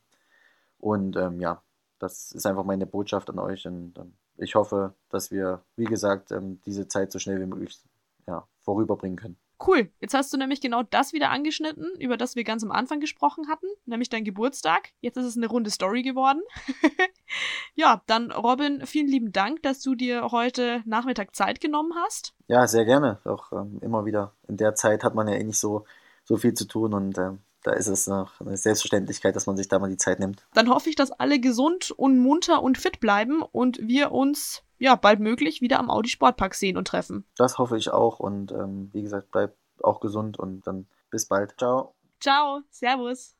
Und 0.78 1.16
ähm, 1.16 1.40
ja, 1.40 1.62
das 1.98 2.32
ist 2.32 2.46
einfach 2.46 2.64
meine 2.64 2.86
Botschaft 2.86 3.30
an 3.30 3.38
euch 3.38 3.66
und 3.66 3.96
ähm, 3.98 4.14
ich 4.38 4.54
hoffe, 4.54 4.94
dass 5.08 5.30
wir, 5.30 5.62
wie 5.76 5.84
gesagt, 5.84 6.30
ähm, 6.30 6.60
diese 6.66 6.88
Zeit 6.88 7.10
so 7.10 7.18
schnell 7.18 7.40
wie 7.40 7.46
möglich 7.46 7.80
ja, 8.26 8.46
vorüberbringen 8.60 9.16
können. 9.16 9.38
Cool. 9.64 9.90
Jetzt 10.00 10.12
hast 10.12 10.30
du 10.32 10.36
nämlich 10.36 10.60
genau 10.60 10.82
das 10.82 11.14
wieder 11.14 11.30
angeschnitten, 11.30 11.88
über 11.98 12.18
das 12.18 12.36
wir 12.36 12.44
ganz 12.44 12.62
am 12.62 12.70
Anfang 12.70 13.00
gesprochen 13.00 13.48
hatten, 13.48 13.66
nämlich 13.86 14.10
dein 14.10 14.24
Geburtstag. 14.24 14.90
Jetzt 15.00 15.16
ist 15.16 15.24
es 15.24 15.36
eine 15.36 15.46
runde 15.46 15.70
Story 15.70 16.02
geworden. 16.02 16.42
ja, 17.74 18.02
dann 18.06 18.32
Robin, 18.32 18.84
vielen 18.84 19.08
lieben 19.08 19.32
Dank, 19.32 19.62
dass 19.62 19.80
du 19.80 19.94
dir 19.94 20.30
heute 20.30 20.82
Nachmittag 20.84 21.34
Zeit 21.34 21.62
genommen 21.62 21.92
hast. 22.04 22.34
Ja, 22.48 22.66
sehr 22.66 22.84
gerne. 22.84 23.18
Auch 23.24 23.50
ähm, 23.52 23.78
immer 23.80 24.04
wieder. 24.04 24.34
In 24.46 24.58
der 24.58 24.74
Zeit 24.74 25.02
hat 25.02 25.14
man 25.14 25.26
ja 25.26 25.34
eh 25.34 25.44
nicht 25.44 25.58
so, 25.58 25.86
so 26.24 26.36
viel 26.36 26.52
zu 26.52 26.66
tun 26.66 26.92
und 26.92 27.16
ähm, 27.16 27.38
da 27.66 27.72
ist 27.72 27.88
es 27.88 28.06
noch 28.06 28.40
eine 28.40 28.56
Selbstverständlichkeit, 28.56 29.34
dass 29.34 29.46
man 29.46 29.56
sich 29.56 29.66
da 29.66 29.80
mal 29.80 29.90
die 29.90 29.96
Zeit 29.96 30.20
nimmt. 30.20 30.46
Dann 30.54 30.68
hoffe 30.68 30.88
ich, 30.88 30.94
dass 30.94 31.10
alle 31.10 31.40
gesund 31.40 31.90
und 31.90 32.18
munter 32.18 32.62
und 32.62 32.78
fit 32.78 33.00
bleiben 33.00 33.42
und 33.42 33.80
wir 33.82 34.12
uns 34.12 34.62
ja 34.78 34.94
bald 34.94 35.18
möglich 35.18 35.60
wieder 35.60 35.80
am 35.80 35.90
Audi 35.90 36.08
Sportpark 36.08 36.54
sehen 36.54 36.76
und 36.76 36.86
treffen. 36.86 37.24
Das 37.36 37.58
hoffe 37.58 37.76
ich 37.76 37.90
auch 37.90 38.20
und 38.20 38.52
ähm, 38.52 38.90
wie 38.92 39.02
gesagt, 39.02 39.32
bleibt 39.32 39.58
auch 39.82 39.98
gesund 39.98 40.38
und 40.38 40.64
dann 40.66 40.86
bis 41.10 41.26
bald. 41.26 41.54
Ciao. 41.58 41.94
Ciao, 42.20 42.60
Servus. 42.70 43.34